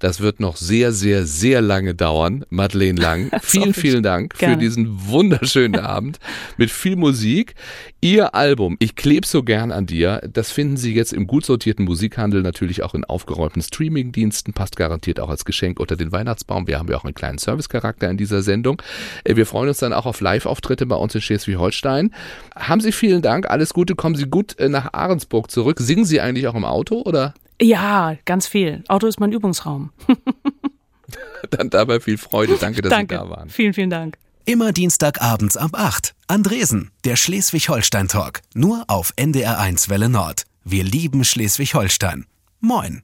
Das 0.00 0.20
wird 0.20 0.40
noch 0.40 0.56
sehr, 0.56 0.92
sehr, 0.92 1.26
sehr 1.26 1.60
lange 1.60 1.94
dauern. 1.94 2.44
Madeleine 2.48 3.00
Lang, 3.00 3.30
vielen, 3.42 3.74
vielen 3.74 4.02
Dank 4.02 4.34
für 4.34 4.46
Gerne. 4.46 4.56
diesen 4.58 5.08
wunderschönen 5.08 5.78
Abend 5.78 6.18
mit 6.56 6.70
viel 6.70 6.96
Musik. 6.96 7.54
Ihr 8.00 8.34
Album, 8.34 8.76
ich 8.80 8.96
kleb 8.96 9.26
so 9.26 9.42
gern 9.42 9.70
an 9.70 9.84
dir, 9.84 10.22
das 10.32 10.50
finden 10.50 10.78
Sie 10.78 10.94
jetzt 10.94 11.12
im 11.12 11.26
gut 11.26 11.44
sortierten 11.44 11.84
Musikhandel, 11.84 12.40
natürlich 12.42 12.82
auch 12.82 12.94
in 12.94 13.04
aufgeräumten 13.04 13.60
Streamingdiensten, 13.62 14.54
passt 14.54 14.76
garantiert 14.76 15.20
auch 15.20 15.28
als 15.28 15.44
Geschenk 15.44 15.78
unter 15.78 15.96
den 15.96 16.10
Weihnachtsbaum. 16.10 16.66
Wir 16.66 16.78
haben 16.78 16.88
ja 16.88 16.96
auch 16.96 17.04
einen 17.04 17.14
kleinen 17.14 17.36
Servicecharakter 17.38 18.08
in 18.08 18.16
dieser 18.16 18.40
Sendung. 18.40 18.80
Äh, 19.24 19.36
Wir 19.36 19.44
freuen 19.44 19.68
uns 19.68 19.78
dann 19.78 19.92
auch 19.92 20.06
auf 20.06 20.22
Live-Auftritte 20.22 20.86
bei 20.86 20.96
uns 20.96 21.14
in 21.14 21.20
Schleswig-Holstein. 21.20 22.14
Haben 22.56 22.80
Sie 22.80 22.92
vielen 22.92 23.20
Dank, 23.20 23.50
alles 23.50 23.74
Gute, 23.74 23.94
kommen 23.94 24.14
Sie 24.14 24.24
gut 24.26 24.58
äh, 24.58 24.70
nach 24.70 24.94
Ahrensburg 24.94 25.50
zurück. 25.50 25.78
Singen 25.78 26.06
Sie 26.06 26.22
eigentlich 26.22 26.48
auch 26.48 26.54
im 26.54 26.64
Auto 26.64 27.02
oder 27.02 27.34
Ja, 27.60 28.16
ganz 28.24 28.46
viel. 28.46 28.84
Auto 28.88 29.06
ist 29.06 29.20
mein 29.20 29.32
Übungsraum. 29.32 29.92
dann 31.50 31.70
dabei 31.70 32.00
viel 32.00 32.18
Freude? 32.18 32.56
Danke, 32.58 32.82
dass 32.82 32.90
Danke. 32.90 33.14
Sie 33.14 33.20
da 33.20 33.28
waren. 33.28 33.48
Vielen, 33.48 33.74
vielen 33.74 33.90
Dank. 33.90 34.18
Immer 34.44 34.72
Dienstagabends 34.72 35.56
ab 35.56 35.72
8. 35.74 36.14
Andresen, 36.26 36.90
der 37.04 37.16
Schleswig-Holstein-Talk. 37.16 38.40
Nur 38.54 38.84
auf 38.88 39.12
NDR1 39.16 39.88
Welle 39.90 40.08
Nord. 40.08 40.44
Wir 40.64 40.82
lieben 40.82 41.24
Schleswig-Holstein. 41.24 42.26
Moin. 42.60 43.02